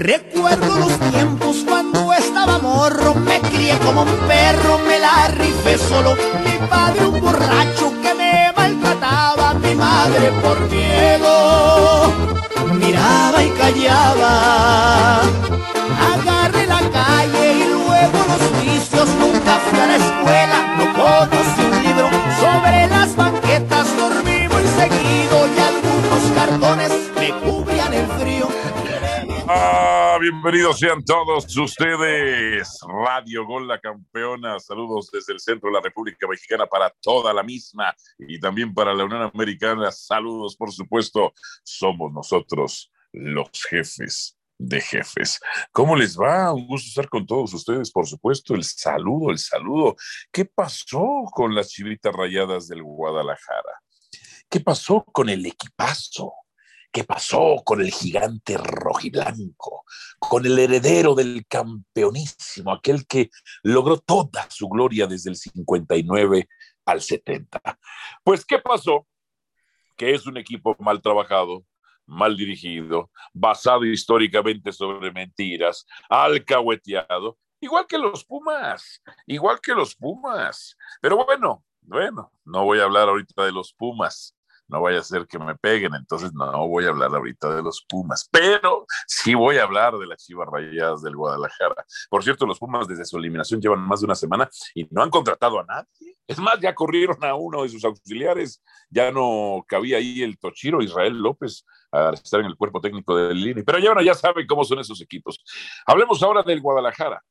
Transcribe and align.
Recuerdo 0.00 0.78
los 0.78 0.96
tiempos 1.10 1.64
cuando 1.66 2.12
estaba 2.12 2.60
morro, 2.60 3.16
me 3.16 3.40
crié 3.40 3.76
como 3.78 4.02
un 4.02 4.18
perro, 4.28 4.78
me 4.86 5.00
la 5.00 5.26
rifé 5.26 5.76
solo. 5.76 6.14
Mi 6.44 6.68
padre 6.68 7.04
un 7.04 7.20
borracho 7.20 7.92
que 8.00 8.14
me 8.14 8.52
maltrataba, 8.56 9.54
mi 9.54 9.74
madre 9.74 10.30
por 10.40 10.60
miedo 10.70 12.12
miraba 12.74 13.42
y 13.42 13.50
callaba. 13.50 15.20
Agarré 16.12 16.68
la 16.68 16.80
calle 16.90 17.52
y 17.54 17.64
luego 17.64 18.18
los 18.28 18.62
vicios, 18.62 19.08
nunca 19.18 19.58
fui 19.68 19.80
a 19.80 19.86
la 19.86 19.96
escuela, 19.96 20.67
bienvenidos 30.30 30.78
sean 30.78 31.02
todos 31.04 31.56
ustedes. 31.56 32.78
Radio 32.86 33.46
Gol, 33.46 33.66
la 33.66 33.80
campeona. 33.80 34.60
Saludos 34.60 35.10
desde 35.10 35.32
el 35.32 35.40
centro 35.40 35.70
de 35.70 35.76
la 35.76 35.80
República 35.80 36.28
Mexicana 36.28 36.66
para 36.66 36.90
toda 37.00 37.32
la 37.32 37.42
misma 37.42 37.94
y 38.18 38.38
también 38.38 38.74
para 38.74 38.92
la 38.92 39.04
Unión 39.04 39.22
Americana. 39.22 39.90
Saludos, 39.90 40.54
por 40.54 40.70
supuesto. 40.70 41.32
Somos 41.64 42.12
nosotros 42.12 42.92
los 43.12 43.48
jefes 43.70 44.36
de 44.58 44.82
jefes. 44.82 45.40
¿Cómo 45.72 45.96
les 45.96 46.18
va? 46.18 46.52
Un 46.52 46.66
gusto 46.66 46.88
estar 46.88 47.08
con 47.08 47.24
todos 47.24 47.54
ustedes, 47.54 47.90
por 47.90 48.06
supuesto. 48.06 48.54
El 48.54 48.64
saludo, 48.64 49.30
el 49.30 49.38
saludo. 49.38 49.96
¿Qué 50.30 50.44
pasó 50.44 51.24
con 51.32 51.54
las 51.54 51.70
chivitas 51.70 52.14
rayadas 52.14 52.68
del 52.68 52.82
Guadalajara? 52.82 53.80
¿Qué 54.50 54.60
pasó 54.60 55.04
con 55.04 55.30
el 55.30 55.46
equipazo? 55.46 56.32
¿Qué 56.90 57.04
pasó 57.04 57.56
con 57.64 57.80
el 57.80 57.90
gigante 57.90 58.56
rojiblanco? 58.56 59.84
Con 60.18 60.46
el 60.46 60.58
heredero 60.58 61.14
del 61.14 61.46
campeonísimo, 61.46 62.72
aquel 62.72 63.06
que 63.06 63.30
logró 63.62 63.98
toda 63.98 64.48
su 64.50 64.68
gloria 64.68 65.06
desde 65.06 65.30
el 65.30 65.36
59 65.36 66.48
al 66.86 67.02
70. 67.02 67.60
Pues, 68.24 68.44
¿qué 68.44 68.58
pasó? 68.58 69.06
Que 69.96 70.14
es 70.14 70.26
un 70.26 70.38
equipo 70.38 70.74
mal 70.78 71.02
trabajado, 71.02 71.64
mal 72.06 72.36
dirigido, 72.36 73.10
basado 73.34 73.84
históricamente 73.84 74.72
sobre 74.72 75.12
mentiras, 75.12 75.84
alcahueteado, 76.08 77.38
igual 77.60 77.86
que 77.86 77.98
los 77.98 78.24
Pumas, 78.24 79.02
igual 79.26 79.60
que 79.60 79.74
los 79.74 79.94
Pumas. 79.94 80.74
Pero 81.02 81.22
bueno, 81.26 81.64
bueno, 81.82 82.32
no 82.46 82.64
voy 82.64 82.80
a 82.80 82.84
hablar 82.84 83.08
ahorita 83.08 83.44
de 83.44 83.52
los 83.52 83.74
Pumas 83.74 84.37
no 84.68 84.80
vaya 84.80 85.00
a 85.00 85.02
ser 85.04 85.26
que 85.26 85.38
me 85.38 85.56
peguen, 85.56 85.94
entonces 85.94 86.32
no 86.32 86.68
voy 86.68 86.84
a 86.84 86.88
hablar 86.88 87.10
ahorita 87.14 87.54
de 87.54 87.62
los 87.62 87.84
Pumas, 87.88 88.28
pero 88.30 88.86
sí 89.06 89.34
voy 89.34 89.58
a 89.58 89.64
hablar 89.64 89.96
de 89.98 90.06
las 90.06 90.24
Chivas 90.24 90.48
Rayadas 90.50 91.02
del 91.02 91.16
Guadalajara. 91.16 91.84
Por 92.10 92.22
cierto, 92.22 92.46
los 92.46 92.58
Pumas 92.58 92.86
desde 92.86 93.04
su 93.04 93.18
eliminación 93.18 93.60
llevan 93.60 93.80
más 93.80 94.00
de 94.00 94.06
una 94.06 94.14
semana 94.14 94.48
y 94.74 94.86
no 94.90 95.02
han 95.02 95.10
contratado 95.10 95.60
a 95.60 95.64
nadie. 95.64 96.16
Es 96.26 96.38
más, 96.38 96.60
ya 96.60 96.74
corrieron 96.74 97.24
a 97.24 97.34
uno 97.34 97.62
de 97.62 97.70
sus 97.70 97.84
auxiliares, 97.84 98.62
ya 98.90 99.10
no 99.10 99.64
cabía 99.66 99.96
ahí 99.96 100.22
el 100.22 100.38
Tochiro 100.38 100.82
Israel 100.82 101.16
López 101.16 101.64
a 101.90 102.10
estar 102.10 102.40
en 102.40 102.46
el 102.46 102.56
cuerpo 102.56 102.80
técnico 102.80 103.16
del 103.16 103.38
INE, 103.38 103.64
pero 103.64 103.78
ya, 103.78 103.88
bueno, 103.88 104.02
ya 104.02 104.14
saben 104.14 104.46
cómo 104.46 104.64
son 104.64 104.78
esos 104.78 105.00
equipos. 105.00 105.42
Hablemos 105.86 106.22
ahora 106.22 106.42
del 106.42 106.60
Guadalajara 106.60 107.22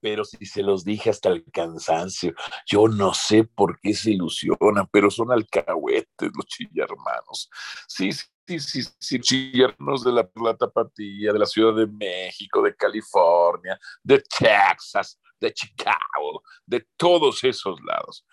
pero 0.00 0.24
si 0.24 0.44
se 0.46 0.62
los 0.62 0.84
dije 0.84 1.10
hasta 1.10 1.28
el 1.28 1.44
cansancio, 1.50 2.34
yo 2.66 2.88
no 2.88 3.14
sé 3.14 3.44
por 3.44 3.80
qué 3.80 3.94
se 3.94 4.12
ilusionan, 4.12 4.88
pero 4.90 5.10
son 5.10 5.32
alcahuetes 5.32 6.30
los 6.34 6.46
chillermanos. 6.46 7.50
Sí, 7.88 8.10
sí, 8.12 8.60
sí, 8.60 8.82
sí, 8.98 9.20
chillernos 9.20 10.04
de 10.04 10.12
la, 10.12 10.28
la 10.42 10.56
tapatía, 10.56 11.32
de 11.32 11.38
la 11.38 11.46
Ciudad 11.46 11.74
de 11.74 11.86
México, 11.86 12.62
de 12.62 12.74
California, 12.76 13.78
de 14.02 14.22
Texas, 14.22 15.18
de 15.40 15.52
Chicago, 15.52 16.42
de 16.64 16.86
todos 16.96 17.42
esos 17.44 17.80
lados. 17.82 18.24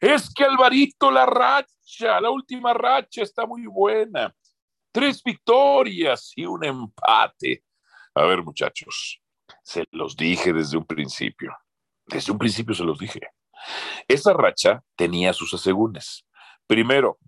Es 0.00 0.32
que 0.32 0.44
Alvarito, 0.44 1.10
la 1.10 1.26
racha, 1.26 2.20
la 2.20 2.30
última 2.30 2.72
racha 2.74 3.22
está 3.22 3.46
muy 3.46 3.66
buena. 3.66 4.34
Tres 4.92 5.22
victorias 5.22 6.32
y 6.36 6.46
un 6.46 6.64
empate. 6.64 7.64
A 8.14 8.24
ver, 8.24 8.42
muchachos, 8.42 9.20
se 9.66 9.84
los 9.90 10.16
dije 10.16 10.52
desde 10.52 10.76
un 10.76 10.86
principio. 10.86 11.52
Desde 12.06 12.30
un 12.30 12.38
principio 12.38 12.72
se 12.72 12.84
los 12.84 13.00
dije. 13.00 13.20
Esa 14.06 14.32
racha 14.32 14.84
tenía 14.94 15.32
sus 15.32 15.52
asegúnes. 15.54 16.24
Primero, 16.68 17.18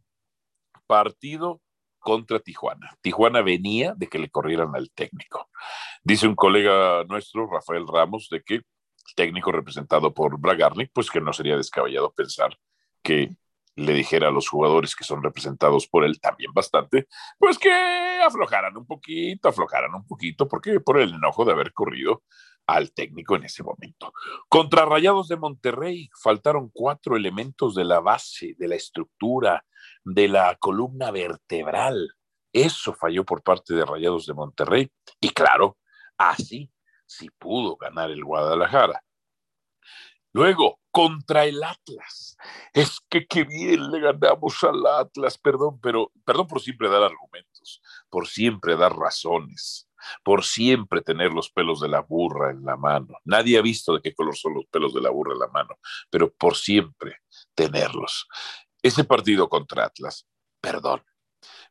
partido 0.87 1.60
contra 1.99 2.38
Tijuana. 2.38 2.97
Tijuana 3.00 3.43
venía 3.43 3.93
de 3.97 4.06
que 4.06 4.21
le 4.21 4.31
corrieran 4.31 4.76
al 4.76 4.88
técnico. 4.93 5.50
Dice 6.04 6.28
un 6.28 6.37
colega 6.37 7.03
nuestro, 7.09 7.50
Rafael 7.50 7.88
Ramos, 7.88 8.28
de 8.31 8.41
que 8.44 8.55
el 8.55 8.65
técnico 9.16 9.50
representado 9.50 10.15
por 10.15 10.38
Bragarnik, 10.38 10.93
pues 10.93 11.10
que 11.10 11.20
no 11.20 11.32
sería 11.32 11.56
descabellado 11.56 12.12
pensar 12.12 12.56
que 13.03 13.34
le 13.78 13.94
dijera 13.94 14.28
a 14.28 14.33
los 14.33 14.49
jugadores 14.49 14.97
que 14.97 15.05
son 15.05 15.22
representados 15.22 15.87
por 15.87 16.05
él 16.05 16.21
también 16.21 16.53
bastante, 16.53 17.06
pues 17.39 17.59
que 17.59 17.72
aflojaran 18.27 18.77
un 18.77 18.87
poquito, 18.87 19.49
aflojaran 19.49 19.94
un 19.94 20.06
poquito, 20.06 20.49
porque 20.49 20.81
por 20.81 20.99
el 20.99 21.15
enojo 21.15 21.44
de 21.44 21.53
haber 21.53 21.72
corrido 21.72 22.22
al 22.67 22.93
técnico 22.93 23.37
en 23.37 23.44
ese 23.44 23.62
momento. 23.62 24.12
Contra 24.49 24.84
Rayados 24.84 25.28
de 25.28 25.37
Monterrey 25.37 26.11
faltaron 26.22 26.71
cuatro 26.72 27.17
elementos 27.17 27.75
de 27.75 27.84
la 27.84 28.00
base, 28.00 28.55
de 28.59 28.69
la 28.69 28.75
estructura, 28.75 29.65
de 30.05 30.28
la 30.28 30.56
columna 30.56 31.11
vertebral. 31.11 32.11
Eso 32.53 32.93
falló 32.94 33.25
por 33.25 33.43
parte 33.43 33.75
de 33.75 33.87
Rayados 33.87 34.27
de 34.27 34.34
Monterrey. 34.34 34.91
Y 35.21 35.31
claro, 35.31 35.78
así 36.19 36.71
sí 37.06 37.28
pudo 37.38 37.77
ganar 37.77 38.11
el 38.11 38.22
Guadalajara. 38.22 39.03
Luego, 40.33 40.78
contra 40.98 41.44
el 41.44 41.62
Atlas. 41.62 42.36
Es 42.72 42.98
que 43.09 43.25
qué 43.28 43.44
bien 43.44 43.92
le 43.92 44.00
ganamos 44.00 44.64
al 44.64 44.84
Atlas, 44.84 45.38
perdón, 45.38 45.78
pero 45.81 46.10
perdón 46.25 46.48
por 46.48 46.60
siempre 46.60 46.88
dar 46.88 47.04
argumentos, 47.04 47.81
por 48.10 48.26
siempre 48.26 48.75
dar 48.75 48.97
razones, 48.97 49.88
por 50.25 50.42
siempre 50.42 51.00
tener 51.00 51.32
los 51.32 51.53
pelos 51.53 51.81
de 51.81 51.87
la 51.87 52.00
burra 52.00 52.50
en 52.50 52.64
la 52.64 52.76
mano. 52.76 53.16
Nadie 53.25 53.58
ha 53.58 53.62
visto 53.62 53.94
de 53.94 54.00
qué 54.00 54.12
color 54.12 54.37
son 54.37 54.54
los 54.54 54.66
pelos 54.66 54.92
de 54.92 55.00
la 55.00 55.10
burra 55.10 55.34
en 55.34 55.38
la 55.38 55.47
mano, 55.47 55.78
pero 56.10 56.34
por 56.34 56.56
siempre 56.56 57.19
tenerlos. 57.54 58.26
Ese 58.82 59.04
partido 59.04 59.48
contra 59.48 59.84
Atlas, 59.84 60.26
perdón, 60.60 61.04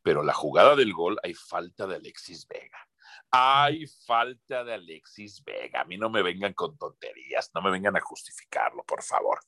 pero 0.04 0.24
la 0.24 0.34
jugada 0.34 0.74
del 0.78 0.94
gol 0.94 1.18
hay 1.22 1.34
falta 1.34 1.86
de 1.86 1.96
Alexis 1.96 2.48
Vega. 2.48 2.88
Hay 3.32 3.86
falta 4.06 4.64
de 4.64 4.74
Alexis 4.74 5.44
Vega. 5.44 5.82
A 5.82 5.86
mí 5.86 5.98
no 5.98 6.10
me 6.10 6.24
vengan 6.24 6.54
con 6.54 6.78
tonterías, 6.78 7.52
no 7.54 7.62
me 7.62 7.72
vengan 7.72 7.96
a 7.98 8.02
justificarlo, 8.02 8.84
por 8.84 9.04
favor. 9.04 9.40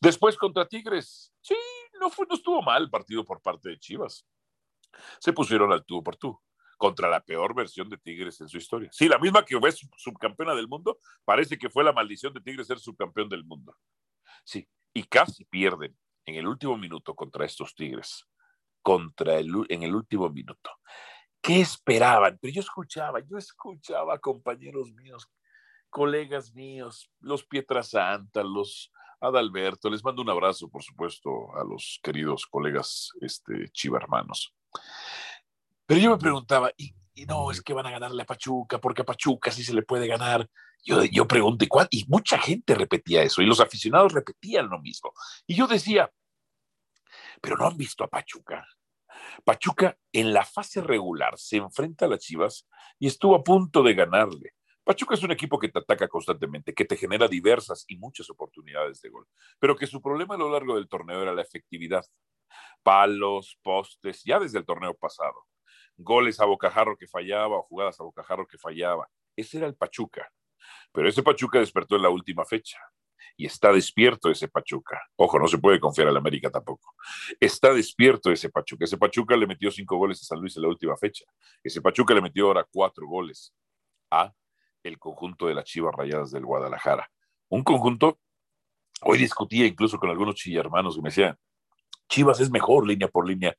Después 0.00 0.36
contra 0.36 0.68
Tigres, 0.68 1.32
sí, 1.40 1.56
no, 2.00 2.10
fue, 2.10 2.26
no 2.28 2.34
estuvo 2.34 2.60
mal 2.62 2.82
el 2.82 2.90
partido 2.90 3.24
por 3.24 3.40
parte 3.40 3.70
de 3.70 3.78
Chivas. 3.78 4.26
Se 5.18 5.32
pusieron 5.32 5.72
al 5.72 5.84
tú 5.84 6.02
por 6.02 6.16
tú 6.16 6.38
contra 6.76 7.08
la 7.08 7.20
peor 7.20 7.54
versión 7.54 7.88
de 7.88 7.96
Tigres 7.96 8.40
en 8.40 8.48
su 8.48 8.58
historia. 8.58 8.90
Sí, 8.92 9.08
la 9.08 9.18
misma 9.18 9.44
que 9.44 9.58
fue 9.58 9.72
subcampeona 9.72 10.54
del 10.54 10.68
mundo, 10.68 10.98
parece 11.24 11.56
que 11.56 11.70
fue 11.70 11.84
la 11.84 11.92
maldición 11.92 12.34
de 12.34 12.40
Tigres 12.40 12.66
ser 12.66 12.78
subcampeón 12.78 13.28
del 13.28 13.44
mundo. 13.44 13.76
Sí, 14.44 14.68
y 14.92 15.04
casi 15.04 15.44
pierden 15.44 15.96
en 16.26 16.34
el 16.34 16.46
último 16.46 16.76
minuto 16.76 17.14
contra 17.14 17.44
estos 17.46 17.74
Tigres, 17.74 18.26
contra 18.82 19.38
el, 19.38 19.50
en 19.68 19.82
el 19.82 19.94
último 19.94 20.28
minuto. 20.28 20.70
¿Qué 21.44 21.60
esperaban? 21.60 22.38
Pero 22.40 22.54
yo 22.54 22.62
escuchaba, 22.62 23.20
yo 23.20 23.36
escuchaba 23.36 24.18
compañeros 24.18 24.90
míos, 24.94 25.28
colegas 25.90 26.54
míos, 26.54 27.10
los 27.20 27.44
Pietrasanta, 27.44 28.42
los 28.42 28.90
Adalberto, 29.20 29.90
les 29.90 30.02
mando 30.02 30.22
un 30.22 30.30
abrazo, 30.30 30.70
por 30.70 30.82
supuesto, 30.82 31.54
a 31.54 31.62
los 31.62 32.00
queridos 32.02 32.46
colegas 32.46 33.10
este, 33.20 33.68
chiva 33.72 33.98
hermanos. 33.98 34.54
Pero 35.84 36.00
yo 36.00 36.12
me 36.12 36.16
preguntaba, 36.16 36.72
y, 36.78 36.94
no, 37.26 37.50
es 37.50 37.60
que 37.60 37.74
van 37.74 37.88
a 37.88 37.90
ganarle 37.90 38.22
a 38.22 38.26
Pachuca, 38.26 38.80
porque 38.80 39.02
a 39.02 39.04
Pachuca 39.04 39.50
sí 39.50 39.62
se 39.62 39.74
le 39.74 39.82
puede 39.82 40.06
ganar. 40.06 40.48
Yo, 40.82 41.04
yo 41.04 41.28
pregunté, 41.28 41.68
¿cuál? 41.68 41.88
Y 41.90 42.06
mucha 42.08 42.38
gente 42.38 42.74
repetía 42.74 43.22
eso, 43.22 43.42
y 43.42 43.46
los 43.46 43.60
aficionados 43.60 44.14
repetían 44.14 44.70
lo 44.70 44.80
mismo. 44.80 45.12
Y 45.46 45.56
yo 45.56 45.66
decía, 45.66 46.10
pero 47.42 47.58
no 47.58 47.66
han 47.66 47.76
visto 47.76 48.02
a 48.02 48.08
Pachuca. 48.08 48.66
Pachuca 49.42 49.98
en 50.12 50.32
la 50.32 50.44
fase 50.44 50.80
regular 50.80 51.38
se 51.38 51.56
enfrenta 51.56 52.06
a 52.06 52.08
las 52.08 52.20
Chivas 52.20 52.68
y 52.98 53.06
estuvo 53.06 53.34
a 53.34 53.42
punto 53.42 53.82
de 53.82 53.94
ganarle. 53.94 54.54
Pachuca 54.84 55.14
es 55.14 55.22
un 55.22 55.30
equipo 55.30 55.58
que 55.58 55.70
te 55.70 55.78
ataca 55.78 56.08
constantemente, 56.08 56.74
que 56.74 56.84
te 56.84 56.96
genera 56.96 57.26
diversas 57.26 57.84
y 57.88 57.96
muchas 57.96 58.28
oportunidades 58.28 59.00
de 59.00 59.08
gol, 59.08 59.26
pero 59.58 59.76
que 59.76 59.86
su 59.86 60.02
problema 60.02 60.34
a 60.34 60.38
lo 60.38 60.50
largo 60.50 60.76
del 60.76 60.88
torneo 60.88 61.22
era 61.22 61.32
la 61.32 61.42
efectividad. 61.42 62.04
Palos, 62.82 63.58
postes, 63.62 64.22
ya 64.24 64.38
desde 64.38 64.58
el 64.58 64.66
torneo 64.66 64.94
pasado. 64.94 65.46
Goles 65.96 66.38
a 66.40 66.44
bocajarro 66.44 66.96
que 66.98 67.06
fallaba 67.06 67.56
o 67.56 67.62
jugadas 67.62 67.98
a 68.00 68.04
bocajarro 68.04 68.46
que 68.46 68.58
fallaba. 68.58 69.08
Ese 69.36 69.56
era 69.56 69.66
el 69.66 69.74
Pachuca. 69.74 70.30
Pero 70.92 71.08
ese 71.08 71.22
Pachuca 71.22 71.58
despertó 71.58 71.96
en 71.96 72.02
la 72.02 72.10
última 72.10 72.44
fecha 72.44 72.78
y 73.36 73.46
está 73.46 73.72
despierto 73.72 74.30
ese 74.30 74.48
Pachuca. 74.48 75.00
Ojo, 75.16 75.38
no 75.38 75.48
se 75.48 75.58
puede 75.58 75.80
confiar 75.80 76.08
al 76.08 76.16
América 76.16 76.50
tampoco. 76.50 76.94
Está 77.40 77.72
despierto 77.72 78.30
ese 78.30 78.50
Pachuca. 78.50 78.84
Ese 78.84 78.98
Pachuca 78.98 79.36
le 79.36 79.46
metió 79.46 79.70
cinco 79.70 79.96
goles 79.96 80.20
a 80.22 80.24
San 80.24 80.40
Luis 80.40 80.56
en 80.56 80.62
la 80.62 80.68
última 80.68 80.96
fecha. 80.96 81.24
Ese 81.62 81.80
Pachuca 81.80 82.14
le 82.14 82.20
metió 82.20 82.46
ahora 82.46 82.66
cuatro 82.70 83.06
goles 83.06 83.52
a 84.10 84.32
el 84.82 84.98
conjunto 84.98 85.46
de 85.46 85.54
las 85.54 85.64
Chivas 85.64 85.94
Rayadas 85.94 86.30
del 86.30 86.44
Guadalajara. 86.44 87.10
Un 87.48 87.62
conjunto, 87.62 88.18
hoy 89.02 89.18
discutía 89.18 89.66
incluso 89.66 89.98
con 89.98 90.10
algunos 90.10 90.36
chillermanos 90.36 90.96
y 90.96 91.02
me 91.02 91.08
decían, 91.08 91.38
Chivas 92.08 92.40
es 92.40 92.50
mejor 92.50 92.86
línea 92.86 93.08
por 93.08 93.26
línea 93.26 93.56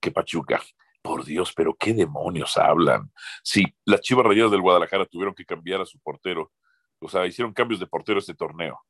que 0.00 0.10
Pachuca. 0.10 0.60
Por 1.02 1.22
Dios, 1.22 1.52
pero 1.54 1.76
qué 1.78 1.92
demonios 1.92 2.56
hablan. 2.56 3.12
Si 3.42 3.62
las 3.84 4.00
Chivas 4.00 4.24
Rayadas 4.24 4.50
del 4.50 4.62
Guadalajara 4.62 5.04
tuvieron 5.04 5.34
que 5.34 5.44
cambiar 5.44 5.82
a 5.82 5.84
su 5.84 5.98
portero, 6.00 6.50
o 6.98 7.08
sea, 7.10 7.26
hicieron 7.26 7.52
cambios 7.52 7.78
de 7.78 7.86
portero 7.86 8.18
este 8.18 8.34
torneo. 8.34 8.80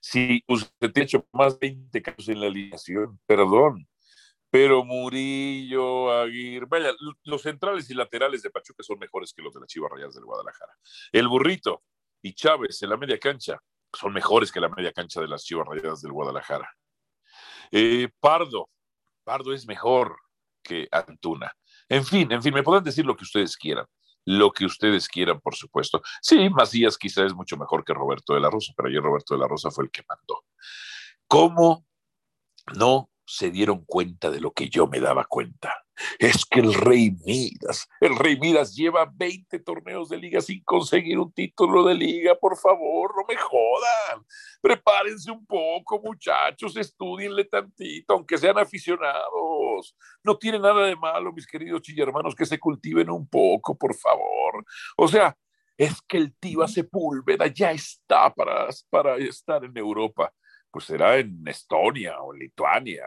Si 0.00 0.42
usted 0.46 0.92
ha 0.96 1.00
hecho 1.00 1.26
más 1.32 1.58
de 1.58 1.68
20 1.68 2.02
cambios 2.02 2.28
en 2.28 2.40
la 2.40 2.46
alineación, 2.46 3.18
perdón, 3.26 3.88
pero 4.50 4.84
Murillo, 4.84 6.10
Aguirre, 6.12 6.66
vaya, 6.66 6.92
los 7.24 7.42
centrales 7.42 7.90
y 7.90 7.94
laterales 7.94 8.42
de 8.42 8.50
Pachuca 8.50 8.82
son 8.82 8.98
mejores 8.98 9.32
que 9.34 9.42
los 9.42 9.52
de 9.52 9.60
las 9.60 9.68
Chivas 9.68 9.90
Rayadas 9.90 10.14
del 10.14 10.24
Guadalajara. 10.24 10.72
El 11.12 11.28
Burrito 11.28 11.82
y 12.22 12.32
Chávez 12.32 12.82
en 12.82 12.90
la 12.90 12.96
media 12.96 13.18
cancha 13.18 13.58
son 13.92 14.12
mejores 14.12 14.50
que 14.50 14.60
la 14.60 14.68
media 14.68 14.92
cancha 14.92 15.20
de 15.20 15.28
las 15.28 15.44
Chivas 15.44 15.66
Rayadas 15.68 16.00
del 16.00 16.12
Guadalajara. 16.12 16.70
Eh, 17.70 18.08
Pardo, 18.20 18.70
Pardo 19.24 19.52
es 19.52 19.66
mejor 19.66 20.16
que 20.62 20.88
Antuna. 20.90 21.52
En 21.88 22.04
fin, 22.04 22.30
en 22.32 22.42
fin, 22.42 22.54
me 22.54 22.62
pueden 22.62 22.84
decir 22.84 23.04
lo 23.04 23.16
que 23.16 23.24
ustedes 23.24 23.56
quieran, 23.56 23.86
lo 24.28 24.52
que 24.52 24.66
ustedes 24.66 25.08
quieran, 25.08 25.40
por 25.40 25.54
supuesto. 25.54 26.02
Sí, 26.20 26.50
Macías 26.50 26.98
quizá 26.98 27.24
es 27.24 27.34
mucho 27.34 27.56
mejor 27.56 27.84
que 27.84 27.94
Roberto 27.94 28.34
de 28.34 28.40
la 28.40 28.50
Rosa, 28.50 28.72
pero 28.76 28.88
ayer 28.88 29.02
Roberto 29.02 29.34
de 29.34 29.40
la 29.40 29.48
Rosa 29.48 29.70
fue 29.70 29.84
el 29.84 29.90
que 29.90 30.04
mandó. 30.06 30.44
¿Cómo 31.26 31.86
no 32.74 33.10
se 33.24 33.50
dieron 33.50 33.84
cuenta 33.84 34.30
de 34.30 34.40
lo 34.40 34.52
que 34.52 34.68
yo 34.68 34.86
me 34.86 35.00
daba 35.00 35.24
cuenta. 35.24 35.84
Es 36.18 36.44
que 36.44 36.60
el 36.60 36.74
Rey 36.74 37.10
Midas, 37.24 37.88
el 38.00 38.16
Rey 38.16 38.38
Midas 38.38 38.74
lleva 38.74 39.10
20 39.12 39.58
torneos 39.60 40.08
de 40.08 40.16
liga 40.16 40.40
sin 40.40 40.62
conseguir 40.64 41.18
un 41.18 41.32
título 41.32 41.84
de 41.84 41.94
liga, 41.94 42.34
por 42.34 42.56
favor, 42.56 43.14
no 43.16 43.24
me 43.28 43.36
jodan. 43.36 44.24
Prepárense 44.60 45.30
un 45.30 45.44
poco, 45.46 46.00
muchachos, 46.00 46.76
estudienle 46.76 47.44
tantito, 47.44 48.14
aunque 48.14 48.38
sean 48.38 48.58
aficionados. 48.58 49.96
No 50.22 50.36
tiene 50.36 50.58
nada 50.58 50.86
de 50.86 50.96
malo, 50.96 51.32
mis 51.32 51.46
queridos 51.46 51.82
chillermanos, 51.82 52.34
que 52.34 52.46
se 52.46 52.58
cultiven 52.58 53.10
un 53.10 53.28
poco, 53.28 53.76
por 53.76 53.94
favor. 53.94 54.64
O 54.96 55.08
sea, 55.08 55.36
es 55.76 56.00
que 56.02 56.16
el 56.16 56.34
Tiva 56.36 56.66
Sepúlveda 56.66 57.46
ya 57.46 57.70
está 57.70 58.34
para, 58.34 58.68
para 58.90 59.16
estar 59.16 59.64
en 59.64 59.76
Europa 59.76 60.32
pues 60.70 60.84
será 60.84 61.16
en 61.16 61.46
Estonia 61.46 62.20
o 62.20 62.32
Lituania 62.32 63.04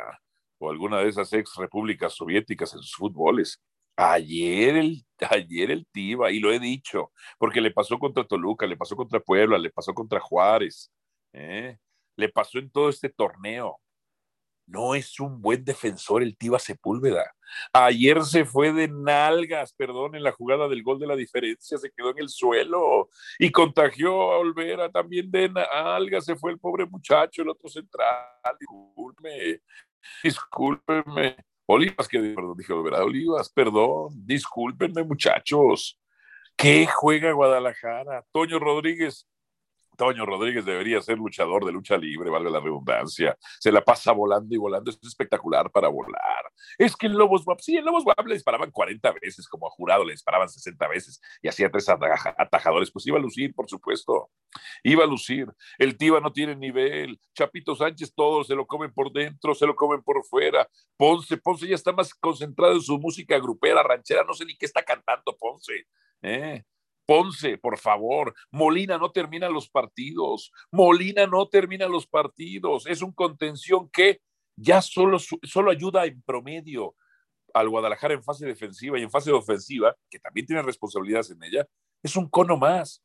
o 0.62 0.70
alguna 0.70 1.00
de 1.00 1.10
esas 1.10 1.34
ex 1.34 1.56
repúblicas 1.58 2.14
soviéticas 2.14 2.74
en 2.74 2.82
sus 2.82 2.96
fútboles. 2.96 3.60
Ayer 3.98 4.78
el, 4.78 5.04
ayer 5.30 5.72
el 5.72 5.88
Tiva, 5.88 6.32
y 6.32 6.40
lo 6.40 6.54
he 6.54 6.60
dicho, 6.60 7.12
porque 7.40 7.62
le 7.62 7.72
pasó 7.72 7.98
contra 7.98 8.24
Toluca, 8.24 8.68
le 8.68 8.78
pasó 8.78 8.96
contra 8.96 9.20
Puebla, 9.20 9.58
le 9.58 9.72
pasó 9.72 9.94
contra 9.94 10.20
Juárez, 10.20 10.92
¿eh? 11.34 11.78
le 12.16 12.30
pasó 12.30 12.60
en 12.60 12.70
todo 12.70 12.90
este 12.90 13.10
torneo 13.10 13.80
no 14.72 14.96
es 14.96 15.20
un 15.20 15.42
buen 15.42 15.64
defensor 15.64 16.24
el 16.24 16.38
Tiva 16.38 16.58
Sepúlveda. 16.58 17.26
Ayer 17.74 18.24
se 18.24 18.46
fue 18.46 18.72
de 18.72 18.88
nalgas, 18.88 19.74
perdón, 19.74 20.16
en 20.16 20.24
la 20.24 20.32
jugada 20.32 20.70
del 20.70 20.82
gol 20.82 21.00
de 21.00 21.08
la 21.08 21.18
diferencia, 21.18 21.78
se 21.78 21.92
quedó 21.92 22.12
en 22.12 22.20
el 22.20 22.30
suelo 22.30 23.10
y 23.38 23.52
contagió 23.52 24.32
a 24.32 24.38
Olvera 24.38 24.90
también 24.90 25.30
de 25.30 25.50
nalgas, 25.50 26.24
se 26.26 26.38
fue 26.38 26.52
el 26.52 26.60
pobre 26.60 26.86
muchacho, 26.86 27.42
el 27.42 27.50
otro 27.50 27.68
central. 27.68 28.08
Discúlpeme, 28.58 29.60
discúlpeme. 30.24 31.38
Olivas, 31.66 32.08
que 32.08 32.20
perdón, 32.20 32.58
dije 32.58 32.74
Olvera, 32.74 33.04
Olivas, 33.04 33.50
perdón, 33.50 34.10
discúlpenme, 34.26 35.04
muchachos. 35.04 35.98
¿Qué 36.58 36.86
juega 36.86 37.32
Guadalajara? 37.32 38.26
Toño 38.32 38.60
Rodríguez, 38.60 39.28
Toño 40.02 40.26
Rodríguez 40.26 40.66
debería 40.66 41.00
ser 41.00 41.20
luchador 41.20 41.64
de 41.64 41.72
lucha 41.72 41.96
libre, 41.96 42.32
valga 42.32 42.50
la 42.50 42.60
redundancia. 42.60 43.38
Se 43.60 43.72
la 43.72 43.82
pasa 43.82 44.12
volando 44.12 44.56
y 44.56 44.58
volando, 44.58 44.90
es 44.90 44.98
espectacular 45.04 45.70
para 45.70 45.90
volar. 45.90 46.52
Es 46.80 46.96
que 46.96 47.06
en 47.06 47.16
Lobos 47.16 47.46
Guap, 47.46 47.60
sí, 47.60 47.78
en 47.78 47.86
Lobos 47.86 48.04
Guap 48.04 48.26
le 48.26 48.34
disparaban 48.34 48.72
40 48.72 49.12
veces, 49.22 49.48
como 49.48 49.68
a 49.68 49.70
jurado 49.70 50.04
le 50.04 50.14
disparaban 50.14 50.50
60 50.50 50.88
veces 50.88 51.22
y 51.44 51.50
hacía 51.50 51.70
tres 51.70 51.88
atajadores, 51.88 52.90
pues 52.90 53.06
iba 53.06 53.20
a 53.20 53.22
lucir, 53.22 53.54
por 53.54 53.70
supuesto. 53.70 54.32
Iba 54.82 55.04
a 55.04 55.08
lucir. 55.08 55.46
El 55.78 55.96
Tiva 55.96 56.20
no 56.20 56.34
tiene 56.34 56.56
nivel. 56.56 57.20
Chapito 57.36 57.76
Sánchez 57.76 58.16
todo 58.16 58.44
se 58.44 58.56
lo 58.56 58.66
comen 58.66 58.92
por 58.92 59.12
dentro, 59.12 59.54
se 59.54 59.68
lo 59.68 59.76
comen 59.76 60.02
por 60.02 60.26
fuera. 60.26 60.68
Ponce, 60.98 61.38
Ponce 61.38 61.68
ya 61.68 61.76
está 61.76 61.92
más 61.92 62.12
concentrado 62.16 62.74
en 62.74 62.82
su 62.82 62.98
música 62.98 63.38
grupera, 63.38 63.84
ranchera, 63.84 64.24
no 64.24 64.34
sé 64.34 64.46
ni 64.46 64.58
qué 64.58 64.66
está 64.66 64.82
cantando 64.82 65.38
Ponce. 65.38 65.86
¿eh? 66.24 66.64
Ponce, 67.12 67.58
por 67.58 67.78
favor. 67.78 68.34
Molina 68.52 68.98
no 68.98 69.12
termina 69.12 69.50
los 69.50 69.70
partidos. 69.70 70.50
Molina 70.72 71.28
no 71.28 71.46
termina 71.50 71.86
los 71.90 72.08
partidos. 72.08 72.88
Es 72.88 73.02
un 73.02 73.12
contención 73.12 73.90
que 73.90 74.22
ya 74.56 74.82
solo, 74.82 75.18
solo 75.20 75.72
ayuda 75.72 76.06
en 76.06 76.22
promedio 76.22 76.96
al 77.54 77.68
Guadalajara 77.68 78.14
en 78.14 78.24
fase 78.24 78.46
defensiva 78.46 78.98
y 78.98 79.04
en 79.04 79.12
fase 79.12 79.30
ofensiva, 79.30 79.94
que 80.10 80.20
también 80.20 80.46
tiene 80.46 80.62
responsabilidades 80.62 81.32
en 81.32 81.44
ella. 81.44 81.68
Es 82.02 82.16
un 82.16 82.30
cono 82.30 82.56
más. 82.56 83.04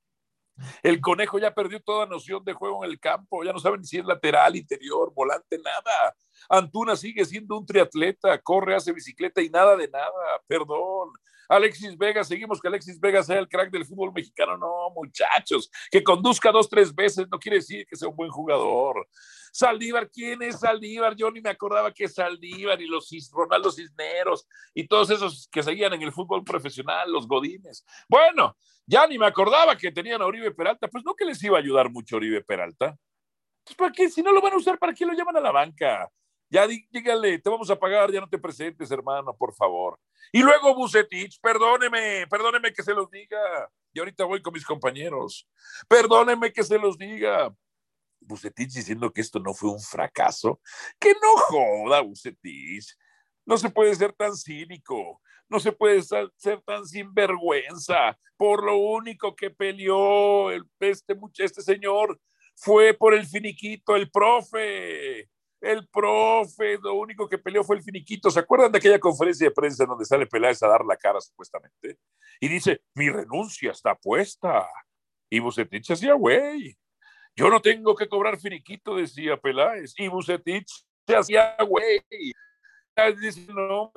El 0.84 1.00
conejo 1.00 1.40
ya 1.40 1.52
perdió 1.52 1.80
toda 1.80 2.06
noción 2.06 2.44
de 2.44 2.52
juego 2.52 2.84
en 2.84 2.92
el 2.92 3.00
campo, 3.00 3.42
ya 3.42 3.52
no 3.52 3.58
saben 3.58 3.84
si 3.84 3.98
es 3.98 4.04
lateral, 4.04 4.54
interior, 4.54 5.12
volante, 5.16 5.58
nada. 5.58 6.14
Antuna 6.48 6.94
sigue 6.94 7.24
siendo 7.24 7.58
un 7.58 7.66
triatleta, 7.66 8.40
corre, 8.40 8.76
hace 8.76 8.92
bicicleta 8.92 9.42
y 9.42 9.50
nada 9.50 9.74
de 9.74 9.88
nada, 9.88 10.40
perdón. 10.46 11.10
Alexis 11.48 11.96
Vega, 11.96 12.24
seguimos 12.24 12.60
que 12.60 12.68
Alexis 12.68 12.98
Vega 13.00 13.22
sea 13.22 13.38
el 13.38 13.48
crack 13.48 13.70
del 13.70 13.84
fútbol 13.84 14.12
mexicano. 14.12 14.56
No, 14.56 14.90
muchachos, 14.94 15.70
que 15.90 16.02
conduzca 16.02 16.50
dos, 16.50 16.68
tres 16.68 16.94
veces 16.94 17.26
no 17.30 17.38
quiere 17.38 17.58
decir 17.58 17.86
que 17.86 17.96
sea 17.96 18.08
un 18.08 18.16
buen 18.16 18.30
jugador. 18.30 19.06
Saldívar, 19.52 20.10
¿quién 20.10 20.42
es 20.42 20.60
Saldívar? 20.60 21.16
Yo 21.16 21.30
ni 21.30 21.40
me 21.40 21.50
acordaba 21.50 21.92
que 21.92 22.08
Saldívar 22.08 22.80
y 22.80 22.86
los 22.86 23.08
Ronaldo 23.32 23.70
Cisneros 23.72 24.46
y 24.74 24.86
todos 24.86 25.08
esos 25.10 25.48
que 25.50 25.62
seguían 25.62 25.94
en 25.94 26.02
el 26.02 26.12
fútbol 26.12 26.44
profesional, 26.44 27.10
los 27.10 27.26
Godines. 27.26 27.84
Bueno, 28.08 28.56
ya 28.84 29.06
ni 29.06 29.18
me 29.18 29.26
acordaba 29.26 29.76
que 29.76 29.90
tenían 29.90 30.20
a 30.20 30.26
Oribe 30.26 30.50
Peralta. 30.50 30.88
Pues 30.88 31.04
no 31.04 31.14
que 31.14 31.24
les 31.24 31.42
iba 31.42 31.56
a 31.56 31.60
ayudar 31.60 31.90
mucho 31.90 32.16
Oribe 32.16 32.42
Peralta. 32.42 32.96
Pues 33.64 33.76
¿para 33.76 33.92
qué? 33.92 34.08
Si 34.10 34.22
no 34.22 34.32
lo 34.32 34.40
van 34.40 34.52
a 34.52 34.56
usar, 34.56 34.78
¿para 34.78 34.94
qué 34.94 35.06
lo 35.06 35.12
llaman 35.12 35.38
a 35.38 35.40
la 35.40 35.52
banca? 35.52 36.08
Ya 36.48 36.66
dígale, 36.66 37.38
te 37.38 37.50
vamos 37.50 37.68
a 37.70 37.78
pagar, 37.78 38.12
ya 38.12 38.20
no 38.20 38.28
te 38.28 38.38
presentes, 38.38 38.90
hermano, 38.90 39.36
por 39.36 39.52
favor. 39.54 39.98
Y 40.32 40.42
luego 40.42 40.74
Bucetich, 40.74 41.40
perdóneme, 41.40 42.26
perdóneme 42.28 42.72
que 42.72 42.82
se 42.82 42.94
los 42.94 43.10
diga. 43.10 43.38
Y 43.92 43.98
ahorita 43.98 44.24
voy 44.24 44.40
con 44.42 44.52
mis 44.52 44.64
compañeros. 44.64 45.48
Perdóneme 45.88 46.52
que 46.52 46.62
se 46.62 46.78
los 46.78 46.96
diga. 46.96 47.54
Bucetich 48.20 48.72
diciendo 48.72 49.12
que 49.12 49.20
esto 49.20 49.40
no 49.40 49.54
fue 49.54 49.70
un 49.70 49.80
fracaso. 49.80 50.60
Que 50.98 51.12
no 51.14 51.36
joda, 51.36 52.00
Bucetich. 52.00 52.96
No 53.44 53.58
se 53.58 53.70
puede 53.70 53.94
ser 53.94 54.12
tan 54.12 54.36
cínico. 54.36 55.20
No 55.48 55.58
se 55.58 55.72
puede 55.72 56.02
ser 56.02 56.62
tan 56.64 56.86
sinvergüenza. 56.86 58.18
Por 58.36 58.64
lo 58.64 58.76
único 58.76 59.34
que 59.34 59.50
peleó 59.50 60.50
el, 60.50 60.64
este, 60.80 61.16
este 61.38 61.62
señor 61.62 62.20
fue 62.54 62.94
por 62.94 63.14
el 63.14 63.26
finiquito, 63.26 63.96
el 63.96 64.10
profe 64.10 65.28
el 65.72 65.88
profe, 65.88 66.78
lo 66.78 66.94
único 66.94 67.28
que 67.28 67.38
peleó 67.38 67.64
fue 67.64 67.76
el 67.76 67.82
finiquito. 67.82 68.30
¿Se 68.30 68.40
acuerdan 68.40 68.72
de 68.72 68.78
aquella 68.78 68.98
conferencia 68.98 69.48
de 69.48 69.54
prensa 69.54 69.84
donde 69.84 70.04
sale 70.04 70.26
Peláez 70.26 70.62
a 70.62 70.68
dar 70.68 70.84
la 70.84 70.96
cara 70.96 71.20
supuestamente? 71.20 71.98
Y 72.40 72.48
dice, 72.48 72.82
mi 72.94 73.08
renuncia 73.10 73.72
está 73.72 73.94
puesta. 73.94 74.68
Y 75.30 75.40
Bucetich 75.40 75.90
hacía, 75.90 76.14
güey, 76.14 76.76
yo 77.34 77.50
no 77.50 77.60
tengo 77.60 77.94
que 77.94 78.08
cobrar 78.08 78.38
finiquito, 78.38 78.96
decía 78.96 79.36
Peláez. 79.36 79.94
Y 79.98 80.08
Bucetich 80.08 80.70
se 81.06 81.16
hacía, 81.16 81.56
güey. 81.66 82.02
Dice, 83.20 83.46
no, 83.52 83.92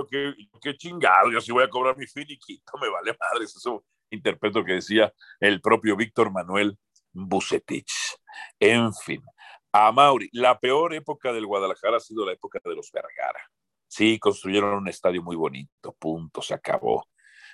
qué, 0.62 0.76
chingado, 0.76 1.32
yo 1.32 1.40
sí 1.40 1.54
voy 1.54 1.64
a 1.64 1.70
cobrar 1.70 1.96
mi 1.98 2.06
finiquito, 2.06 2.74
me 2.82 2.90
vale 2.90 3.16
madre. 3.18 3.46
Eso 3.46 3.86
interpreto 4.12 4.64
que 4.66 4.74
decía 4.74 5.14
el 5.40 5.62
propio 5.62 5.96
Víctor 5.96 6.32
Manuel 6.32 6.78
Bucetich. 7.14 7.94
En 8.60 8.94
fin, 8.94 9.24
a 9.72 9.92
Mauri. 9.92 10.30
La 10.34 10.60
peor 10.60 10.94
época 10.94 11.32
del 11.34 11.46
Guadalajara 11.46 11.98
ha 11.98 12.00
sido 12.00 12.26
la 12.26 12.34
época 12.34 12.60
de 12.64 12.76
los 12.76 12.92
Vergara. 12.92 13.42
Sí, 13.88 14.20
construyeron 14.20 14.74
un 14.76 14.88
estadio 14.88 15.24
muy 15.24 15.36
bonito, 15.36 15.94
punto, 15.94 16.42
se 16.42 16.54
acabó. 16.54 17.08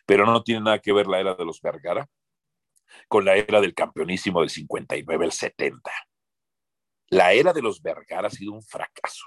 Pero 0.05 0.25
no 0.25 0.43
tiene 0.43 0.61
nada 0.61 0.79
que 0.79 0.93
ver 0.93 1.07
la 1.07 1.19
era 1.19 1.35
de 1.35 1.45
los 1.45 1.61
Vergara 1.61 2.07
con 3.07 3.25
la 3.25 3.35
era 3.35 3.59
del 3.59 3.73
campeonísimo 3.73 4.39
del 4.41 4.49
59 4.49 5.25
al 5.25 5.31
70. 5.31 5.91
La 7.09 7.33
era 7.33 7.53
de 7.53 7.61
los 7.61 7.81
Vergara 7.81 8.27
ha 8.27 8.31
sido 8.31 8.53
un 8.53 8.63
fracaso. 8.63 9.25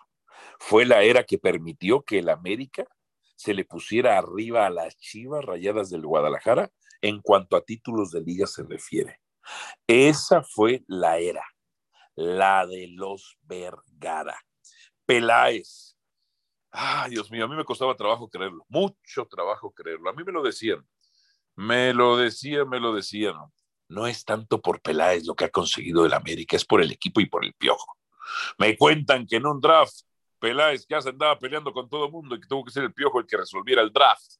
Fue 0.59 0.85
la 0.85 1.03
era 1.03 1.25
que 1.25 1.39
permitió 1.39 2.03
que 2.03 2.19
el 2.19 2.29
América 2.29 2.85
se 3.37 3.55
le 3.55 3.65
pusiera 3.65 4.19
arriba 4.19 4.67
a 4.67 4.71
las 4.71 4.97
chivas 4.97 5.45
rayadas 5.45 5.91
del 5.91 6.07
Guadalajara 6.07 6.71
en 7.01 7.21
cuanto 7.21 7.57
a 7.57 7.63
títulos 7.63 8.11
de 8.11 8.21
liga 8.21 8.47
se 8.47 8.65
refiere. 8.65 9.21
Esa 9.87 10.43
fue 10.43 10.83
la 10.87 11.19
era 11.19 11.45
la 12.19 12.67
de 12.67 12.89
los 12.89 13.39
Vergara. 13.43 14.37
Peláez. 15.07 15.97
Ay, 16.73 17.13
Dios 17.13 17.31
mío, 17.31 17.45
a 17.45 17.49
mí 17.49 17.55
me 17.55 17.65
costaba 17.65 17.95
trabajo 17.95 18.29
creerlo, 18.29 18.67
mucho 18.69 19.25
trabajo 19.27 19.71
creerlo. 19.71 20.11
A 20.11 20.13
mí 20.13 20.25
me 20.25 20.33
lo 20.33 20.43
decían. 20.43 20.85
Me 21.55 21.95
lo 21.95 22.17
decía, 22.17 22.65
me 22.65 22.81
lo 22.81 22.93
decía, 22.93 23.35
¿no? 23.89 24.07
Es 24.07 24.25
tanto 24.25 24.61
por 24.61 24.81
Peláez 24.81 25.27
lo 25.27 25.37
que 25.37 25.45
ha 25.45 25.51
conseguido 25.51 26.05
el 26.05 26.13
América, 26.13 26.57
es 26.57 26.65
por 26.65 26.83
el 26.83 26.91
equipo 26.91 27.21
y 27.21 27.27
por 27.27 27.45
el 27.45 27.55
piojo. 27.55 27.97
Me 28.59 28.77
cuentan 28.77 29.25
que 29.25 29.37
en 29.37 29.47
un 29.47 29.61
draft, 29.61 30.01
Peláez 30.41 30.87
ya 30.89 31.01
se 31.01 31.11
andaba 31.11 31.39
peleando 31.39 31.73
con 31.73 31.89
todo 31.89 32.07
el 32.07 32.13
mundo 32.13 32.35
y 32.35 32.41
que 32.41 32.49
tuvo 32.49 32.65
que 32.65 32.73
ser 32.73 32.83
el 32.83 32.93
piojo 32.93 33.21
el 33.21 33.27
que 33.27 33.37
resolviera 33.37 33.81
el 33.81 33.93
draft. 33.93 34.39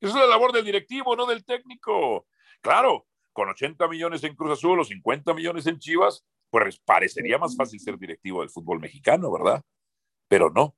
Eso 0.00 0.14
es 0.14 0.14
la 0.14 0.26
labor 0.26 0.52
del 0.52 0.64
directivo, 0.64 1.14
no 1.14 1.26
del 1.26 1.44
técnico. 1.44 2.26
Claro, 2.62 3.06
con 3.34 3.50
80 3.50 3.86
millones 3.86 4.24
en 4.24 4.34
Cruz 4.34 4.52
Azul 4.52 4.80
o 4.80 4.84
50 4.84 5.34
millones 5.34 5.66
en 5.66 5.78
Chivas, 5.78 6.24
pues 6.50 6.78
parecería 6.78 7.38
más 7.38 7.56
fácil 7.56 7.80
ser 7.80 7.98
directivo 7.98 8.40
del 8.40 8.50
fútbol 8.50 8.80
mexicano, 8.80 9.30
¿verdad? 9.30 9.62
Pero 10.28 10.50
no, 10.50 10.76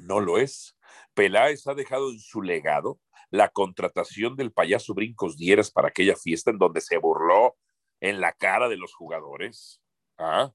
no 0.00 0.20
lo 0.20 0.38
es. 0.38 0.76
Peláez 1.14 1.66
ha 1.66 1.74
dejado 1.74 2.10
en 2.10 2.18
su 2.18 2.42
legado 2.42 3.00
la 3.30 3.48
contratación 3.48 4.36
del 4.36 4.52
payaso 4.52 4.94
Brincos 4.94 5.36
Dieras 5.36 5.70
para 5.70 5.88
aquella 5.88 6.16
fiesta 6.16 6.50
en 6.50 6.58
donde 6.58 6.80
se 6.80 6.98
burló 6.98 7.56
en 8.00 8.20
la 8.20 8.32
cara 8.32 8.68
de 8.68 8.76
los 8.76 8.94
jugadores. 8.94 9.80
¿ah? 10.18 10.52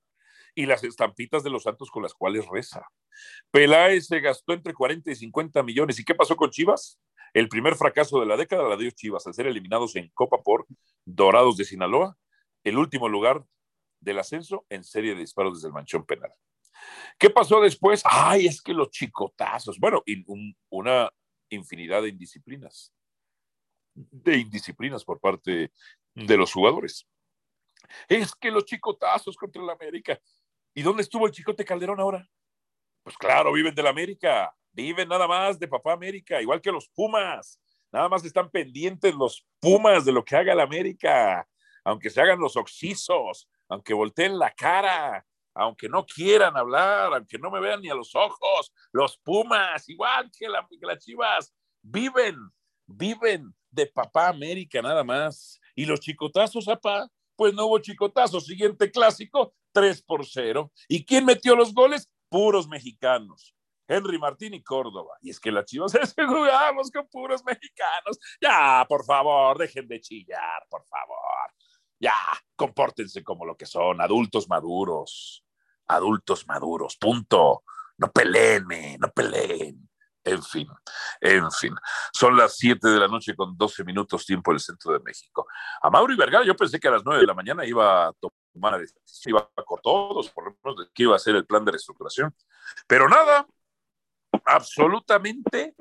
Y 0.56 0.66
las 0.66 0.84
estampitas 0.84 1.44
de 1.44 1.50
los 1.50 1.63
santos 1.63 1.89
con 1.89 2.04
las 2.04 2.13
cuales 2.13 2.46
reza. 2.48 2.88
Peláez 3.51 4.08
se 4.08 4.20
gastó 4.20 4.54
entre 4.54 4.74
40 4.74 5.12
y 5.12 5.16
50 5.16 5.63
millones. 5.63 6.00
¿Y 6.00 6.06
qué 6.06 6.13
pasó 6.13 6.36
con 6.36 6.50
Chivas? 6.51 7.00
El 7.34 7.50
primer 7.50 7.75
fracaso 7.75 8.20
de 8.20 8.25
la 8.25 8.38
década 8.38 8.68
la 8.68 8.77
dio 8.77 8.89
Chivas 8.92 9.25
al 9.27 9.34
ser 9.34 9.48
eliminados 9.48 9.96
en 9.96 10.10
Copa 10.13 10.42
por 10.44 10.66
Dorados 11.06 11.58
de 11.58 11.66
Sinaloa, 11.66 12.18
el 12.63 12.77
último 12.77 13.10
lugar 13.10 13.46
del 14.00 14.20
ascenso 14.20 14.66
en 14.70 14.84
serie 14.84 15.13
de 15.13 15.22
disparos 15.22 15.56
desde 15.56 15.68
el 15.68 15.74
manchón 15.74 16.06
penal. 16.06 16.32
¿Qué 17.18 17.30
pasó 17.30 17.60
después? 17.62 18.04
Ay, 18.06 18.48
es 18.48 18.62
que 18.62 18.74
los 18.74 18.92
chicotazos, 18.92 19.80
bueno, 19.80 20.04
una 20.70 21.12
infinidad 21.50 22.04
de 22.04 22.10
indisciplinas, 22.10 22.94
de 23.94 24.38
indisciplinas 24.38 25.04
por 25.04 25.20
parte 25.20 25.72
de 26.13 26.38
los 26.38 26.54
jugadores. 26.54 27.08
Es 28.08 28.36
que 28.36 28.51
los 28.51 28.66
chicotazos 28.66 29.36
contra 29.36 29.63
el 29.63 29.70
América. 29.70 30.20
¿Y 30.74 30.84
dónde 30.84 31.01
estuvo 31.01 31.25
el 31.25 31.32
Chicote 31.32 31.66
Calderón 31.66 32.00
ahora? 32.00 32.27
Pues 33.01 33.18
claro, 33.18 33.54
viven 33.54 33.74
del 33.74 33.88
América, 33.88 34.54
viven 34.72 35.08
nada 35.08 35.27
más 35.27 35.58
de 35.58 35.68
Papá 35.68 35.94
América, 35.94 36.42
igual 36.42 36.62
que 36.62 36.72
los 36.72 36.89
Pumas. 36.89 37.60
Nada 37.92 38.10
más 38.10 38.24
están 38.25 38.51
pendientes 38.51 39.16
los 39.16 39.48
Pumas 39.60 40.06
de 40.06 40.12
lo 40.12 40.24
que 40.24 40.36
haga 40.36 40.54
el 40.54 40.60
América, 40.60 41.48
aunque 41.84 42.10
se 42.10 42.22
hagan 42.22 42.39
los 42.39 42.58
oxisos, 42.58 43.50
aunque 43.69 43.93
volteen 43.93 44.38
la 44.38 44.51
cara, 44.51 45.25
aunque 45.53 45.89
no 45.89 46.05
quieran 46.05 46.55
hablar, 46.55 47.13
aunque 47.13 47.39
no 47.39 47.50
me 47.50 47.59
vean 47.59 47.81
ni 47.81 47.89
a 47.89 47.95
los 47.95 48.15
ojos, 48.15 48.71
los 48.91 49.17
Pumas, 49.17 49.89
igual 49.89 50.29
que, 50.38 50.47
la, 50.47 50.67
las 50.81 51.03
Chivas, 51.03 51.53
viven, 51.81 52.38
viven 52.86 53.55
de 53.71 53.88
Papá 53.88 54.29
América 54.29 54.81
nada 54.81 55.03
más. 55.03 55.59
Y 55.75 55.86
los 55.86 56.00
chicotazos, 56.00 56.65
papá, 56.65 57.07
pues 57.36 57.53
no 57.53 57.65
hubo 57.65 57.79
chicotazos. 57.79 58.45
Siguiente 58.45 58.91
clásico, 58.91 59.53
3 59.71 60.01
por 60.03 60.25
0. 60.25 60.71
¿Y 60.88 61.05
quién 61.05 61.25
metió 61.25 61.55
los 61.55 61.74
goles? 61.74 62.09
Puros 62.29 62.67
mexicanos. 62.67 63.55
Henry 63.88 64.19
Martín 64.19 64.53
y 64.53 64.62
Córdoba. 64.62 65.17
Y 65.21 65.29
es 65.29 65.39
que 65.39 65.51
las 65.51 65.65
chivas 65.65 65.95
es 65.95 66.13
jugamos 66.15 66.91
con 66.91 67.07
puros 67.07 67.43
mexicanos. 67.45 68.19
Ya, 68.41 68.86
por 68.88 69.05
favor, 69.05 69.57
dejen 69.57 69.88
de 69.88 70.01
chillar, 70.01 70.65
por 70.69 70.86
favor. 70.86 71.53
Ya, 72.00 72.16
compórtense 72.56 73.24
como 73.24 73.46
lo 73.46 73.56
que 73.58 73.66
son, 73.66 74.01
adultos 74.01 74.48
maduros. 74.48 75.44
Adultos 75.88 76.48
maduros, 76.48 76.98
punto. 76.98 77.63
No 77.98 78.12
peleenme, 78.12 78.98
no 79.00 79.10
peleen. 79.12 79.88
En 80.27 80.44
fin, 80.44 80.68
en 81.22 81.50
fin. 81.51 81.74
Son 82.12 82.36
las 82.36 82.58
7 82.58 82.86
de 82.89 83.00
la 83.00 83.08
noche 83.08 83.34
con 83.34 83.58
12 83.58 83.86
minutos 83.86 84.25
tiempo 84.25 84.51
del 84.51 84.60
centro 84.60 84.92
de 84.92 85.00
México. 85.00 85.48
A 85.82 85.89
Mauro 85.89 86.12
y 86.12 86.18
Vergara, 86.18 86.46
yo 86.46 86.56
pensé 86.56 86.80
que 86.80 86.89
a 86.89 86.92
las 86.92 87.06
9 87.06 87.22
de 87.22 87.27
la 87.27 87.34
mañana 87.34 87.66
iba 87.66 88.08
a 88.08 88.13
tomar 88.13 88.74
la 88.74 88.80
decisión, 88.80 89.01
iba 89.27 89.50
con 89.66 89.80
todos, 89.82 90.30
por 90.32 90.46
lo 90.46 90.58
menos, 90.62 90.89
que 90.94 91.04
iba 91.04 91.16
a 91.16 91.20
ser 91.20 91.38
el 91.38 91.46
plan 91.46 91.63
de 91.63 91.72
reestructuración. 91.72 92.36
Pero 92.88 93.08
nada, 93.08 93.48
absolutamente 94.44 95.75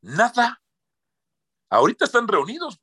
nada. 0.00 0.62
Ahorita 1.68 2.06
están 2.06 2.26
reunidos. 2.26 2.80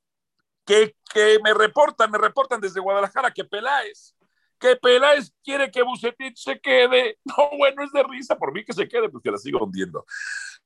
Que, 0.64 0.96
que 1.14 1.40
me 1.44 1.54
reportan, 1.54 2.12
me 2.12 2.18
reportan 2.18 2.62
desde 2.62 2.80
Guadalajara 2.80 3.32
que 3.32 3.44
Peláez, 3.44 4.16
que 4.60 4.76
Peláez 4.76 5.34
quiere 5.44 5.72
que 5.72 5.82
Bucetich 5.82 6.38
se 6.38 6.60
quede. 6.60 7.18
No, 7.26 7.50
bueno, 7.58 7.84
es 7.84 7.92
de 7.92 8.04
risa 8.04 8.38
por 8.38 8.54
mí 8.54 8.64
que 8.64 8.74
se 8.74 8.88
quede, 8.88 9.10
pues 9.10 9.24
que 9.24 9.32
la 9.32 9.38
sigo 9.38 9.64
hundiendo. 9.64 10.06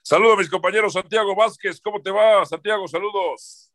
Saludos 0.01 0.33
a 0.33 0.37
mis 0.37 0.49
compañeros 0.49 0.93
Santiago 0.93 1.35
Vázquez, 1.35 1.79
¿cómo 1.81 2.01
te 2.01 2.11
va? 2.11 2.45
Santiago, 2.45 2.87
saludos. 2.87 3.71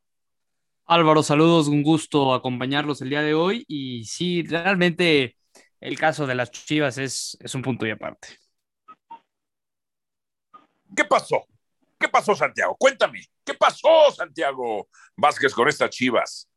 Álvaro, 0.86 1.22
saludos, 1.22 1.68
un 1.68 1.82
gusto 1.82 2.32
acompañarlos 2.32 3.02
el 3.02 3.10
día 3.10 3.22
de 3.22 3.34
hoy. 3.34 3.64
Y 3.68 4.04
sí, 4.04 4.42
realmente 4.42 5.36
el 5.80 5.98
caso 5.98 6.26
de 6.26 6.34
las 6.34 6.50
Chivas 6.50 6.98
es, 6.98 7.36
es 7.40 7.54
un 7.54 7.62
punto 7.62 7.86
y 7.86 7.90
aparte. 7.90 8.38
¿Qué 10.96 11.04
pasó? 11.04 11.44
¿Qué 11.98 12.08
pasó, 12.08 12.34
Santiago? 12.34 12.76
Cuéntame. 12.78 13.20
¿Qué 13.44 13.54
pasó, 13.54 14.10
Santiago 14.14 14.88
Vázquez, 15.16 15.52
con 15.52 15.68
estas 15.68 15.90
chivas? 15.90 16.48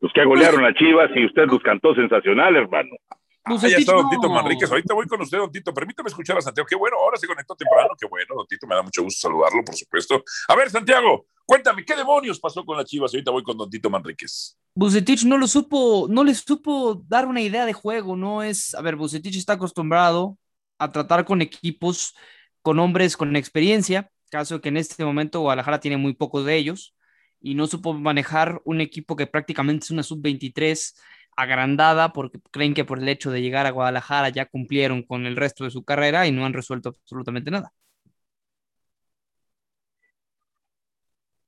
Los 0.00 0.12
que 0.12 0.24
golearon 0.24 0.64
a 0.64 0.74
Chivas 0.74 1.10
y 1.14 1.26
usted 1.26 1.46
los 1.46 1.62
cantó 1.62 1.94
sensacional, 1.94 2.56
hermano. 2.56 2.96
Pues 3.44 3.64
ahí 3.64 3.72
está 3.72 3.92
don 3.92 4.08
Tito 4.10 4.28
Manríquez. 4.28 4.70
Ahorita 4.70 4.94
voy 4.94 5.06
con 5.06 5.20
usted, 5.20 5.38
don 5.38 5.50
Tito. 5.50 5.72
Permítame 5.72 6.08
escuchar 6.08 6.38
a 6.38 6.40
Santiago. 6.40 6.66
Qué 6.66 6.76
bueno, 6.76 6.96
ahora 6.98 7.16
se 7.16 7.26
conectó 7.26 7.54
temprano. 7.54 7.90
Qué 7.98 8.06
bueno, 8.06 8.34
don 8.36 8.46
Tito. 8.46 8.66
Me 8.66 8.74
da 8.74 8.82
mucho 8.82 9.02
gusto 9.02 9.28
saludarlo, 9.28 9.64
por 9.64 9.74
supuesto. 9.74 10.22
A 10.48 10.54
ver, 10.56 10.70
Santiago, 10.70 11.26
cuéntame, 11.44 11.84
¿qué 11.84 11.96
demonios 11.96 12.38
pasó 12.38 12.64
con 12.64 12.76
las 12.76 12.86
Chivas? 12.86 13.12
Ahorita 13.12 13.30
voy 13.30 13.42
con 13.42 13.56
don 13.56 13.68
Tito 13.68 13.90
Manríquez. 13.90 14.58
Bucetich 14.74 15.24
no 15.24 15.36
lo 15.36 15.46
supo, 15.46 16.06
no 16.08 16.22
le 16.22 16.34
supo 16.34 17.02
dar 17.08 17.26
una 17.26 17.40
idea 17.40 17.66
de 17.66 17.72
juego. 17.72 18.14
No 18.16 18.42
es, 18.42 18.74
a 18.74 18.82
ver, 18.82 18.96
Bucetich 18.96 19.36
está 19.36 19.54
acostumbrado 19.54 20.36
a 20.78 20.92
tratar 20.92 21.24
con 21.24 21.42
equipos 21.42 22.14
con 22.62 22.78
hombres 22.78 23.16
con 23.16 23.34
experiencia, 23.36 24.10
caso 24.30 24.60
que 24.60 24.68
en 24.68 24.76
este 24.76 25.04
momento 25.04 25.40
Guadalajara 25.40 25.80
tiene 25.80 25.96
muy 25.96 26.14
pocos 26.14 26.44
de 26.44 26.56
ellos, 26.56 26.94
y 27.40 27.54
no 27.54 27.66
supo 27.66 27.92
manejar 27.94 28.60
un 28.64 28.80
equipo 28.80 29.16
que 29.16 29.26
prácticamente 29.26 29.84
es 29.84 29.90
una 29.90 30.02
sub-23 30.02 30.94
agrandada 31.36 32.12
porque 32.12 32.38
creen 32.50 32.74
que 32.74 32.84
por 32.84 32.98
el 32.98 33.08
hecho 33.08 33.30
de 33.30 33.42
llegar 33.42 33.66
a 33.66 33.70
Guadalajara 33.70 34.28
ya 34.28 34.46
cumplieron 34.46 35.02
con 35.02 35.26
el 35.26 35.36
resto 35.36 35.64
de 35.64 35.70
su 35.70 35.84
carrera 35.84 36.26
y 36.26 36.32
no 36.32 36.44
han 36.44 36.52
resuelto 36.52 36.90
absolutamente 36.90 37.50
nada. 37.50 37.72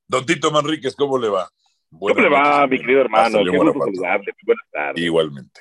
Don 0.08 0.26
Tito 0.26 0.50
Manríquez, 0.50 0.94
¿cómo 0.94 1.18
le 1.18 1.28
va? 1.28 1.48
¿Cómo 1.90 2.14
le 2.14 2.28
va, 2.28 2.66
mi 2.66 2.78
querido 2.78 3.00
hermano? 3.00 3.38
Qué 3.42 3.56
bueno 3.56 3.72
saludarte. 3.72 4.32
Buenas 4.44 4.66
tardes. 4.70 5.02
Igualmente. 5.02 5.60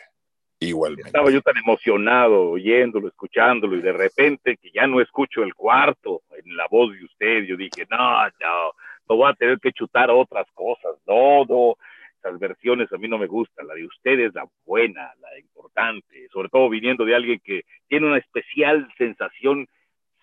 Igualmente. 0.59 1.07
Estaba 1.07 1.31
yo 1.31 1.41
tan 1.41 1.57
emocionado 1.57 2.51
oyéndolo, 2.51 3.07
escuchándolo 3.07 3.75
y 3.77 3.81
de 3.81 3.93
repente 3.93 4.57
que 4.57 4.69
ya 4.71 4.85
no 4.87 5.01
escucho 5.01 5.41
el 5.41 5.55
cuarto 5.55 6.21
en 6.31 6.55
la 6.55 6.67
voz 6.69 6.93
de 6.93 7.03
usted, 7.03 7.43
yo 7.45 7.57
dije, 7.57 7.87
no, 7.89 8.25
no, 8.25 8.73
no 9.11 9.17
voy 9.17 9.29
a 9.29 9.35
tener 9.35 9.59
que 9.59 9.73
chutar 9.73 10.09
otras 10.09 10.47
cosas, 10.53 10.95
no, 11.05 11.43
no, 11.43 11.75
esas 12.17 12.39
versiones 12.39 12.91
a 12.93 12.97
mí 12.97 13.09
no 13.09 13.17
me 13.17 13.27
gustan, 13.27 13.67
la 13.67 13.73
de 13.73 13.85
usted 13.85 14.17
es 14.19 14.33
la 14.33 14.47
buena, 14.65 15.11
la 15.19 15.37
importante, 15.37 16.29
sobre 16.31 16.47
todo 16.47 16.69
viniendo 16.69 17.03
de 17.03 17.15
alguien 17.15 17.41
que 17.43 17.63
tiene 17.89 18.07
una 18.07 18.19
especial 18.19 18.87
sensación, 18.97 19.67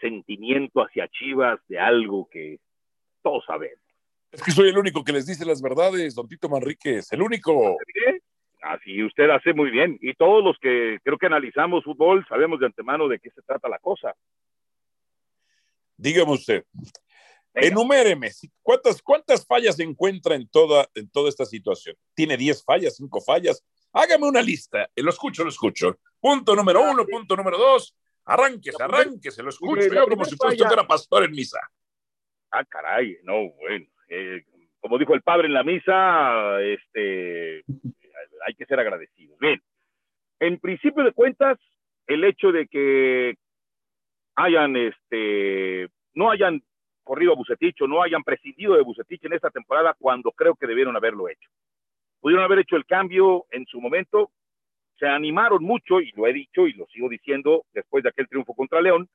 sentimiento 0.00 0.80
hacia 0.80 1.06
Chivas 1.08 1.60
de 1.68 1.78
algo 1.78 2.28
que 2.30 2.60
todos 3.22 3.44
sabemos. 3.44 3.84
Es 4.32 4.42
que 4.42 4.52
soy 4.52 4.70
el 4.70 4.78
único 4.78 5.04
que 5.04 5.12
les 5.12 5.26
dice 5.26 5.44
las 5.44 5.60
verdades, 5.60 6.14
don 6.14 6.26
Tito 6.26 6.48
Manríquez, 6.48 7.12
el 7.12 7.20
único. 7.20 7.76
Así 8.62 9.02
usted 9.02 9.28
hace 9.28 9.52
muy 9.52 9.70
bien. 9.70 9.98
Y 10.00 10.14
todos 10.14 10.42
los 10.42 10.56
que 10.58 10.98
creo 11.02 11.18
que 11.18 11.26
analizamos 11.26 11.84
fútbol 11.84 12.24
sabemos 12.28 12.58
de 12.60 12.66
antemano 12.66 13.08
de 13.08 13.18
qué 13.18 13.30
se 13.30 13.42
trata 13.42 13.68
la 13.68 13.78
cosa. 13.78 14.14
Dígame 15.96 16.32
usted, 16.32 16.64
enuméreme, 17.60 18.30
¿cuántas, 18.62 19.02
¿cuántas 19.02 19.46
fallas 19.46 19.78
encuentra 19.80 20.34
en 20.34 20.48
toda, 20.48 20.88
en 20.94 21.10
toda 21.10 21.28
esta 21.28 21.44
situación? 21.44 21.96
¿Tiene 22.14 22.36
10 22.36 22.64
fallas, 22.64 22.96
5 22.96 23.20
fallas? 23.20 23.64
Hágame 23.92 24.26
una 24.26 24.42
lista. 24.42 24.88
Lo 24.96 25.10
escucho, 25.10 25.42
lo 25.42 25.50
escucho. 25.50 25.98
Punto 26.20 26.54
número 26.54 26.82
uno, 26.82 27.06
punto 27.06 27.36
número 27.36 27.58
dos. 27.58 27.96
Arránquese, 28.24 28.82
arránquese, 28.82 29.42
lo 29.42 29.48
escucho 29.48 29.88
yo 29.92 30.06
como 30.06 30.24
si 30.24 30.36
fuera 30.36 30.86
pastor 30.86 31.24
en 31.24 31.30
misa. 31.30 31.58
Ah, 32.50 32.64
caray, 32.64 33.16
no, 33.22 33.50
bueno. 33.52 33.86
Eh, 34.08 34.44
como 34.80 34.98
dijo 34.98 35.14
el 35.14 35.22
padre 35.22 35.46
en 35.46 35.54
la 35.54 35.64
misa, 35.64 36.60
este, 36.62 37.64
hay 38.46 38.54
que 38.56 38.66
ser 38.66 38.80
agradecidos. 38.80 39.38
Bien, 39.38 39.60
en 40.40 40.58
principio 40.60 41.04
de 41.04 41.12
cuentas, 41.12 41.58
el 42.06 42.24
hecho 42.24 42.52
de 42.52 42.66
que 42.68 43.34
hayan, 44.34 44.76
este, 44.76 45.88
no 46.14 46.30
hayan 46.30 46.62
corrido 47.08 47.32
a 47.32 47.36
Bucetich 47.36 47.80
o 47.80 47.88
no 47.88 48.02
hayan 48.02 48.22
prescindido 48.22 48.74
de 48.74 48.82
Bucetich 48.82 49.24
en 49.24 49.32
esta 49.32 49.48
temporada 49.48 49.96
cuando 49.98 50.30
creo 50.30 50.54
que 50.54 50.66
debieron 50.66 50.94
haberlo 50.94 51.26
hecho. 51.30 51.48
Pudieron 52.20 52.44
haber 52.44 52.58
hecho 52.58 52.76
el 52.76 52.84
cambio 52.84 53.46
en 53.50 53.64
su 53.64 53.80
momento, 53.80 54.30
se 54.98 55.06
animaron 55.06 55.64
mucho, 55.64 56.02
y 56.02 56.12
lo 56.14 56.26
he 56.26 56.34
dicho 56.34 56.66
y 56.66 56.74
lo 56.74 56.84
sigo 56.88 57.08
diciendo 57.08 57.64
después 57.72 58.02
de 58.04 58.10
aquel 58.10 58.28
triunfo 58.28 58.52
contra 58.52 58.82
León, 58.82 59.08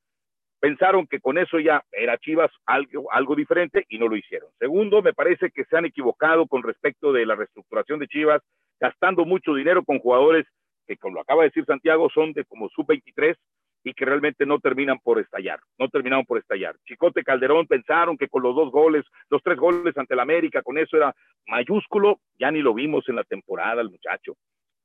pensaron 0.60 1.06
que 1.06 1.20
con 1.20 1.38
eso 1.38 1.60
ya 1.60 1.84
era 1.92 2.18
Chivas 2.18 2.50
algo, 2.66 3.12
algo 3.12 3.36
diferente 3.36 3.86
y 3.90 4.00
no 4.00 4.08
lo 4.08 4.16
hicieron. 4.16 4.50
Segundo, 4.58 5.04
me 5.04 5.14
parece 5.14 5.52
que 5.52 5.66
se 5.66 5.78
han 5.78 5.86
equivocado 5.86 6.48
con 6.48 6.64
respecto 6.64 7.14
de 7.14 7.28
la 7.28 7.36
reestructuración 7.36 8.00
de 8.00 8.08
Chivas, 8.08 8.42
gastando 8.80 9.24
mucho 9.24 9.54
dinero 9.54 9.84
con 9.84 10.00
jugadores 10.00 10.48
que, 10.88 10.98
como 10.98 11.16
lo 11.16 11.22
acaba 11.22 11.44
de 11.44 11.50
decir 11.50 11.66
Santiago, 11.66 12.10
son 12.10 12.34
de 12.34 12.44
como 12.46 12.70
sub-23 12.70 13.36
y 13.84 13.94
que 13.94 14.06
realmente 14.06 14.46
no 14.46 14.60
terminan 14.60 15.00
por 15.00 15.20
estallar, 15.20 15.60
no 15.78 15.90
terminaron 15.90 16.26
por 16.26 16.38
estallar. 16.38 16.76
Chicote 16.86 17.24
Calderón 17.24 17.68
pensaron 17.68 18.18
que 18.18 18.28
con 18.28 18.44
los 18.44 18.56
dos 18.56 18.72
goles, 18.72 19.06
los 19.30 19.44
tres 19.44 19.58
goles 19.58 19.98
ante 19.98 20.14
el 20.14 20.20
América, 20.20 20.62
con 20.62 20.78
eso 20.78 20.98
era 20.98 21.14
mayúsculo, 21.48 22.20
ya 22.40 22.52
ni 22.52 22.62
lo 22.62 22.74
vimos 22.74 23.08
en 23.10 23.18
la 23.18 23.24
temporada 23.24 23.82
el 23.82 23.90
muchacho. 23.90 24.36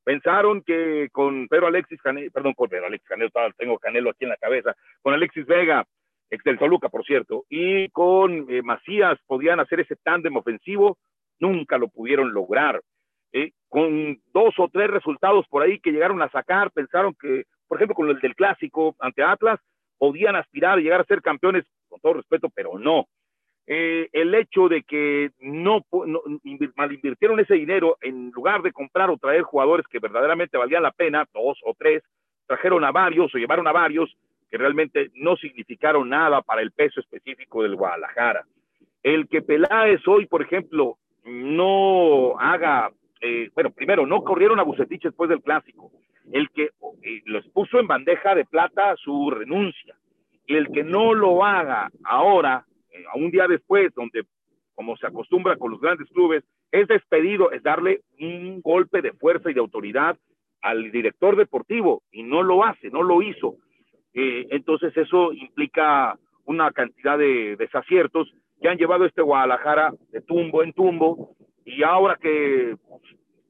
Pensaron 0.03 0.63
que 0.63 1.09
con 1.11 1.47
Pedro 1.47 1.67
Alexis 1.67 2.01
Canelo, 2.01 2.31
perdón, 2.31 2.53
con 2.53 2.69
Pedro 2.69 2.87
Alexis 2.87 3.07
Canelo, 3.07 3.31
tengo 3.57 3.77
Canelo 3.79 4.09
aquí 4.09 4.25
en 4.25 4.29
la 4.29 4.37
cabeza, 4.37 4.75
con 5.01 5.13
Alexis 5.13 5.45
Vega, 5.45 5.85
ex 6.29 6.43
del 6.43 6.57
por 6.57 7.05
cierto, 7.05 7.45
y 7.49 7.89
con 7.89 8.45
eh, 8.49 8.61
Macías 8.61 9.17
podían 9.25 9.59
hacer 9.59 9.79
ese 9.81 9.95
tándem 9.95 10.35
ofensivo, 10.35 10.97
nunca 11.39 11.77
lo 11.77 11.87
pudieron 11.87 12.33
lograr. 12.33 12.81
Eh, 13.31 13.51
con 13.67 14.19
dos 14.33 14.55
o 14.57 14.67
tres 14.69 14.89
resultados 14.89 15.45
por 15.47 15.61
ahí 15.61 15.79
que 15.79 15.91
llegaron 15.91 16.21
a 16.21 16.29
sacar, 16.31 16.71
pensaron 16.71 17.15
que, 17.19 17.43
por 17.69 17.77
ejemplo, 17.77 17.95
con 17.95 18.09
el 18.09 18.19
del 18.19 18.35
clásico 18.35 18.95
ante 18.99 19.23
Atlas, 19.23 19.59
podían 19.97 20.35
aspirar 20.35 20.77
a 20.77 20.81
llegar 20.81 21.01
a 21.01 21.05
ser 21.05 21.21
campeones, 21.21 21.65
con 21.87 22.01
todo 22.01 22.15
respeto, 22.15 22.49
pero 22.53 22.77
no. 22.77 23.07
Eh, 23.67 24.09
el 24.13 24.33
hecho 24.33 24.67
de 24.67 24.81
que 24.81 25.29
no, 25.39 25.85
no 25.91 26.21
malinvirtieron 26.75 27.39
ese 27.39 27.53
dinero 27.53 27.97
en 28.01 28.31
lugar 28.31 28.63
de 28.63 28.71
comprar 28.71 29.11
o 29.11 29.17
traer 29.17 29.43
jugadores 29.43 29.85
que 29.87 29.99
verdaderamente 29.99 30.57
valían 30.57 30.81
la 30.81 30.91
pena, 30.91 31.27
dos 31.31 31.59
o 31.63 31.75
tres, 31.77 32.01
trajeron 32.47 32.83
a 32.83 32.91
varios 32.91 33.33
o 33.33 33.37
llevaron 33.37 33.67
a 33.67 33.71
varios 33.71 34.17
que 34.49 34.57
realmente 34.57 35.11
no 35.13 35.35
significaron 35.35 36.09
nada 36.09 36.41
para 36.41 36.63
el 36.63 36.71
peso 36.71 36.99
específico 36.99 37.61
del 37.61 37.75
Guadalajara. 37.75 38.45
El 39.03 39.27
que 39.27 39.43
Peláez 39.43 40.01
hoy, 40.07 40.25
por 40.25 40.41
ejemplo, 40.41 40.97
no 41.23 42.39
haga, 42.39 42.91
eh, 43.21 43.51
bueno, 43.53 43.69
primero, 43.69 44.07
no 44.07 44.23
corrieron 44.23 44.59
a 44.59 44.63
Bucetich 44.63 45.03
después 45.03 45.29
del 45.29 45.43
clásico. 45.43 45.91
El 46.31 46.49
que 46.49 46.63
eh, 46.63 47.21
los 47.25 47.47
puso 47.49 47.79
en 47.79 47.87
bandeja 47.87 48.35
de 48.35 48.45
plata 48.45 48.95
su 48.97 49.31
renuncia. 49.31 49.95
Y 50.45 50.55
el 50.55 50.67
que 50.71 50.83
no 50.83 51.13
lo 51.13 51.43
haga 51.45 51.89
ahora 52.03 52.65
a 53.11 53.17
un 53.17 53.31
día 53.31 53.47
después, 53.47 53.93
donde, 53.93 54.23
como 54.75 54.97
se 54.97 55.07
acostumbra 55.07 55.57
con 55.57 55.71
los 55.71 55.79
grandes 55.79 56.09
clubes, 56.09 56.43
es 56.71 56.87
despedido, 56.87 57.51
es 57.51 57.63
darle 57.63 58.01
un 58.19 58.61
golpe 58.61 59.01
de 59.01 59.13
fuerza 59.13 59.49
y 59.49 59.53
de 59.53 59.59
autoridad 59.59 60.17
al 60.61 60.91
director 60.91 61.35
deportivo, 61.35 62.03
y 62.11 62.23
no 62.23 62.43
lo 62.43 62.65
hace, 62.65 62.89
no 62.89 63.01
lo 63.01 63.21
hizo. 63.21 63.55
Eh, 64.13 64.47
entonces 64.51 64.95
eso 64.97 65.31
implica 65.31 66.17
una 66.45 66.71
cantidad 66.71 67.17
de 67.17 67.55
desaciertos 67.55 68.33
que 68.61 68.67
han 68.67 68.77
llevado 68.77 69.05
este 69.05 69.21
Guadalajara 69.21 69.93
de 70.11 70.21
tumbo 70.21 70.63
en 70.63 70.73
tumbo, 70.73 71.35
y 71.63 71.83
ahora 71.83 72.17
que 72.21 72.75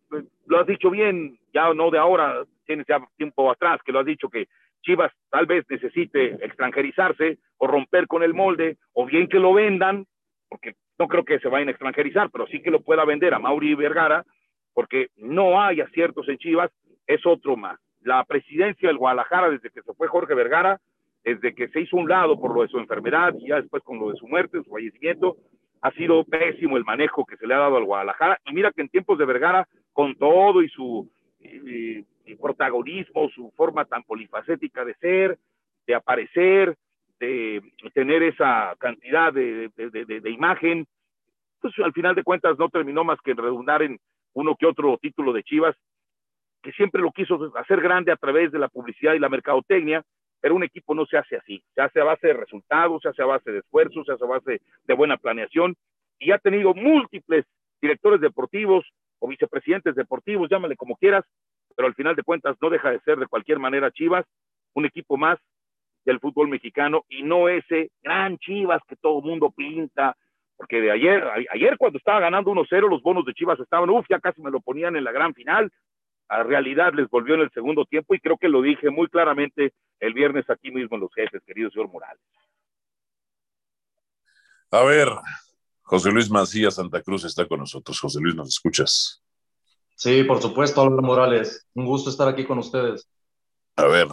pues, 0.09 0.25
lo 0.45 0.59
has 0.59 0.67
dicho 0.67 0.89
bien, 0.89 1.39
ya 1.53 1.73
no 1.73 1.89
de 1.89 1.97
ahora, 1.97 2.45
tienes 2.69 2.85
ya 2.85 2.99
tiempo 3.17 3.49
atrás 3.49 3.81
que 3.83 3.91
lo 3.91 3.99
has 3.99 4.05
dicho 4.05 4.29
que 4.29 4.47
Chivas 4.83 5.11
tal 5.31 5.47
vez 5.47 5.65
necesite 5.69 6.37
extranjerizarse 6.45 7.39
o 7.57 7.65
romper 7.65 8.05
con 8.05 8.21
el 8.21 8.35
molde, 8.35 8.77
o 8.93 9.07
bien 9.07 9.27
que 9.27 9.39
lo 9.39 9.53
vendan, 9.53 10.05
porque 10.47 10.75
no 10.99 11.07
creo 11.07 11.25
que 11.25 11.39
se 11.39 11.47
vayan 11.47 11.69
a 11.69 11.71
extranjerizar, 11.71 12.29
pero 12.29 12.45
sí 12.45 12.61
que 12.61 12.69
lo 12.69 12.81
pueda 12.81 13.05
vender 13.05 13.33
a 13.33 13.39
Mauri 13.39 13.73
Vergara, 13.73 14.23
porque 14.75 15.07
no 15.17 15.59
hay 15.59 15.81
aciertos 15.81 16.29
en 16.29 16.37
Chivas, 16.37 16.71
es 17.07 17.25
otro 17.25 17.57
más. 17.57 17.79
La 18.01 18.23
presidencia 18.23 18.87
del 18.87 18.99
Guadalajara, 18.99 19.49
desde 19.49 19.71
que 19.71 19.81
se 19.81 19.93
fue 19.95 20.07
Jorge 20.07 20.35
Vergara, 20.35 20.79
desde 21.23 21.55
que 21.55 21.69
se 21.69 21.81
hizo 21.81 21.97
un 21.97 22.07
lado 22.07 22.39
por 22.39 22.53
lo 22.53 22.61
de 22.61 22.67
su 22.67 22.77
enfermedad 22.77 23.33
y 23.39 23.47
ya 23.47 23.55
después 23.55 23.81
con 23.81 23.97
lo 23.97 24.11
de 24.11 24.17
su 24.17 24.27
muerte, 24.27 24.63
su 24.63 24.69
fallecimiento, 24.69 25.37
ha 25.81 25.91
sido 25.91 26.23
pésimo 26.23 26.77
el 26.77 26.85
manejo 26.85 27.25
que 27.25 27.35
se 27.35 27.47
le 27.47 27.55
ha 27.55 27.59
dado 27.59 27.77
al 27.77 27.85
Guadalajara. 27.85 28.39
Y 28.45 28.53
mira 28.53 28.71
que 28.71 28.81
en 28.81 28.89
tiempos 28.89 29.17
de 29.17 29.25
Vergara, 29.25 29.67
con 29.91 30.15
todo 30.15 30.61
y 30.61 30.69
su 30.69 31.09
protagonismo, 32.37 33.29
su 33.29 33.51
forma 33.55 33.85
tan 33.85 34.03
polifacética 34.03 34.85
de 34.85 34.93
ser, 34.95 35.37
de 35.87 35.95
aparecer, 35.95 36.75
de 37.19 37.61
tener 37.93 38.23
esa 38.23 38.75
cantidad 38.79 39.33
de, 39.33 39.69
imagen, 40.25 40.85
pues 41.59 41.73
al 41.79 41.93
final 41.93 42.15
de 42.15 42.23
cuentas 42.23 42.57
no 42.57 42.69
terminó 42.69 43.03
más 43.03 43.19
que 43.21 43.33
redundar 43.33 43.81
en 43.83 43.99
uno 44.33 44.55
que 44.55 44.65
otro 44.65 44.97
título 45.01 45.33
de 45.33 45.43
Chivas, 45.43 45.75
que 46.61 46.71
siempre 46.73 47.01
lo 47.01 47.11
quiso 47.11 47.51
hacer 47.55 47.81
grande 47.81 48.11
a 48.11 48.17
través 48.17 48.51
de 48.51 48.59
la 48.59 48.69
publicidad 48.69 49.13
y 49.13 49.19
la 49.19 49.29
mercadotecnia, 49.29 50.03
pero 50.41 50.55
un 50.55 50.63
equipo 50.63 50.95
no 50.95 51.05
se 51.05 51.17
hace 51.17 51.35
así, 51.35 51.61
se 51.75 51.81
hace 51.81 51.99
a 51.99 52.05
base 52.05 52.27
de 52.27 52.33
resultados, 52.33 53.01
se 53.01 53.09
hace 53.09 53.21
a 53.21 53.25
base 53.25 53.51
de 53.51 53.59
esfuerzos, 53.59 54.05
se 54.05 54.13
hace 54.13 54.23
a 54.23 54.27
base 54.27 54.61
de 54.85 54.93
buena 54.93 55.17
planeación, 55.17 55.75
y 56.19 56.31
ha 56.31 56.37
tenido 56.37 56.73
múltiples 56.73 57.45
directores 57.81 58.21
deportivos 58.21 58.85
o 59.19 59.27
vicepresidentes 59.27 59.95
deportivos, 59.95 60.49
llámale 60.49 60.75
como 60.75 60.95
quieras, 60.95 61.25
pero 61.75 61.87
al 61.87 61.95
final 61.95 62.15
de 62.15 62.23
cuentas 62.23 62.55
no 62.61 62.69
deja 62.69 62.91
de 62.91 62.99
ser 63.01 63.17
de 63.17 63.27
cualquier 63.27 63.59
manera 63.59 63.91
Chivas, 63.91 64.25
un 64.73 64.85
equipo 64.85 65.17
más 65.17 65.39
del 66.05 66.19
fútbol 66.19 66.47
mexicano 66.47 67.05
y 67.09 67.23
no 67.23 67.49
ese 67.49 67.91
gran 68.01 68.37
Chivas 68.37 68.81
que 68.87 68.95
todo 68.95 69.21
mundo 69.21 69.51
pinta, 69.51 70.15
porque 70.57 70.81
de 70.81 70.91
ayer, 70.91 71.23
ayer 71.51 71.77
cuando 71.77 71.97
estaba 71.97 72.19
ganando 72.19 72.51
1-0 72.51 72.89
los 72.89 73.01
bonos 73.01 73.25
de 73.25 73.33
Chivas 73.33 73.59
estaban, 73.59 73.89
uff, 73.89 74.05
ya 74.09 74.19
casi 74.19 74.41
me 74.41 74.51
lo 74.51 74.59
ponían 74.59 74.95
en 74.95 75.03
la 75.03 75.11
gran 75.11 75.33
final, 75.33 75.71
a 76.29 76.43
realidad 76.43 76.93
les 76.93 77.09
volvió 77.09 77.35
en 77.35 77.41
el 77.41 77.51
segundo 77.51 77.85
tiempo 77.85 78.13
y 78.13 78.19
creo 78.19 78.37
que 78.37 78.49
lo 78.49 78.61
dije 78.61 78.89
muy 78.89 79.07
claramente 79.07 79.73
el 79.99 80.13
viernes 80.13 80.49
aquí 80.49 80.71
mismo 80.71 80.95
en 80.95 81.01
los 81.01 81.13
jefes, 81.13 81.41
querido 81.45 81.71
señor 81.71 81.89
Morales. 81.89 82.21
A 84.71 84.83
ver, 84.83 85.09
José 85.81 86.11
Luis 86.11 86.29
Macías 86.29 86.75
Santa 86.75 87.01
Cruz 87.01 87.25
está 87.25 87.47
con 87.47 87.59
nosotros. 87.59 87.99
José 87.99 88.19
Luis, 88.21 88.35
¿nos 88.35 88.49
escuchas? 88.49 89.23
Sí, 89.99 90.23
por 90.23 90.41
supuesto, 90.41 90.81
Álvaro 90.81 91.01
Morales. 91.01 91.67
Un 91.73 91.85
gusto 91.85 92.09
estar 92.09 92.25
aquí 92.29 92.45
con 92.45 92.57
ustedes. 92.57 93.05
A 93.75 93.83
ver, 93.83 94.07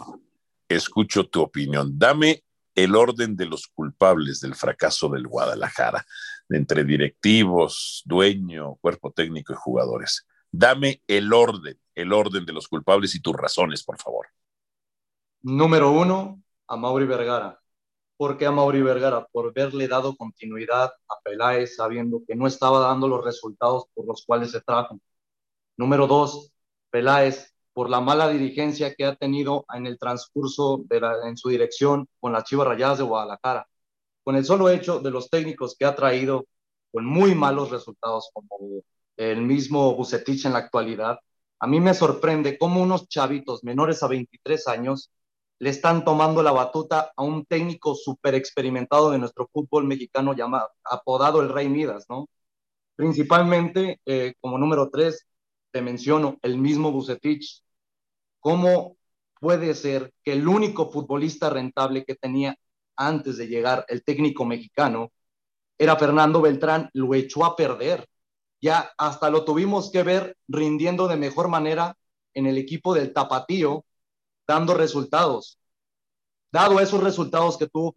escucho 0.68 1.28
tu 1.28 1.40
opinión. 1.40 1.96
Dame 1.96 2.42
el 2.74 2.96
orden 2.96 3.36
de 3.36 3.46
los 3.46 3.68
culpables 3.68 4.40
del 4.40 4.56
fracaso 4.56 5.08
del 5.08 5.28
Guadalajara, 5.28 6.04
entre 6.48 6.82
directivos, 6.82 8.02
dueño, 8.04 8.74
cuerpo 8.80 9.12
técnico 9.12 9.52
y 9.52 9.56
jugadores. 9.56 10.26
Dame 10.50 11.02
el 11.06 11.32
orden, 11.32 11.78
el 11.94 12.12
orden 12.12 12.44
de 12.44 12.52
los 12.52 12.66
culpables 12.66 13.14
y 13.14 13.20
tus 13.20 13.36
razones, 13.36 13.84
por 13.84 13.96
favor. 14.00 14.26
Número 15.42 15.92
uno, 15.92 16.42
a 16.66 16.76
Mauri 16.76 17.06
Vergara. 17.06 17.60
¿Por 18.16 18.36
qué 18.36 18.46
a 18.46 18.50
Mauri 18.50 18.82
Vergara? 18.82 19.24
Por 19.30 19.50
haberle 19.56 19.86
dado 19.86 20.16
continuidad 20.16 20.86
a 21.08 21.20
Peláez 21.22 21.76
sabiendo 21.76 22.22
que 22.26 22.34
no 22.34 22.48
estaba 22.48 22.80
dando 22.80 23.06
los 23.06 23.24
resultados 23.24 23.84
por 23.94 24.04
los 24.04 24.24
cuales 24.26 24.50
se 24.50 24.60
trajo 24.62 24.98
Número 25.76 26.06
dos, 26.06 26.52
Peláez, 26.90 27.54
por 27.72 27.90
la 27.90 28.00
mala 28.00 28.28
dirigencia 28.28 28.94
que 28.94 29.04
ha 29.04 29.16
tenido 29.16 29.66
en 29.74 29.86
el 29.86 29.98
transcurso 29.98 30.82
de 30.88 31.00
en 31.24 31.36
su 31.36 31.50
dirección 31.50 32.08
con 32.20 32.32
las 32.32 32.44
Chivas 32.44 32.66
Rayadas 32.68 32.98
de 32.98 33.04
Guadalajara. 33.04 33.68
Con 34.24 34.36
el 34.36 34.44
solo 34.44 34.70
hecho 34.70 35.00
de 35.00 35.10
los 35.10 35.28
técnicos 35.28 35.76
que 35.78 35.84
ha 35.84 35.94
traído 35.94 36.46
con 36.90 37.04
muy 37.04 37.34
malos 37.34 37.70
resultados, 37.70 38.30
como 38.32 38.82
el 39.18 39.42
mismo 39.42 39.94
Bucetich 39.94 40.46
en 40.46 40.54
la 40.54 40.60
actualidad, 40.60 41.18
a 41.58 41.66
mí 41.66 41.80
me 41.80 41.94
sorprende 41.94 42.58
cómo 42.58 42.82
unos 42.82 43.08
chavitos 43.08 43.62
menores 43.64 44.02
a 44.02 44.08
23 44.08 44.68
años 44.68 45.10
le 45.58 45.70
están 45.70 46.04
tomando 46.04 46.42
la 46.42 46.52
batuta 46.52 47.12
a 47.16 47.22
un 47.22 47.44
técnico 47.44 47.94
súper 47.94 48.34
experimentado 48.34 49.10
de 49.10 49.18
nuestro 49.18 49.48
fútbol 49.52 49.84
mexicano 49.84 50.34
llamado, 50.34 50.70
apodado 50.84 51.40
el 51.42 51.48
Rey 51.50 51.68
Midas, 51.68 52.06
¿no? 52.08 52.28
Principalmente, 52.94 54.00
eh, 54.06 54.34
como 54.40 54.58
número 54.58 54.90
tres, 54.90 55.26
menciono, 55.82 56.38
el 56.42 56.58
mismo 56.58 56.92
Bucetich. 56.92 57.62
¿Cómo 58.40 58.96
puede 59.40 59.74
ser 59.74 60.12
que 60.24 60.32
el 60.32 60.48
único 60.48 60.90
futbolista 60.90 61.50
rentable 61.50 62.04
que 62.04 62.14
tenía 62.14 62.56
antes 62.96 63.36
de 63.36 63.48
llegar 63.48 63.84
el 63.88 64.02
técnico 64.04 64.44
mexicano 64.44 65.12
era 65.78 65.96
Fernando 65.96 66.40
Beltrán, 66.40 66.90
lo 66.94 67.14
echó 67.14 67.44
a 67.44 67.56
perder? 67.56 68.08
Ya 68.60 68.90
hasta 68.96 69.30
lo 69.30 69.44
tuvimos 69.44 69.90
que 69.90 70.02
ver 70.02 70.36
rindiendo 70.48 71.08
de 71.08 71.16
mejor 71.16 71.48
manera 71.48 71.96
en 72.34 72.46
el 72.46 72.58
equipo 72.58 72.94
del 72.94 73.12
Tapatío, 73.12 73.84
dando 74.46 74.74
resultados. 74.74 75.58
Dado 76.52 76.80
esos 76.80 77.02
resultados 77.02 77.58
que 77.58 77.66
tuvo 77.66 77.92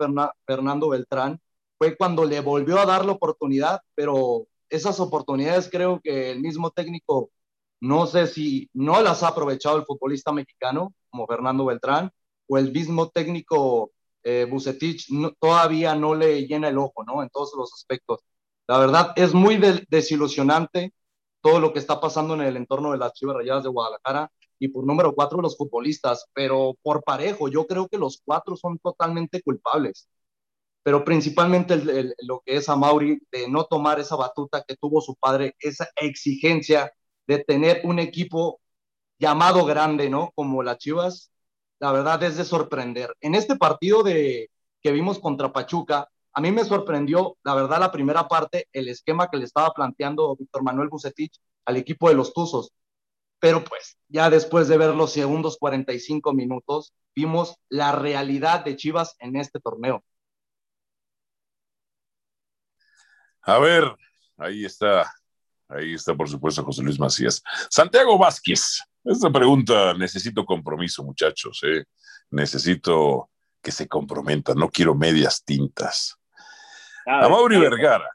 Fernando 0.46 0.90
Beltrán, 0.90 1.40
fue 1.78 1.96
cuando 1.96 2.26
le 2.26 2.42
volvió 2.42 2.78
a 2.78 2.86
dar 2.86 3.06
la 3.06 3.14
oportunidad, 3.14 3.80
pero 3.96 4.48
esas 4.70 5.00
oportunidades 5.00 5.70
creo 5.72 6.02
que 6.04 6.32
el 6.32 6.42
mismo 6.42 6.70
técnico 6.72 7.32
no 7.82 8.08
sé 8.08 8.28
si 8.28 8.70
no 8.74 9.02
las 9.02 9.24
ha 9.24 9.30
aprovechado 9.30 9.78
el 9.78 9.86
futbolista 9.86 10.32
mexicano, 10.32 10.94
como 11.10 11.28
Fernando 11.28 11.66
Beltrán, 11.66 12.12
o 12.48 12.58
el 12.58 12.72
mismo 12.72 13.10
técnico 13.10 13.92
eh, 14.24 14.48
todavía 15.40 15.96
no 15.96 16.16
le 16.16 16.46
llena 16.46 16.70
el 16.70 16.78
ojo, 16.78 17.04
¿no? 17.04 17.24
En 17.24 17.30
todos 17.30 17.54
los 17.56 17.74
aspectos. 17.74 18.20
La 18.68 18.78
verdad, 18.78 19.14
es 19.16 19.34
muy 19.34 19.60
desilusionante 19.90 20.94
todo 21.42 21.60
lo 21.60 21.74
que 21.74 21.80
está 21.80 22.00
pasando 22.02 22.34
en 22.36 22.42
el 22.42 22.58
entorno 22.58 22.92
de 22.92 22.98
las 22.98 23.14
Chivas 23.14 23.38
Rayadas 23.38 23.64
de 23.64 23.70
Guadalajara. 23.70 24.32
y 24.62 24.68
por 24.70 24.86
número 24.86 25.16
cuatro 25.16 25.42
los 25.42 25.58
futbolistas, 25.58 26.26
pero 26.34 26.76
por 26.82 27.02
parejo, 27.04 27.48
yo 27.48 27.66
creo 27.66 27.88
que 27.88 27.98
los 27.98 28.22
cuatro 28.26 28.58
son 28.58 28.78
totalmente 28.80 29.42
culpables. 29.42 30.10
Pero 30.84 31.06
principalmente 31.06 31.82
lo 32.24 32.42
que 32.46 32.58
es 32.58 32.68
a 32.70 32.76
Mauri 32.76 33.20
de 33.32 33.48
no 33.50 33.66
tomar 33.66 34.00
esa 34.00 34.16
batuta 34.18 34.64
que 34.68 34.76
tuvo 34.76 35.02
su 35.02 35.16
padre, 35.16 35.56
esa 35.60 35.88
exigencia 35.96 36.92
de 37.30 37.44
tener 37.44 37.82
un 37.84 38.00
equipo 38.00 38.60
llamado 39.20 39.64
grande, 39.64 40.10
¿no? 40.10 40.32
Como 40.34 40.64
las 40.64 40.80
Chivas, 40.80 41.32
la 41.80 41.92
verdad 41.92 42.24
es 42.24 42.38
de 42.38 42.44
sorprender. 42.44 43.16
En 43.22 43.36
este 43.36 43.56
partido 43.56 44.02
de, 44.02 44.50
que 44.82 44.92
vimos 44.92 45.20
contra 45.20 45.54
Pachuca, 45.54 46.10
a 46.34 46.42
mí 46.42 46.52
me 46.52 46.66
sorprendió, 46.66 47.38
la 47.44 47.54
verdad, 47.54 47.80
la 47.82 47.92
primera 47.92 48.28
parte, 48.28 48.68
el 48.74 48.88
esquema 48.90 49.30
que 49.30 49.38
le 49.38 49.46
estaba 49.46 49.70
planteando 49.76 50.36
Víctor 50.38 50.64
Manuel 50.64 50.90
Bucetich 50.90 51.40
al 51.66 51.78
equipo 51.78 52.10
de 52.10 52.16
los 52.16 52.34
Tuzos. 52.34 52.72
Pero 53.38 53.64
pues, 53.64 53.96
ya 54.08 54.32
después 54.32 54.68
de 54.68 54.80
ver 54.80 54.96
los 54.96 55.14
segundos 55.14 55.58
45 55.60 56.34
minutos, 56.34 56.94
vimos 57.16 57.58
la 57.70 57.92
realidad 57.92 58.66
de 58.66 58.76
Chivas 58.76 59.16
en 59.20 59.36
este 59.36 59.60
torneo. 59.60 60.04
A 63.44 63.60
ver, 63.60 63.84
ahí 64.38 64.66
está, 64.66 65.12
ahí 65.70 65.94
está, 65.94 66.16
por 66.16 66.30
supuesto, 66.30 66.64
José 66.64 66.84
Luis 66.84 67.00
Macías. 67.00 67.42
Santiago 67.70 68.18
Vázquez, 68.18 68.82
esta 69.04 69.32
pregunta 69.32 69.94
necesito 69.94 70.46
compromiso, 70.46 71.04
muchachos, 71.04 71.62
¿eh? 71.64 71.86
necesito 72.32 73.30
que 73.62 73.72
se 73.72 73.88
comprometan, 73.88 74.58
no 74.58 74.70
quiero 74.70 74.96
medias 74.96 75.44
tintas. 75.44 76.16
A 77.06 77.28
Mauri 77.28 77.58
Vergara, 77.58 78.10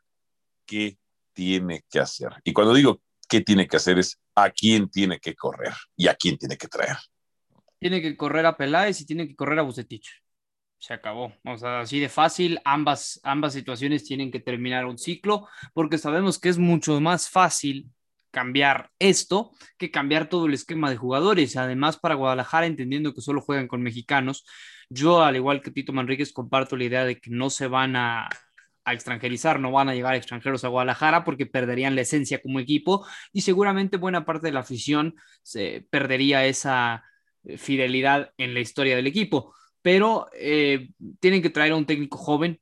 ¿qué 0.66 0.96
tiene 1.32 1.84
que 1.90 2.00
hacer? 2.00 2.30
Y 2.44 2.52
cuando 2.52 2.74
digo 2.74 3.00
qué 3.28 3.40
tiene 3.40 3.66
que 3.66 3.76
hacer 3.76 3.98
es 3.98 4.18
a 4.34 4.50
quién 4.50 4.88
tiene 4.88 5.18
que 5.18 5.34
correr 5.34 5.74
y 5.96 6.08
a 6.08 6.14
quién 6.14 6.38
tiene 6.38 6.56
que 6.56 6.68
traer. 6.68 6.96
Tiene 7.78 8.00
que 8.00 8.16
correr 8.16 8.46
a 8.46 8.56
Peláez 8.56 9.00
y 9.00 9.06
tiene 9.06 9.26
que 9.26 9.34
correr 9.34 9.58
a 9.58 9.62
Bucetich. 9.62 10.23
Se 10.78 10.92
acabó. 10.92 11.32
O 11.44 11.56
sea, 11.56 11.80
así 11.80 11.98
de 11.98 12.08
fácil, 12.08 12.60
ambas, 12.64 13.20
ambas 13.24 13.54
situaciones 13.54 14.04
tienen 14.04 14.30
que 14.30 14.40
terminar 14.40 14.84
un 14.84 14.98
ciclo, 14.98 15.48
porque 15.72 15.98
sabemos 15.98 16.38
que 16.38 16.50
es 16.50 16.58
mucho 16.58 17.00
más 17.00 17.30
fácil 17.30 17.90
cambiar 18.30 18.90
esto 18.98 19.52
que 19.78 19.90
cambiar 19.90 20.28
todo 20.28 20.46
el 20.46 20.54
esquema 20.54 20.90
de 20.90 20.96
jugadores. 20.96 21.56
Además, 21.56 21.96
para 21.98 22.16
Guadalajara, 22.16 22.66
entendiendo 22.66 23.14
que 23.14 23.20
solo 23.22 23.40
juegan 23.40 23.68
con 23.68 23.82
mexicanos, 23.82 24.44
yo, 24.90 25.22
al 25.22 25.36
igual 25.36 25.62
que 25.62 25.70
Tito 25.70 25.92
Manríquez, 25.92 26.32
comparto 26.32 26.76
la 26.76 26.84
idea 26.84 27.04
de 27.04 27.18
que 27.18 27.30
no 27.30 27.48
se 27.48 27.68
van 27.68 27.96
a, 27.96 28.28
a 28.84 28.92
extranjerizar, 28.92 29.60
no 29.60 29.72
van 29.72 29.88
a 29.88 29.94
llegar 29.94 30.14
extranjeros 30.14 30.64
a 30.64 30.68
Guadalajara 30.68 31.24
porque 31.24 31.46
perderían 31.46 31.94
la 31.94 32.02
esencia 32.02 32.42
como 32.42 32.60
equipo 32.60 33.06
y 33.32 33.40
seguramente 33.40 33.96
buena 33.96 34.24
parte 34.26 34.48
de 34.48 34.52
la 34.52 34.60
afición 34.60 35.16
se 35.42 35.86
perdería 35.90 36.44
esa 36.46 37.04
eh, 37.44 37.56
fidelidad 37.56 38.32
en 38.36 38.52
la 38.54 38.60
historia 38.60 38.96
del 38.96 39.06
equipo. 39.06 39.54
Pero 39.84 40.28
eh, 40.32 40.88
tienen 41.20 41.42
que 41.42 41.50
traer 41.50 41.72
a 41.72 41.76
un 41.76 41.84
técnico 41.84 42.16
joven, 42.16 42.58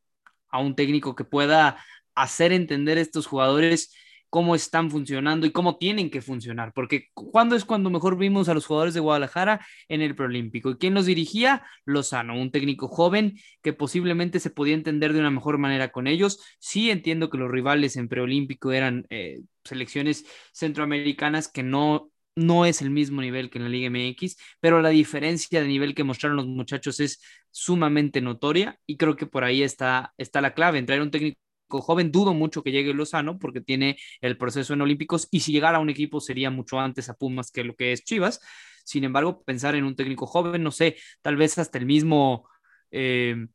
a 0.49 0.59
un 0.59 0.75
técnico 0.75 1.15
que 1.15 1.23
pueda 1.23 1.79
hacer 2.17 2.53
entender 2.53 2.99
a 2.99 3.01
estos 3.01 3.29
jugadores 3.29 3.95
cómo 4.29 4.55
están 4.55 4.91
funcionando 4.91 5.47
y 5.47 5.53
cómo 5.53 5.77
tienen 5.77 6.11
que 6.11 6.23
funcionar, 6.23 6.73
porque 6.75 7.11
¿cuándo 7.13 7.55
es 7.55 7.67
cuando 7.67 7.91
mejor 7.91 8.17
vimos 8.17 8.49
a 8.49 8.55
los 8.55 8.65
jugadores 8.65 8.95
de 8.95 9.01
Guadalajara 9.01 9.65
en 9.89 10.01
el 10.01 10.17
preolímpico? 10.17 10.71
¿Y 10.71 10.79
quién 10.79 10.95
los 10.95 11.05
dirigía? 11.05 11.63
Lozano, 11.85 12.41
un 12.41 12.51
técnico 12.51 12.89
joven 12.89 13.39
que 13.63 13.75
posiblemente 13.75 14.41
se 14.41 14.51
podía 14.51 14.73
entender 14.73 15.13
de 15.13 15.21
una 15.21 15.31
mejor 15.31 15.59
manera 15.59 15.93
con 15.93 16.07
ellos. 16.07 16.41
Sí 16.59 16.91
entiendo 16.91 17.29
que 17.29 17.37
los 17.37 17.51
rivales 17.51 17.97
en 17.97 18.09
preolímpico 18.09 18.73
eran 18.73 19.07
eh, 19.11 19.43
selecciones 19.65 20.25
centroamericanas 20.53 21.49
que 21.49 21.63
no 21.63 22.12
no 22.37 22.65
es 22.67 22.83
el 22.83 22.91
mismo 22.91 23.21
nivel 23.21 23.51
que 23.51 23.59
en 23.59 23.65
la 23.65 23.71
Liga 23.71 23.91
MX, 23.91 24.37
pero 24.61 24.81
la 24.81 24.89
diferencia 24.91 25.61
de 25.61 25.69
nivel 25.69 25.95
que 25.95 26.05
mostraron 26.05 26.37
los 26.37 26.47
muchachos 26.47 27.01
es 27.01 27.21
sumamente 27.51 28.21
notoria 28.21 28.79
y 28.87 28.97
creo 28.97 29.17
que 29.17 29.27
por 29.27 29.45
ahí 29.45 29.63
está, 29.63 30.15
está 30.17 30.41
la 30.41 30.55
clave, 30.55 30.79
entrar 30.79 31.01
un 31.03 31.11
técnico 31.11 31.39
joven, 31.71 32.13
dudo 32.13 32.35
mucho 32.35 32.63
que 32.63 32.73
llegue 32.73 32.95
Lozano 32.95 33.39
porque 33.39 33.61
tiene 33.61 33.97
el 34.21 34.37
proceso 34.37 34.75
en 34.75 34.83
Olímpicos 34.83 35.29
y 35.31 35.41
si 35.41 35.53
llegara 35.53 35.79
a 35.79 35.81
un 35.81 35.91
equipo 35.91 36.21
sería 36.21 36.51
mucho 36.51 36.79
antes 36.79 37.09
a 37.09 37.15
Pumas 37.15 37.51
que 37.51 37.65
lo 37.65 37.75
que 37.75 37.93
es 37.93 38.05
Chivas. 38.05 38.41
Sin 38.85 39.05
embargo, 39.05 39.43
pensar 39.43 39.75
en 39.77 39.85
un 39.85 39.95
técnico 39.95 40.27
joven, 40.27 40.63
no 40.63 40.71
sé, 40.71 40.97
tal 41.23 41.37
vez 41.37 41.57
hasta 41.59 41.79
el 41.79 41.87
mismo 41.87 42.49
eh, 42.91 43.47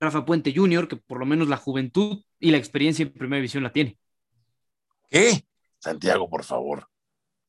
Rafa 0.00 0.24
Puente 0.24 0.52
Jr., 0.54 0.86
que 0.86 0.96
por 0.96 1.18
lo 1.18 1.26
menos 1.26 1.48
la 1.48 1.56
juventud 1.56 2.22
y 2.38 2.50
la 2.50 2.58
experiencia 2.58 3.04
en 3.04 3.12
primera 3.12 3.36
división 3.36 3.62
la 3.62 3.72
tiene. 3.72 3.98
¿Qué? 5.10 5.46
Santiago, 5.78 6.28
por 6.28 6.44
favor. 6.44 6.91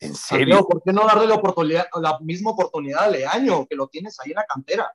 ¿En 0.04 0.16
serio? 0.16 0.68
¿Por 0.68 0.84
qué 0.84 0.92
no 0.92 1.06
darle 1.06 1.28
la, 1.28 1.36
oportunidad, 1.36 1.88
la 2.02 2.20
misma 2.20 2.52
oportunidad 2.52 3.06
a 3.06 3.10
Leaño, 3.10 3.66
que 3.66 3.76
lo 3.78 3.88
tienes 3.88 4.20
ahí 4.20 4.32
en 4.32 4.36
la 4.36 4.46
cantera? 4.46 4.94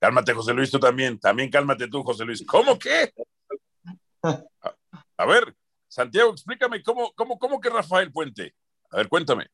Cálmate, 0.00 0.32
José 0.32 0.52
Luis, 0.52 0.68
tú 0.68 0.80
también. 0.80 1.20
También 1.20 1.48
cálmate 1.48 1.86
tú, 1.86 2.02
José 2.02 2.24
Luis. 2.24 2.44
¿Cómo 2.44 2.76
qué? 2.76 3.12
A, 5.16 5.26
ver, 5.26 5.54
Santiago, 5.86 6.32
explícame 6.32 6.82
cómo, 6.82 7.12
cómo, 7.14 7.38
cómo 7.38 7.60
que 7.60 7.70
Rafael 7.70 8.10
Puente. 8.10 8.56
A 8.90 8.96
ver, 8.96 9.08
cuéntame. 9.08 9.46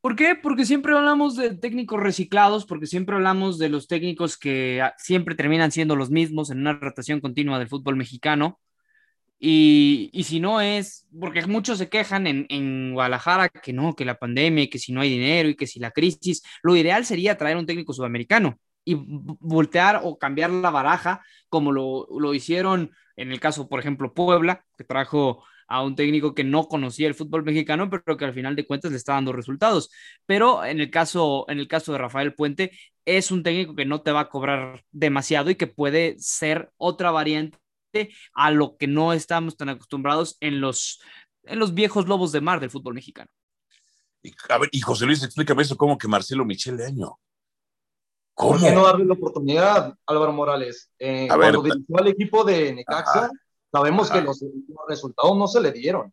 ¿Por 0.00 0.16
qué? 0.16 0.34
Porque 0.34 0.66
siempre 0.66 0.96
hablamos 0.96 1.36
de 1.36 1.54
técnicos 1.54 2.00
reciclados, 2.00 2.66
porque 2.66 2.86
siempre 2.86 3.14
hablamos 3.14 3.56
de 3.58 3.68
los 3.68 3.86
técnicos 3.86 4.36
que 4.36 4.82
ah, 4.82 4.94
siempre 4.98 5.36
terminan 5.36 5.70
siendo 5.70 5.94
los 5.94 6.10
mismos 6.10 6.50
en 6.50 6.58
una 6.58 6.72
rotación 6.72 7.20
continua 7.20 7.60
del 7.60 7.68
fútbol 7.68 7.94
mexicano. 7.94 8.60
Y, 9.38 10.10
y 10.12 10.24
si 10.24 10.40
no 10.40 10.60
es, 10.60 11.06
porque 11.18 11.44
muchos 11.46 11.78
se 11.78 11.88
quejan 11.88 12.26
en, 12.26 12.46
en, 12.48 12.92
Guadalajara 12.94 13.48
que 13.48 13.72
no, 13.72 13.94
que 13.94 14.04
la 14.04 14.18
pandemia, 14.18 14.70
que 14.70 14.78
si 14.78 14.92
no 14.92 15.00
hay 15.00 15.10
dinero 15.10 15.48
y 15.48 15.56
que 15.56 15.66
si 15.66 15.80
la 15.80 15.90
crisis, 15.90 16.42
lo 16.62 16.76
ideal 16.76 17.04
sería 17.04 17.36
traer 17.36 17.56
un 17.56 17.66
técnico 17.66 17.92
sudamericano 17.92 18.58
y 18.84 18.96
voltear 18.96 20.00
o 20.04 20.18
cambiar 20.18 20.50
la 20.50 20.70
baraja 20.70 21.22
como 21.48 21.72
lo, 21.72 22.06
lo 22.18 22.34
hicieron 22.34 22.92
en 23.16 23.32
el 23.32 23.40
caso, 23.40 23.68
por 23.68 23.80
ejemplo, 23.80 24.12
Puebla, 24.14 24.64
que 24.76 24.84
trajo 24.84 25.44
a 25.66 25.82
un 25.82 25.96
técnico 25.96 26.34
que 26.34 26.44
no 26.44 26.68
conocía 26.68 27.08
el 27.08 27.14
fútbol 27.14 27.44
mexicano, 27.44 27.88
pero 27.90 28.16
que 28.16 28.24
al 28.24 28.34
final 28.34 28.56
de 28.56 28.66
cuentas 28.66 28.90
le 28.90 28.96
está 28.96 29.14
dando 29.14 29.32
resultados. 29.32 29.90
Pero 30.26 30.64
en 30.64 30.80
el 30.80 30.90
caso, 30.90 31.46
en 31.48 31.58
el 31.58 31.68
caso 31.68 31.92
de 31.92 31.98
Rafael 31.98 32.34
Puente, 32.34 32.72
es 33.04 33.30
un 33.30 33.42
técnico 33.42 33.74
que 33.74 33.84
no 33.84 34.02
te 34.02 34.12
va 34.12 34.20
a 34.20 34.28
cobrar 34.28 34.82
demasiado 34.92 35.50
y 35.50 35.54
que 35.56 35.66
puede 35.66 36.16
ser 36.18 36.70
otra 36.76 37.10
variante 37.10 37.58
a 38.34 38.50
lo 38.50 38.76
que 38.76 38.86
no 38.86 39.12
estamos 39.12 39.56
tan 39.56 39.68
acostumbrados 39.68 40.36
en 40.40 40.60
los, 40.60 41.00
en 41.44 41.58
los 41.58 41.74
viejos 41.74 42.06
lobos 42.06 42.32
de 42.32 42.40
mar 42.40 42.60
del 42.60 42.70
fútbol 42.70 42.94
mexicano. 42.94 43.30
Y, 44.22 44.32
a 44.48 44.58
ver, 44.58 44.70
y 44.72 44.80
José 44.80 45.06
Luis, 45.06 45.22
explícame 45.22 45.62
eso, 45.62 45.76
¿cómo 45.76 45.98
que 45.98 46.08
Marcelo 46.08 46.44
Michel 46.44 46.76
de 46.76 46.86
Año? 46.86 47.18
¿Cómo? 48.34 48.52
¿Por 48.52 48.60
qué 48.60 48.72
no 48.72 48.84
darle 48.84 49.04
la 49.04 49.14
oportunidad, 49.14 49.94
Álvaro 50.06 50.32
Morales? 50.32 50.90
Eh, 50.98 51.28
cuando 51.28 51.62
dirigió 51.62 51.98
al 51.98 52.08
equipo 52.08 52.42
de 52.44 52.72
Necaxa, 52.72 53.30
sabemos 53.70 54.10
que 54.10 54.20
los, 54.22 54.44
resultados 54.88 55.36
no 55.36 55.46
se 55.46 55.60
le 55.60 55.72
dieron. 55.72 56.12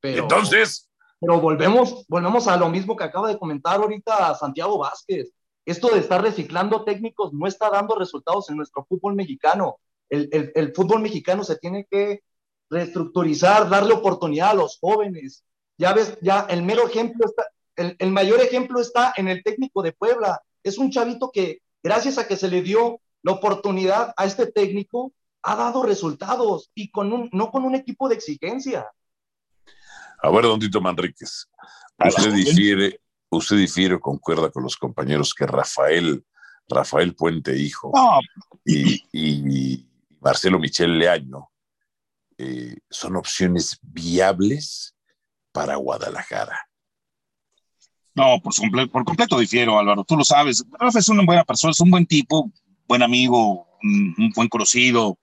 Pero, 0.00 0.22
Entonces. 0.22 0.88
Pero 1.18 1.38
volvemos, 1.38 2.06
volvemos 2.08 2.48
a 2.48 2.56
lo 2.56 2.70
mismo 2.70 2.96
que 2.96 3.04
acaba 3.04 3.28
de 3.28 3.38
comentar 3.38 3.76
ahorita 3.76 4.34
Santiago 4.36 4.78
Vázquez. 4.78 5.30
Esto 5.66 5.88
de 5.90 6.00
estar 6.00 6.22
reciclando 6.22 6.84
técnicos 6.84 7.32
no 7.34 7.46
está 7.46 7.68
dando 7.68 7.94
resultados 7.94 8.48
en 8.48 8.56
nuestro 8.56 8.84
fútbol 8.86 9.14
mexicano. 9.14 9.78
El, 10.10 10.28
el, 10.32 10.52
el 10.54 10.74
fútbol 10.74 11.00
mexicano 11.00 11.44
se 11.44 11.56
tiene 11.56 11.86
que 11.90 12.22
reestructurizar, 12.68 13.68
darle 13.68 13.94
oportunidad 13.94 14.50
a 14.50 14.54
los 14.54 14.78
jóvenes. 14.78 15.44
Ya 15.78 15.92
ves, 15.92 16.18
ya 16.20 16.46
el 16.50 16.62
mero 16.62 16.86
ejemplo 16.86 17.26
está, 17.26 17.46
el, 17.76 17.96
el 17.98 18.10
mayor 18.10 18.40
ejemplo 18.40 18.80
está 18.80 19.14
en 19.16 19.28
el 19.28 19.42
técnico 19.42 19.82
de 19.82 19.92
Puebla 19.92 20.40
es 20.62 20.78
un 20.78 20.90
chavito 20.90 21.30
que, 21.32 21.62
gracias 21.82 22.18
a 22.18 22.26
que 22.26 22.36
se 22.36 22.48
le 22.48 22.62
dio 22.62 23.00
la 23.22 23.32
oportunidad 23.32 24.14
a 24.16 24.24
este 24.24 24.46
técnico, 24.46 25.12
ha 25.42 25.56
dado 25.56 25.82
resultados 25.82 26.70
y 26.74 26.90
con 26.90 27.12
un, 27.12 27.30
no 27.32 27.50
con 27.50 27.64
un 27.64 27.74
equipo 27.74 28.08
de 28.08 28.16
exigencia. 28.16 28.86
A 30.22 30.30
ver, 30.30 30.42
don 30.42 30.60
Tito 30.60 30.80
Manríquez, 30.80 31.48
usted 31.98 32.32
difiere, 32.32 33.00
usted 33.30 33.56
difiere, 33.56 33.98
concuerda 33.98 34.50
con 34.50 34.62
los 34.62 34.76
compañeros 34.76 35.34
que 35.34 35.46
Rafael, 35.46 36.24
Rafael 36.68 37.14
Puente 37.14 37.56
Hijo 37.56 37.92
y, 38.64 39.86
Marcelo 40.20 40.58
Michel 40.58 40.98
Leaño 40.98 41.50
eh, 42.38 42.76
son 42.88 43.16
opciones 43.16 43.78
viables 43.82 44.94
para 45.52 45.76
Guadalajara. 45.76 46.58
No, 48.14 48.40
por, 48.42 48.54
por 48.90 49.04
completo 49.04 49.38
difiero, 49.38 49.78
Álvaro. 49.78 50.04
Tú 50.04 50.16
lo 50.16 50.24
sabes. 50.24 50.64
Rafa 50.78 50.98
es 50.98 51.08
una 51.08 51.24
buena 51.24 51.44
persona, 51.44 51.70
es 51.70 51.80
un 51.80 51.90
buen 51.90 52.06
tipo, 52.06 52.50
buen 52.86 53.02
amigo, 53.02 53.66
un, 53.82 54.32
buen 54.34 54.48
conocido, 54.48 55.18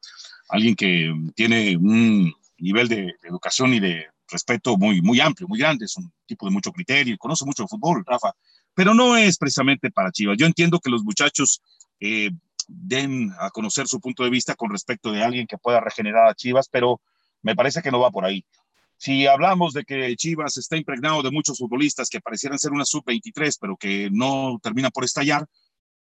alguien 0.50 0.76
que 0.76 1.14
tiene 1.36 1.76
un 1.78 2.34
nivel 2.58 2.88
de, 2.88 3.16
educación 3.24 3.74
y 3.74 3.80
de 3.80 4.08
respeto 4.30 4.78
muy, 4.78 5.02
muy 5.02 5.20
amplio, 5.20 5.48
muy 5.48 5.60
grande. 5.60 5.86
Es 5.86 5.98
un 5.98 6.12
tipo 6.26 6.46
de 6.46 6.52
mucho 6.52 6.72
criterio, 6.72 7.18
conoce 7.18 7.46
mucho 7.46 7.64
de 7.64 7.68
fútbol, 7.68 8.04
Rafa. 8.06 8.34
Pero 8.74 8.94
no 8.94 9.18
es 9.18 9.38
precisamente 9.38 9.92
para 9.92 10.12
Chivas. 10.12 10.38
Yo 10.38 10.46
entiendo 10.46 10.80
que 10.80 10.90
los 10.90 11.04
muchachos 11.04 11.62
eh, 12.00 12.30
den 12.68 13.32
a 13.40 13.50
conocer 13.50 13.88
su 13.88 14.00
punto 14.00 14.24
de 14.24 14.30
vista 14.30 14.56
con 14.56 14.70
respecto 14.70 15.12
de 15.12 15.24
alguien 15.24 15.48
que 15.48 15.58
pueda 15.58 15.80
regenerar 15.80 16.28
a 16.28 16.36
Chivas, 16.36 16.70
pero 16.70 17.02
me 17.42 17.56
parece 17.56 17.82
que 17.82 17.92
no 17.92 18.00
va 18.00 18.12
por 18.12 18.26
ahí. 18.26 18.46
Si 18.98 19.28
hablamos 19.28 19.74
de 19.74 19.84
que 19.84 20.16
Chivas 20.16 20.58
está 20.58 20.76
impregnado 20.76 21.22
de 21.22 21.32
muchos 21.32 21.60
futbolistas 21.60 22.10
que 22.10 22.20
parecieran 22.20 22.60
ser 22.60 22.72
una 22.72 22.86
sub-23, 22.86 23.58
pero 23.62 23.78
que 23.78 24.10
no 24.12 24.60
terminan 24.62 24.92
por 24.92 25.04
estallar, 25.04 25.46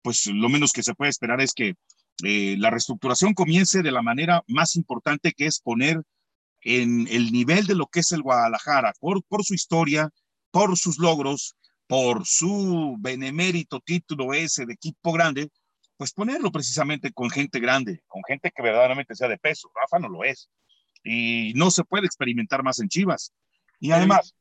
pues 0.01 0.27
lo 0.27 0.49
menos 0.49 0.71
que 0.71 0.83
se 0.83 0.93
puede 0.93 1.09
esperar 1.09 1.41
es 1.41 1.53
que 1.53 1.75
eh, 2.23 2.55
la 2.59 2.69
reestructuración 2.69 3.33
comience 3.33 3.81
de 3.81 3.91
la 3.91 4.03
manera 4.03 4.43
más 4.47 4.75
importante, 4.75 5.31
que 5.31 5.47
es 5.47 5.59
poner 5.59 6.01
en 6.61 7.07
el 7.09 7.31
nivel 7.31 7.65
de 7.65 7.75
lo 7.75 7.87
que 7.87 8.01
es 8.01 8.11
el 8.11 8.21
Guadalajara, 8.21 8.93
por, 8.99 9.23
por 9.23 9.43
su 9.43 9.53
historia, 9.55 10.09
por 10.51 10.77
sus 10.77 10.99
logros, 10.99 11.55
por 11.87 12.25
su 12.25 12.95
benemérito 12.99 13.79
título 13.79 14.33
ese 14.33 14.65
de 14.65 14.73
equipo 14.73 15.11
grande, 15.11 15.49
pues 15.97 16.11
ponerlo 16.11 16.51
precisamente 16.51 17.11
con 17.11 17.29
gente 17.29 17.59
grande, 17.59 18.01
con 18.07 18.21
gente 18.27 18.51
que 18.55 18.61
verdaderamente 18.61 19.15
sea 19.15 19.27
de 19.27 19.37
peso. 19.37 19.71
Rafa 19.75 19.99
no 19.99 20.09
lo 20.09 20.23
es. 20.23 20.49
Y 21.03 21.53
no 21.55 21.71
se 21.71 21.83
puede 21.83 22.05
experimentar 22.05 22.63
más 22.63 22.79
en 22.79 22.89
Chivas. 22.89 23.33
Y 23.79 23.91
además... 23.91 24.35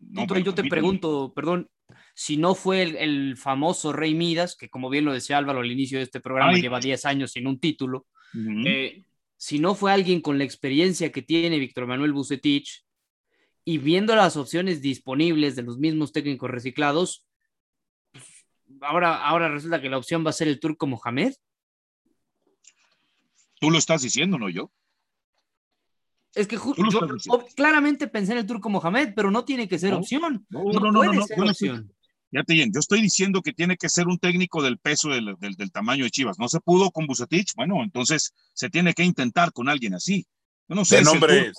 No, 0.00 0.26
yo 0.38 0.54
te 0.54 0.64
pregunto, 0.64 1.32
perdón, 1.34 1.68
si 2.14 2.36
no 2.36 2.54
fue 2.54 2.82
el, 2.82 3.36
famoso 3.36 3.92
Rey 3.92 4.14
Midas, 4.14 4.56
que 4.56 4.68
como 4.68 4.90
bien 4.90 5.04
lo 5.04 5.12
decía 5.12 5.38
Álvaro 5.38 5.60
al 5.60 5.72
inicio 5.72 5.98
de 5.98 6.04
este 6.04 6.20
programa, 6.20 6.52
lleva 6.52 6.78
10 6.78 7.04
años 7.06 7.32
sin 7.32 7.48
un 7.48 7.58
título, 7.58 8.06
eh, 8.64 9.02
si 9.36 9.58
no 9.58 9.74
fue 9.74 9.92
alguien 9.92 10.20
con 10.20 10.38
la 10.38 10.44
experiencia 10.44 11.10
que 11.10 11.22
tiene 11.22 11.58
Víctor 11.58 11.86
Manuel 11.86 12.12
Bucetich, 12.12 12.84
y 13.64 13.78
viendo 13.78 14.16
las 14.16 14.36
opciones 14.36 14.80
disponibles 14.80 15.56
de 15.56 15.62
los 15.62 15.78
mismos 15.78 16.12
técnicos 16.12 16.50
reciclados, 16.50 17.24
ahora, 18.82 19.16
ahora 19.16 19.48
resulta 19.48 19.80
que 19.80 19.88
la 19.88 19.98
opción 19.98 20.24
va 20.24 20.30
a 20.30 20.34
ser 20.34 20.48
el 20.48 20.60
turco 20.60 20.86
Mohamed. 20.86 21.34
Tú 23.60 23.70
lo 23.70 23.78
estás 23.78 24.02
diciendo, 24.02 24.38
no 24.38 24.48
yo. 24.48 24.70
Es 26.34 26.46
que 26.46 26.56
yo, 26.56 27.46
claramente 27.56 28.06
pensé 28.06 28.32
en 28.32 28.38
el 28.38 28.46
turco 28.46 28.68
Mohamed, 28.68 29.12
pero 29.16 29.30
no 29.30 29.44
tiene 29.44 29.66
que 29.66 29.78
ser 29.78 29.94
opción. 29.94 30.46
No, 30.50 30.62
no, 30.64 30.92
no, 30.92 31.12
no, 31.12 31.22
ser 31.26 31.40
opción. 31.40 31.92
Fíjate 32.30 32.52
bien, 32.52 32.70
yo 32.72 32.80
estoy 32.80 33.00
diciendo 33.00 33.40
que 33.40 33.54
tiene 33.54 33.76
que 33.78 33.88
ser 33.88 34.06
un 34.06 34.18
técnico 34.18 34.62
del 34.62 34.78
peso 34.78 35.08
del, 35.08 35.34
del, 35.38 35.72
tamaño 35.72 36.04
de 36.04 36.10
Chivas. 36.10 36.38
No 36.38 36.48
se 36.48 36.60
pudo 36.60 36.90
con 36.90 37.06
Bucetich, 37.06 37.54
bueno, 37.56 37.82
entonces 37.82 38.34
se 38.52 38.68
tiene 38.68 38.92
que 38.92 39.02
intentar 39.02 39.52
con 39.52 39.68
alguien 39.68 39.94
así. 39.94 40.26
no 40.68 40.84
sé 40.84 40.98
de 40.98 41.04
nombres, 41.04 41.54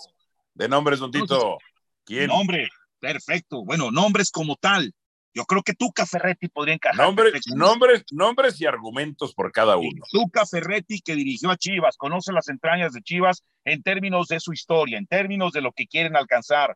de 0.53 0.69
nombres, 0.69 0.99
don 0.99 1.11
Tito. 1.11 1.57
¿Quién? 2.05 2.27
Nombre, 2.27 2.69
perfecto. 2.99 3.65
Bueno, 3.65 3.89
nombres 3.89 4.29
como 4.29 4.55
tal. 4.57 4.93
Yo 5.39 5.45
creo 5.45 5.63
que 5.63 5.73
Tuca 5.73 6.05
Ferretti 6.05 6.49
podría 6.49 6.73
encajar. 6.75 6.97
Nombres, 6.97 7.41
nombres, 7.55 8.03
nombres 8.11 8.59
y 8.59 8.65
argumentos 8.65 9.33
por 9.33 9.53
cada 9.53 9.77
uno. 9.77 10.03
Tuca 10.11 10.45
Ferretti, 10.45 10.99
que 10.99 11.15
dirigió 11.15 11.49
a 11.49 11.55
Chivas, 11.55 11.95
conoce 11.95 12.33
las 12.33 12.49
entrañas 12.49 12.91
de 12.91 13.01
Chivas 13.01 13.45
en 13.63 13.81
términos 13.81 14.27
de 14.27 14.41
su 14.41 14.51
historia, 14.51 14.97
en 14.97 15.07
términos 15.07 15.53
de 15.53 15.61
lo 15.61 15.71
que 15.71 15.87
quieren 15.87 16.17
alcanzar. 16.17 16.75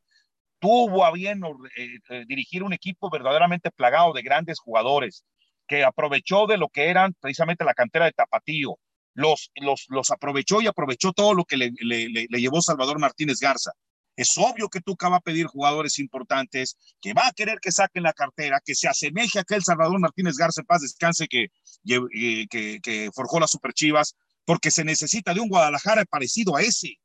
Tuvo 0.60 1.04
a 1.04 1.12
bien 1.12 1.42
eh, 1.76 2.00
eh, 2.10 2.24
dirigir 2.26 2.64
un 2.64 2.72
equipo 2.72 3.10
verdaderamente 3.10 3.70
plagado 3.70 4.14
de 4.14 4.22
grandes 4.22 4.62
jugadores, 4.62 5.26
que 5.68 5.84
aprovechó 5.84 6.48
de 6.48 6.56
lo 6.56 6.70
que 6.70 6.88
eran 6.88 7.14
precisamente 7.20 7.66
la 7.66 7.74
cantera 7.74 8.06
de 8.06 8.14
Tapatío. 8.14 8.78
Los, 9.14 9.52
los, 9.56 9.88
los 9.90 10.10
aprovechó 10.10 10.62
y 10.62 10.68
aprovechó 10.68 11.12
todo 11.12 11.34
lo 11.34 11.44
que 11.44 11.58
le, 11.58 11.74
le, 11.82 12.08
le 12.08 12.40
llevó 12.40 12.62
Salvador 12.62 12.98
Martínez 12.98 13.42
Garza. 13.42 13.74
Es 14.16 14.38
obvio 14.38 14.70
que 14.70 14.82
Tuca 14.82 15.10
va 15.10 15.18
a 15.18 15.22
pedir 15.22 15.48
jugadores 15.48 15.98
importantes, 16.00 16.78
que 17.02 17.14
va 17.14 17.28
a 17.28 17.32
querer 17.32 17.60
que 17.60 17.72
saquen 17.72 18.04
la 18.04 18.14
cartera, 18.14 18.62
que 18.64 18.76
se 18.76 18.88
asemeje 18.88 19.40
a 19.40 19.42
aquel 19.42 19.64
Salvador 19.64 20.00
Martínez 20.00 20.38
Garza, 20.38 20.62
paz 20.64 20.82
descanse, 20.82 21.28
que, 21.28 21.48
eh, 21.86 22.48
que, 22.50 22.80
que 22.82 23.10
forjó 23.14 23.40
las 23.40 23.52
Superchivas, 23.52 24.16
porque 24.46 24.72
se 24.72 24.84
necesita 24.84 25.34
de 25.34 25.40
un 25.40 25.50
Guadalajara 25.50 26.06
parecido 26.06 26.56
a 26.56 26.62
ese, 26.62 27.00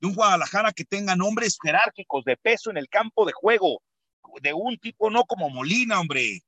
de 0.00 0.06
un 0.06 0.14
Guadalajara 0.14 0.72
que 0.72 0.84
tenga 0.84 1.14
nombres 1.14 1.58
jerárquicos 1.62 2.24
de 2.24 2.36
peso 2.36 2.70
en 2.70 2.76
el 2.76 2.88
campo 2.88 3.24
de 3.24 3.32
juego, 3.32 3.82
de 4.42 4.52
un 4.52 4.78
tipo 4.78 5.10
no 5.10 5.24
como 5.24 5.50
Molina, 5.50 6.00
hombre, 6.00 6.42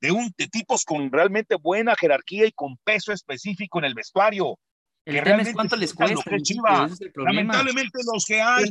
de 0.00 0.10
un 0.10 0.32
de 0.36 0.48
tipos 0.48 0.84
con 0.84 1.10
realmente 1.10 1.56
buena 1.56 1.94
jerarquía 1.96 2.46
y 2.46 2.52
con 2.52 2.76
peso 2.84 3.12
específico 3.12 3.78
en 3.78 3.86
el 3.86 3.94
vestuario, 3.94 4.58
el 5.04 5.22
tema 5.22 5.42
es 5.42 5.52
cuánto 5.52 5.76
les 5.76 5.92
cuesta. 5.92 6.88
Lamentablemente 7.16 7.98
los 8.12 8.24
que 8.24 8.40
hay, 8.40 8.64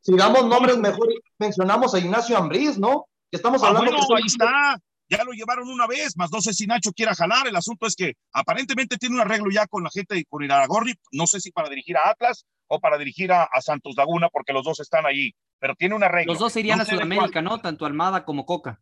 si 0.00 0.16
damos 0.16 0.46
nombres, 0.46 0.78
mejor 0.78 1.08
mencionamos 1.38 1.94
a 1.94 1.98
Ignacio 1.98 2.36
Ambriz, 2.36 2.78
¿no? 2.78 3.06
Que 3.30 3.36
estamos 3.36 3.62
ah, 3.62 3.68
hablando. 3.68 4.16
ahí 4.16 4.22
está. 4.26 4.78
Ya 5.10 5.24
lo 5.24 5.32
llevaron 5.32 5.68
una 5.68 5.86
vez, 5.86 6.16
más 6.16 6.30
no 6.30 6.40
sé 6.40 6.52
si 6.52 6.66
Nacho 6.66 6.92
quiera 6.92 7.14
jalar. 7.14 7.46
El 7.46 7.56
asunto 7.56 7.86
es 7.86 7.94
que 7.94 8.14
aparentemente 8.32 8.98
tiene 8.98 9.14
un 9.14 9.20
arreglo 9.22 9.50
ya 9.50 9.66
con 9.66 9.82
la 9.82 9.90
gente 9.90 10.22
con 10.28 10.42
Iraragorri. 10.44 10.94
No 11.12 11.26
sé 11.26 11.40
si 11.40 11.50
para 11.50 11.68
dirigir 11.68 11.96
a 11.96 12.10
Atlas 12.10 12.44
o 12.66 12.78
para 12.78 12.98
dirigir 12.98 13.32
a, 13.32 13.48
Santos 13.60 13.94
Laguna, 13.96 14.28
porque 14.28 14.52
los 14.52 14.64
dos 14.64 14.80
están 14.80 15.06
ahí. 15.06 15.32
Pero 15.58 15.74
tiene 15.76 15.94
un 15.94 16.04
arreglo. 16.04 16.32
Los 16.32 16.40
dos 16.40 16.56
irían 16.56 16.80
a 16.80 16.84
Sudamérica, 16.84 17.40
¿no? 17.40 17.58
Tanto 17.58 17.86
Almada 17.86 18.24
como 18.24 18.44
Coca 18.44 18.80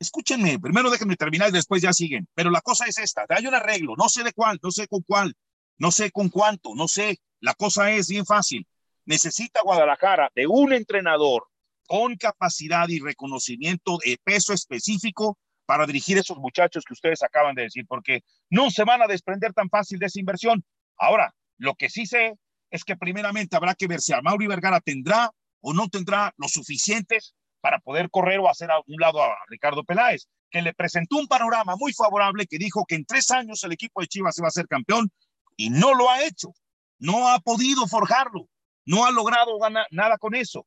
escúchenme, 0.00 0.58
primero 0.58 0.90
déjenme 0.90 1.14
terminar 1.14 1.50
y 1.50 1.52
después 1.52 1.82
ya 1.82 1.92
siguen. 1.92 2.26
Pero 2.34 2.50
la 2.50 2.62
cosa 2.62 2.86
es 2.86 2.98
esta, 2.98 3.26
hay 3.28 3.46
un 3.46 3.54
arreglo, 3.54 3.94
no 3.96 4.08
sé 4.08 4.24
de 4.24 4.32
cuál, 4.32 4.58
no 4.62 4.70
sé 4.70 4.88
con 4.88 5.02
cuál, 5.02 5.36
no 5.78 5.92
sé 5.92 6.10
con 6.10 6.28
cuánto, 6.30 6.74
no 6.74 6.88
sé. 6.88 7.20
La 7.38 7.54
cosa 7.54 7.90
es 7.92 8.08
bien 8.08 8.26
fácil. 8.26 8.66
Necesita 9.04 9.60
Guadalajara 9.62 10.30
de 10.34 10.46
un 10.46 10.72
entrenador 10.72 11.46
con 11.86 12.16
capacidad 12.16 12.88
y 12.88 13.00
reconocimiento 13.00 13.98
de 14.04 14.18
peso 14.22 14.52
específico 14.52 15.38
para 15.66 15.86
dirigir 15.86 16.18
esos 16.18 16.38
muchachos 16.38 16.84
que 16.84 16.94
ustedes 16.94 17.22
acaban 17.22 17.54
de 17.54 17.62
decir, 17.62 17.86
porque 17.86 18.22
no 18.48 18.70
se 18.70 18.84
van 18.84 19.02
a 19.02 19.06
desprender 19.06 19.52
tan 19.52 19.68
fácil 19.68 19.98
de 19.98 20.06
esa 20.06 20.20
inversión. 20.20 20.64
Ahora, 20.96 21.34
lo 21.58 21.74
que 21.74 21.88
sí 21.88 22.06
sé 22.06 22.34
es 22.70 22.84
que 22.84 22.96
primeramente 22.96 23.56
habrá 23.56 23.74
que 23.74 23.86
ver 23.86 24.00
si 24.00 24.12
a 24.12 24.20
Mauri 24.20 24.46
Vergara 24.46 24.80
tendrá 24.80 25.30
o 25.60 25.72
no 25.72 25.88
tendrá 25.88 26.32
los 26.36 26.52
suficientes 26.52 27.34
para 27.60 27.78
poder 27.80 28.10
correr 28.10 28.38
o 28.40 28.48
hacer 28.48 28.70
a 28.70 28.78
un 28.78 28.96
lado 28.98 29.22
a 29.22 29.36
Ricardo 29.48 29.84
Peláez, 29.84 30.26
que 30.50 30.62
le 30.62 30.74
presentó 30.74 31.16
un 31.16 31.28
panorama 31.28 31.76
muy 31.76 31.92
favorable 31.92 32.46
que 32.46 32.58
dijo 32.58 32.84
que 32.86 32.96
en 32.96 33.04
tres 33.04 33.30
años 33.30 33.62
el 33.64 33.72
equipo 33.72 34.00
de 34.00 34.08
Chivas 34.08 34.40
va 34.42 34.48
a 34.48 34.52
ser 34.52 34.66
campeón 34.66 35.10
y 35.56 35.70
no 35.70 35.94
lo 35.94 36.10
ha 36.10 36.24
hecho, 36.24 36.52
no 36.98 37.28
ha 37.28 37.38
podido 37.40 37.86
forjarlo, 37.86 38.48
no 38.84 39.04
ha 39.04 39.10
logrado 39.10 39.58
ganar 39.58 39.86
nada 39.90 40.18
con 40.18 40.34
eso. 40.34 40.66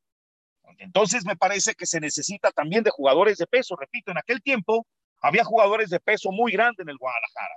Entonces 0.77 1.25
me 1.25 1.35
parece 1.35 1.75
que 1.75 1.85
se 1.85 1.99
necesita 1.99 2.51
también 2.51 2.83
de 2.83 2.89
jugadores 2.89 3.37
de 3.37 3.47
peso. 3.47 3.75
Repito, 3.75 4.11
en 4.11 4.17
aquel 4.17 4.41
tiempo 4.41 4.87
había 5.21 5.43
jugadores 5.43 5.89
de 5.89 5.99
peso 5.99 6.31
muy 6.31 6.51
grande 6.51 6.83
en 6.83 6.89
el 6.89 6.97
Guadalajara. 6.97 7.55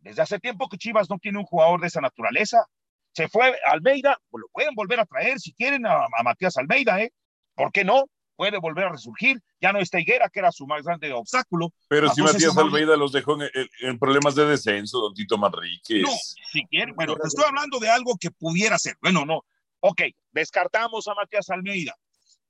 Desde 0.00 0.22
hace 0.22 0.38
tiempo 0.38 0.68
que 0.68 0.78
Chivas 0.78 1.10
no 1.10 1.18
tiene 1.18 1.38
un 1.38 1.44
jugador 1.44 1.80
de 1.80 1.88
esa 1.88 2.00
naturaleza. 2.00 2.64
Se 3.12 3.28
fue 3.28 3.54
Almeida, 3.66 4.16
lo 4.32 4.46
pueden 4.52 4.74
volver 4.74 5.00
a 5.00 5.06
traer 5.06 5.38
si 5.38 5.52
quieren 5.52 5.84
a, 5.86 6.04
a 6.04 6.22
Matías 6.22 6.56
Almeida, 6.56 7.00
¿eh? 7.02 7.12
¿Por 7.54 7.72
qué 7.72 7.84
no? 7.84 8.06
Puede 8.40 8.56
volver 8.56 8.86
a 8.86 8.92
resurgir. 8.92 9.38
Ya 9.60 9.70
no 9.70 9.80
está 9.80 10.00
Higuera, 10.00 10.30
que 10.30 10.38
era 10.38 10.50
su 10.50 10.66
más 10.66 10.82
grande 10.82 11.12
obstáculo. 11.12 11.74
Pero 11.88 12.08
si 12.08 12.22
Matías 12.22 12.56
Almeida 12.56 12.96
los 12.96 13.12
dejó 13.12 13.36
en, 13.42 13.98
problemas 13.98 14.34
de 14.34 14.46
descenso, 14.46 14.98
don 14.98 15.12
Tito 15.12 15.36
Manríquez. 15.36 16.00
No, 16.00 16.08
si 16.50 16.64
quiere, 16.64 16.92
bueno, 16.92 17.16
estoy 17.22 17.44
hablando 17.46 17.78
de 17.78 17.90
algo 17.90 18.16
que 18.18 18.30
pudiera 18.30 18.78
ser. 18.78 18.96
Bueno, 19.02 19.26
no. 19.26 19.44
Ok, 19.80 20.00
descartamos 20.32 21.06
a 21.06 21.14
Matías 21.14 21.50
Almeida. 21.50 21.94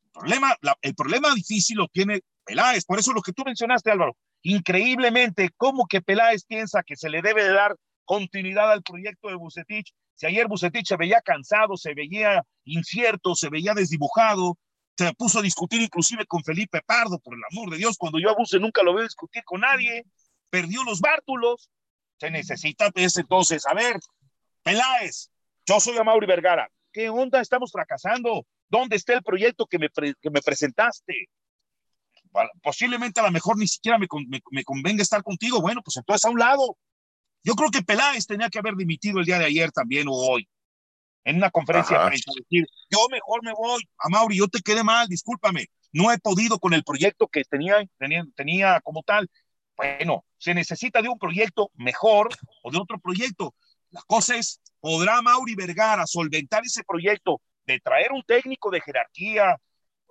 El 0.05 0.11
problema, 0.13 0.57
el 0.81 0.95
problema 0.95 1.35
difícil 1.35 1.79
lo 1.79 1.89
tiene 1.89 2.21
Peláez, 2.45 2.85
por 2.85 3.01
eso 3.01 3.13
lo 3.13 3.21
que 3.21 3.33
tú 3.33 3.43
mencionaste, 3.45 3.91
Álvaro. 3.91 4.17
Increíblemente, 4.43 5.51
¿cómo 5.57 5.87
que 5.89 6.03
Peláez 6.03 6.45
piensa 6.45 6.85
que 6.85 6.95
se 6.95 7.11
le 7.11 7.21
debe 7.21 7.43
de 7.43 7.53
dar 7.53 7.75
continuidad 8.05 8.71
al 8.71 8.85
proyecto 8.85 9.27
de 9.27 9.35
Bucetich? 9.35 9.93
Si 10.15 10.25
ayer 10.25 10.47
Bucetich 10.47 10.87
se 10.87 10.97
veía 10.97 11.21
cansado, 11.21 11.77
se 11.77 11.95
veía 11.95 12.45
incierto, 12.65 13.35
se 13.35 13.49
veía 13.49 13.75
desdibujado, 13.75 14.57
se 14.97 15.15
puso 15.15 15.39
a 15.39 15.43
discutir 15.43 15.81
inclusive 15.81 16.27
con 16.27 16.43
Felipe 16.45 16.83
Pardo, 16.85 17.19
por 17.19 17.35
el 17.35 17.43
amor 17.51 17.71
de 17.71 17.79
Dios, 17.79 17.97
cuando 17.97 18.19
yo 18.19 18.31
abuse 18.31 18.59
nunca 18.59 18.83
lo 18.83 18.95
veo 18.95 19.05
discutir 19.05 19.43
con 19.45 19.61
nadie, 19.63 20.05
perdió 20.51 20.85
los 20.85 21.01
bártulos, 21.01 21.71
se 22.19 22.31
necesita 22.31 22.91
pues, 22.91 23.17
entonces, 23.17 23.67
a 23.67 23.75
ver, 23.75 23.99
Peláez, 24.63 25.31
yo 25.67 25.81
soy 25.81 25.97
Amaury 25.97 26.27
Vergara, 26.27 26.71
¿qué 26.93 27.09
onda? 27.09 27.41
Estamos 27.41 27.73
fracasando, 27.73 28.47
¿dónde 28.69 28.97
está 28.97 29.15
el 29.15 29.23
proyecto 29.23 29.67
que 29.67 29.79
me, 29.79 29.89
que 29.89 30.31
me 30.31 30.43
presentaste? 30.43 31.29
Posiblemente 32.63 33.21
a 33.21 33.25
lo 33.25 33.31
mejor 33.31 33.59
ni 33.59 33.67
siquiera 33.67 33.99
me, 33.99 34.07
me, 34.51 34.65
convenga 34.65 35.03
estar 35.03 35.23
contigo, 35.23 35.61
bueno, 35.61 35.83
pues 35.83 35.97
entonces 35.97 36.25
a 36.25 36.31
un 36.31 36.39
lado. 36.39 36.77
Yo 37.43 37.55
creo 37.55 37.71
que 37.71 37.83
Peláez 37.83 38.27
tenía 38.27 38.51
que 38.51 38.59
haber 38.59 38.75
dimitido 38.77 39.19
el 39.19 39.25
día 39.25 39.39
de 39.39 39.47
ayer 39.47 39.73
también 39.73 40.07
o 40.09 40.13
hoy 40.13 40.47
en 41.25 41.37
una 41.37 41.51
conferencia 41.51 41.97
para 41.97 42.11
decir, 42.11 42.67
yo 42.91 43.07
mejor 43.11 43.45
me 43.45 43.53
voy, 43.53 43.83
a 43.99 44.09
Mauri, 44.09 44.39
yo 44.39 44.49
te 44.49 44.61
quedé 44.61 44.83
mal, 44.83 45.07
discúlpame, 45.09 45.67
no 45.93 46.13
he 46.13 46.19
podido 46.19 46.59
con 46.59 46.75
el 46.75 46.85
proyecto 46.85 47.29
que 47.29 47.45
tenía, 47.45 47.85
tenía, 47.99 48.25
tenía 48.35 48.81
como 48.81 49.03
tal. 49.03 49.29
Bueno, 49.77 50.25
se 50.39 50.55
necesita 50.55 51.03
de 51.03 51.09
un 51.09 51.19
proyecto 51.19 51.71
mejor 51.75 52.29
o 52.63 52.71
de 52.71 52.79
otro 52.79 52.99
proyecto. 52.99 53.55
La 53.91 54.03
cosa 54.07 54.37
es, 54.37 54.61
¿podrá 54.81 55.21
Mauri 55.23 55.55
Vergara 55.55 56.07
solventar 56.07 56.63
ese 56.65 56.85
proyecto 56.85 57.41
de 57.67 57.81
traer 57.81 58.13
un 58.13 58.23
técnico 58.23 58.71
de 58.71 58.81
jerarquía 58.81 59.57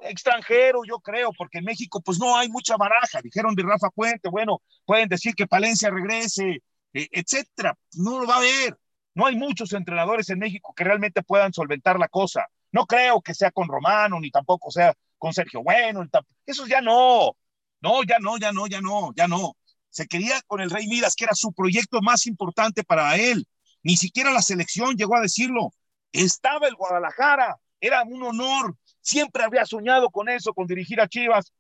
extranjero, 0.02 0.82
yo 0.86 1.00
creo, 1.00 1.32
porque 1.38 1.60
en 1.60 1.66
México 1.66 2.02
pues 2.02 2.20
no 2.20 2.38
hay 2.38 2.50
mucha 2.50 2.78
baraja. 2.78 3.22
Dijeron 3.22 3.56
de 3.56 3.64
Rafa 3.64 3.90
Puente, 3.90 4.30
bueno, 4.30 4.62
pueden 4.86 5.10
decir 5.10 5.34
que 5.36 5.48
Palencia 5.48 5.90
regrese, 5.90 6.62
eh, 6.94 7.08
etcétera. 7.12 7.78
No 7.94 8.20
lo 8.20 8.28
va 8.28 8.38
a 8.38 8.42
ver. 8.42 8.78
No 9.20 9.26
hay 9.26 9.36
muchos 9.36 9.74
entrenadores 9.74 10.30
en 10.30 10.40
México 10.40 10.74
que 10.74 10.86
realmente 10.86 11.22
puedan 11.22 11.52
solventar 11.52 12.00
la 12.00 12.08
cosa. 12.08 12.48
No 12.72 12.86
creo 12.86 13.22
que 13.22 13.34
sea 13.34 13.52
con 13.52 13.68
Romano, 13.68 14.18
ni 14.18 14.32
tampoco 14.32 14.72
sea 14.72 14.94
con 15.18 15.34
Sergio 15.34 15.62
Bueno. 15.62 16.08
Eso 16.46 16.66
ya 16.66 16.80
no. 16.80 17.36
No, 17.82 18.02
ya 18.04 18.18
no, 18.20 18.38
ya 18.38 18.54
no, 18.54 18.68
ya 18.68 18.80
no, 18.80 19.12
ya 19.14 19.28
no. 19.28 19.58
Se 19.90 20.08
quería 20.08 20.42
con 20.48 20.62
el 20.62 20.70
Rey 20.70 20.88
Midas, 20.88 21.16
que 21.18 21.26
era 21.26 21.36
su 21.36 21.52
proyecto 21.52 22.02
más 22.02 22.28
importante 22.28 22.86
para 22.86 23.18
él. 23.18 23.46
Ni 23.84 23.98
siquiera 23.98 24.32
la 24.32 24.42
selección 24.42 24.96
llegó 24.96 25.18
a 25.18 25.22
decirlo. 25.22 25.74
Estaba 26.14 26.70
el 26.70 26.76
Guadalajara, 26.76 27.58
era 27.82 28.04
un 28.04 28.24
honor. 28.24 28.78
Siempre 29.02 29.44
había 29.44 29.66
soñado 29.66 30.12
con 30.12 30.30
eso, 30.30 30.54
con 30.54 30.66
dirigir 30.66 31.02
a 31.02 31.10
Chivas. 31.10 31.52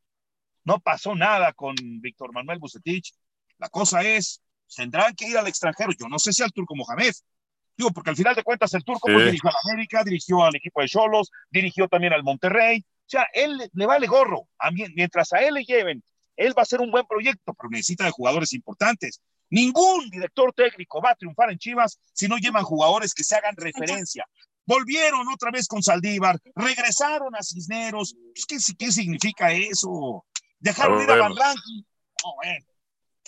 No 0.63 0.79
pasó 0.79 1.13
nada 1.13 1.51
con 1.51 1.75
Víctor 1.75 2.31
Manuel 2.31 2.59
Bucetich. 2.59 3.11
La 3.57 3.67
cosa 3.67 4.01
es, 4.01 4.41
tendrán 4.73 5.13
que 5.13 5.27
ir 5.27 5.37
al 5.37 5.47
extranjero. 5.47 5.91
Yo 5.99 6.07
no 6.07 6.19
sé 6.19 6.31
si 6.31 6.41
al 6.41 6.53
Turco 6.53 6.73
Mohamed. 6.73 7.11
Digo, 7.79 7.91
porque 7.91 8.09
al 8.09 8.17
final 8.17 8.35
de 8.35 8.43
cuentas 8.43 8.73
el 8.73 8.83
Turco 8.83 9.07
pues, 9.07 9.23
dirigió 9.23 9.49
a 9.49 9.53
la 9.53 9.71
América, 9.71 10.03
dirigió 10.03 10.43
al 10.43 10.53
equipo 10.53 10.81
de 10.81 10.89
Cholos, 10.89 11.31
dirigió 11.49 11.87
también 11.87 12.11
al 12.11 12.25
Monterrey. 12.25 12.83
O 12.85 13.09
sea, 13.09 13.25
él 13.31 13.57
le 13.71 13.85
vale 13.85 14.05
gorro. 14.05 14.49
A 14.59 14.69
mí, 14.69 14.83
mientras 14.95 15.31
a 15.31 15.39
él 15.39 15.53
le 15.53 15.63
lleven, 15.63 16.03
él 16.35 16.53
va 16.57 16.63
a 16.63 16.65
ser 16.65 16.81
un 16.81 16.91
buen 16.91 17.05
proyecto, 17.07 17.53
pero 17.53 17.69
necesita 17.69 18.03
de 18.03 18.11
jugadores 18.11 18.51
importantes. 18.51 19.21
Ningún 19.49 20.09
director 20.09 20.51
técnico 20.51 21.01
va 21.01 21.11
a 21.11 21.15
triunfar 21.15 21.51
en 21.51 21.57
Chivas 21.57 21.97
si 22.11 22.27
no 22.27 22.35
llevan 22.35 22.65
jugadores 22.65 23.13
que 23.13 23.23
se 23.23 23.37
hagan 23.37 23.55
referencia. 23.55 24.27
Volvieron 24.65 25.25
otra 25.29 25.49
vez 25.49 25.65
con 25.65 25.81
Saldívar, 25.81 26.37
regresaron 26.55 27.33
a 27.33 27.41
Cisneros. 27.41 28.13
Pues, 28.33 28.45
¿Qué, 28.45 28.75
¿Qué, 28.77 28.91
significa 28.91 29.53
eso? 29.53 30.25
Dejaron 30.59 31.01
ir 31.01 31.09
a 31.11 31.15
Van 31.15 31.31
No, 31.33 32.35
bueno. 32.35 32.65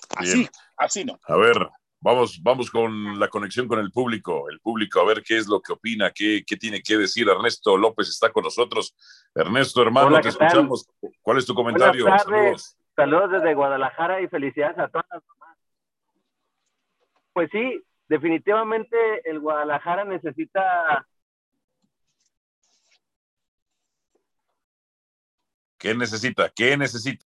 Así, 0.10 0.50
así 0.76 1.06
no. 1.06 1.18
A 1.26 1.38
ver, 1.38 1.70
vamos, 2.02 2.42
vamos 2.44 2.70
con 2.70 3.20
la 3.20 3.30
conexión 3.30 3.68
con 3.68 3.80
el 3.80 3.92
público. 3.92 4.50
El 4.50 4.60
público, 4.60 5.00
a 5.00 5.06
ver 5.06 5.24
qué 5.24 5.38
es 5.38 5.48
lo 5.48 5.62
que 5.62 5.74
opina, 5.74 6.12
qué, 6.12 6.44
qué 6.46 6.58
tiene 6.58 6.82
que 6.82 6.98
decir. 6.98 7.30
Ernesto 7.30 7.78
López 7.78 8.10
está 8.10 8.32
con 8.32 8.44
nosotros. 8.44 8.96
Ernesto, 9.34 9.82
hermano, 9.82 10.20
te 10.20 10.30
escuchamos. 10.30 10.88
¿Cuál 11.22 11.38
es 11.38 11.46
tu 11.46 11.54
comentario? 11.54 12.06
Saludos. 12.18 12.78
Saludos 12.96 13.32
desde 13.32 13.54
Guadalajara 13.54 14.22
y 14.22 14.28
felicidades 14.28 14.78
a 14.78 14.88
todas 14.90 15.08
las 15.12 15.24
mamás. 15.26 15.58
Pues 17.34 17.50
sí, 17.52 17.82
definitivamente 18.10 18.98
el 19.24 19.40
Guadalajara 19.40 20.04
necesita 20.04 21.08
¿Qué 25.82 25.96
necesita? 25.96 26.48
¿Qué 26.50 26.78
necesita? 26.78 27.26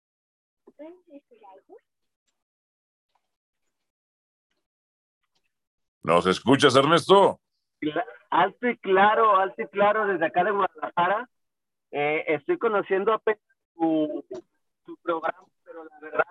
¿Nos 6.03 6.25
escuchas, 6.25 6.75
Ernesto? 6.75 7.39
Alto 8.29 8.67
y 8.67 8.77
claro, 8.77 9.37
alto 9.37 9.61
y 9.61 9.67
claro, 9.67 10.07
desde 10.07 10.25
acá 10.25 10.43
de 10.43 10.51
Guadalajara. 10.51 11.29
Eh, 11.91 12.23
estoy 12.27 12.57
conociendo 12.57 13.13
apenas 13.13 13.41
tu, 13.75 14.23
programa, 15.03 15.45
pero 15.63 15.83
la 15.83 15.99
verdad 15.99 16.25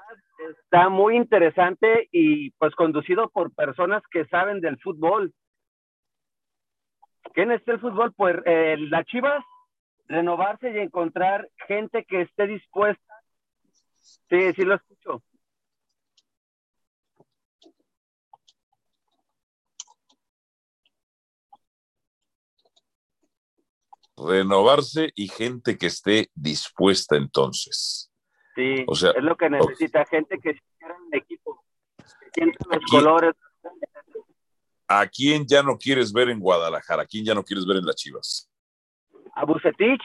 está 0.50 0.88
muy 0.88 1.16
interesante 1.16 2.08
y 2.10 2.50
pues 2.52 2.74
conducido 2.74 3.28
por 3.28 3.54
personas 3.54 4.02
que 4.10 4.26
saben 4.26 4.60
del 4.60 4.78
fútbol. 4.80 5.32
¿Quién 7.34 7.52
es 7.52 7.66
el 7.68 7.78
fútbol? 7.78 8.12
Pues 8.14 8.36
eh, 8.46 8.76
las 8.78 9.06
Chivas, 9.06 9.44
renovarse 10.08 10.72
y 10.72 10.78
encontrar 10.78 11.48
gente 11.68 12.04
que 12.04 12.22
esté 12.22 12.46
dispuesta. 12.46 13.14
Sí, 14.28 14.52
sí 14.54 14.62
lo 14.62 14.74
escucho. 14.74 15.22
Renovarse 24.26 25.10
y 25.14 25.28
gente 25.28 25.78
que 25.78 25.86
esté 25.86 26.30
dispuesta 26.34 27.16
entonces. 27.16 28.12
Sí, 28.54 28.84
o 28.86 28.94
sea, 28.94 29.10
es 29.12 29.22
lo 29.22 29.36
que 29.36 29.48
necesita, 29.48 30.04
gente 30.06 30.38
que 30.38 30.58
quiera 30.78 30.96
el 31.10 31.18
equipo, 31.18 31.64
que 32.32 32.46
los 32.46 32.84
colores. 32.90 33.34
¿A 34.88 35.06
quién 35.06 35.46
ya 35.46 35.62
no 35.62 35.78
quieres 35.78 36.12
ver 36.12 36.30
en 36.30 36.40
Guadalajara? 36.40 37.02
¿A 37.02 37.06
quién 37.06 37.24
ya 37.24 37.34
no 37.34 37.44
quieres 37.44 37.64
ver 37.64 37.76
en 37.76 37.86
las 37.86 37.94
Chivas? 37.94 38.50
A 39.34 39.44
Bucetich, 39.44 40.02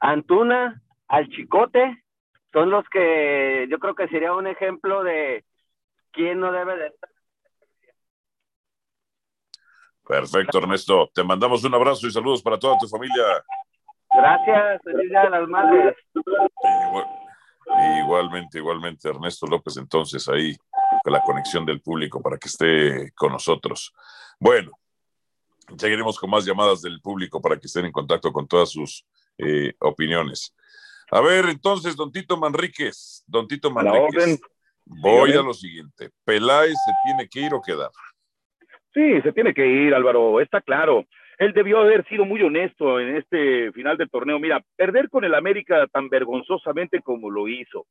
a 0.00 0.10
Antuna, 0.10 0.80
al 1.08 1.28
Chicote, 1.28 2.04
son 2.52 2.70
los 2.70 2.88
que 2.88 3.66
yo 3.68 3.78
creo 3.78 3.94
que 3.94 4.08
sería 4.08 4.32
un 4.32 4.46
ejemplo 4.46 5.02
de 5.02 5.44
quién 6.12 6.38
no 6.38 6.52
debe 6.52 6.76
de 6.76 6.86
estar 6.86 7.10
Perfecto, 10.06 10.58
Ernesto. 10.58 11.10
Te 11.14 11.22
mandamos 11.22 11.64
un 11.64 11.74
abrazo 11.74 12.06
y 12.06 12.10
saludos 12.10 12.42
para 12.42 12.58
toda 12.58 12.78
tu 12.78 12.88
familia. 12.88 13.24
Gracias, 14.10 14.82
feliz 14.82 15.10
día 15.10 15.30
las 15.30 15.48
madres. 15.48 15.96
igualmente, 18.00 18.58
igualmente, 18.58 19.08
Ernesto 19.08 19.46
López, 19.46 19.76
entonces 19.76 20.28
ahí 20.28 20.56
con 21.02 21.12
la 21.12 21.22
conexión 21.22 21.64
del 21.64 21.80
público 21.80 22.20
para 22.20 22.36
que 22.36 22.48
esté 22.48 23.12
con 23.12 23.32
nosotros. 23.32 23.92
Bueno, 24.38 24.72
seguiremos 25.76 26.18
con 26.18 26.30
más 26.30 26.44
llamadas 26.44 26.82
del 26.82 27.00
público 27.00 27.40
para 27.40 27.58
que 27.58 27.66
estén 27.66 27.86
en 27.86 27.92
contacto 27.92 28.32
con 28.32 28.46
todas 28.46 28.70
sus 28.70 29.06
eh, 29.38 29.72
opiniones. 29.78 30.54
A 31.10 31.20
ver, 31.20 31.46
entonces, 31.46 31.96
don 31.96 32.10
Tito 32.10 32.36
Manríquez, 32.36 33.22
don 33.26 33.46
Tito 33.46 33.70
Manríquez, 33.70 34.40
voy 34.84 35.32
a 35.32 35.42
lo 35.42 35.54
siguiente. 35.54 36.10
¿Peláez 36.24 36.72
se 36.72 36.92
tiene 37.04 37.28
que 37.28 37.40
ir 37.40 37.54
o 37.54 37.62
quedar? 37.62 37.90
Sí, 38.94 39.22
se 39.22 39.32
tiene 39.32 39.54
que 39.54 39.66
ir, 39.66 39.94
Álvaro, 39.94 40.40
está 40.40 40.60
claro. 40.60 41.04
Él 41.38 41.52
debió 41.54 41.78
haber 41.80 42.06
sido 42.06 42.24
muy 42.24 42.42
honesto 42.42 43.00
en 43.00 43.16
este 43.16 43.72
final 43.72 43.96
del 43.96 44.10
torneo. 44.10 44.38
Mira, 44.38 44.62
perder 44.76 45.08
con 45.08 45.24
el 45.24 45.34
América 45.34 45.86
tan 45.86 46.08
vergonzosamente 46.08 47.00
como 47.00 47.30
lo 47.30 47.48
hizo. 47.48 47.86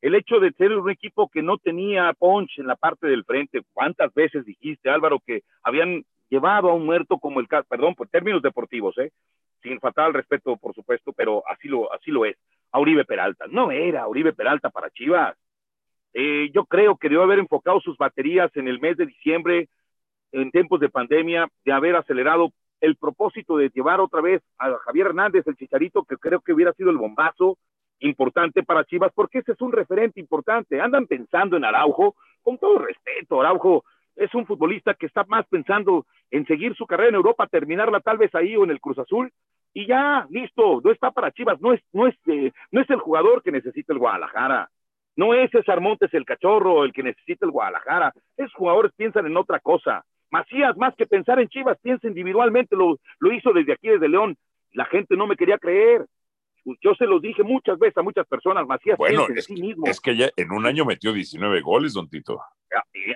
El 0.00 0.14
hecho 0.14 0.38
de 0.38 0.52
ser 0.52 0.72
un 0.72 0.88
equipo 0.88 1.28
que 1.28 1.42
no 1.42 1.58
tenía 1.58 2.12
punch 2.16 2.58
en 2.58 2.68
la 2.68 2.76
parte 2.76 3.08
del 3.08 3.24
frente. 3.24 3.62
¿Cuántas 3.72 4.14
veces 4.14 4.44
dijiste, 4.44 4.88
Álvaro, 4.88 5.18
que 5.18 5.42
habían 5.62 6.04
llevado 6.30 6.70
a 6.70 6.74
un 6.74 6.86
muerto 6.86 7.18
como 7.18 7.40
el 7.40 7.48
perdón, 7.48 7.94
por 7.94 8.08
términos 8.08 8.40
deportivos, 8.40 8.96
¿eh? 8.98 9.10
Sin 9.62 9.80
fatal 9.80 10.14
respeto, 10.14 10.56
por 10.56 10.74
supuesto, 10.74 11.12
pero 11.12 11.42
así 11.48 11.66
lo, 11.66 11.92
así 11.92 12.10
lo 12.10 12.24
es. 12.24 12.36
A 12.70 12.78
Uribe 12.78 13.04
Peralta. 13.04 13.46
No 13.50 13.72
era 13.72 14.06
Uribe 14.06 14.32
Peralta 14.32 14.70
para 14.70 14.90
Chivas. 14.90 15.36
Eh, 16.14 16.50
yo 16.54 16.64
creo 16.64 16.96
que 16.96 17.08
debió 17.08 17.24
haber 17.24 17.40
enfocado 17.40 17.80
sus 17.80 17.98
baterías 17.98 18.50
en 18.56 18.68
el 18.68 18.80
mes 18.80 18.96
de 18.96 19.06
diciembre 19.06 19.68
en 20.42 20.50
tiempos 20.50 20.80
de 20.80 20.88
pandemia 20.88 21.48
de 21.64 21.72
haber 21.72 21.96
acelerado 21.96 22.50
el 22.80 22.96
propósito 22.96 23.56
de 23.56 23.70
llevar 23.70 24.00
otra 24.00 24.20
vez 24.20 24.42
a 24.58 24.76
Javier 24.84 25.08
Hernández, 25.08 25.46
el 25.46 25.56
chicharito, 25.56 26.04
que 26.04 26.16
creo 26.16 26.40
que 26.40 26.52
hubiera 26.52 26.72
sido 26.74 26.90
el 26.90 26.98
bombazo 26.98 27.56
importante 28.00 28.62
para 28.62 28.84
Chivas, 28.84 29.10
porque 29.14 29.38
ese 29.38 29.52
es 29.52 29.60
un 29.62 29.72
referente 29.72 30.20
importante. 30.20 30.80
Andan 30.80 31.06
pensando 31.06 31.56
en 31.56 31.64
Araujo, 31.64 32.14
con 32.42 32.58
todo 32.58 32.78
respeto, 32.78 33.40
Araujo 33.40 33.84
es 34.14 34.34
un 34.34 34.46
futbolista 34.46 34.94
que 34.94 35.06
está 35.06 35.24
más 35.24 35.46
pensando 35.46 36.06
en 36.30 36.46
seguir 36.46 36.74
su 36.74 36.86
carrera 36.86 37.10
en 37.10 37.16
Europa, 37.16 37.46
terminarla 37.46 38.00
tal 38.00 38.18
vez 38.18 38.34
ahí 38.34 38.56
o 38.56 38.64
en 38.64 38.70
el 38.70 38.80
Cruz 38.80 38.98
Azul, 38.98 39.30
y 39.72 39.86
ya, 39.86 40.26
listo, 40.30 40.80
no 40.82 40.90
está 40.90 41.10
para 41.10 41.32
Chivas, 41.32 41.60
no 41.60 41.72
es, 41.72 41.82
no 41.92 42.06
es, 42.06 42.14
eh, 42.26 42.52
no 42.70 42.80
es 42.80 42.88
el 42.90 42.98
jugador 42.98 43.42
que 43.42 43.52
necesita 43.52 43.92
el 43.92 43.98
Guadalajara. 43.98 44.70
No 45.16 45.32
es 45.32 45.50
César 45.50 45.80
Montes 45.80 46.12
el 46.12 46.26
cachorro 46.26 46.84
el 46.84 46.92
que 46.92 47.02
necesita 47.02 47.46
el 47.46 47.52
Guadalajara. 47.52 48.12
Esos 48.36 48.52
jugadores 48.52 48.92
piensan 48.96 49.26
en 49.26 49.36
otra 49.36 49.60
cosa. 49.60 50.04
Macías, 50.30 50.76
más 50.76 50.94
que 50.96 51.06
pensar 51.06 51.40
en 51.40 51.48
Chivas, 51.48 51.78
piensa 51.80 52.06
individualmente, 52.08 52.76
lo, 52.76 52.98
lo 53.18 53.32
hizo 53.32 53.52
desde 53.52 53.72
aquí, 53.72 53.88
desde 53.88 54.08
León. 54.08 54.36
La 54.72 54.84
gente 54.86 55.16
no 55.16 55.26
me 55.26 55.36
quería 55.36 55.58
creer. 55.58 56.06
Yo 56.82 56.94
se 56.96 57.06
los 57.06 57.22
dije 57.22 57.44
muchas 57.44 57.78
veces 57.78 57.96
a 57.98 58.02
muchas 58.02 58.26
personas, 58.26 58.66
Macías 58.66 58.98
bueno, 58.98 59.26
es, 59.34 59.44
sí 59.44 59.54
mismo. 59.54 59.86
Es 59.86 60.00
que 60.00 60.16
ya 60.16 60.30
en 60.36 60.50
un 60.50 60.66
año 60.66 60.84
metió 60.84 61.12
19 61.12 61.60
goles, 61.60 61.94
don 61.94 62.08
Tito. 62.08 62.40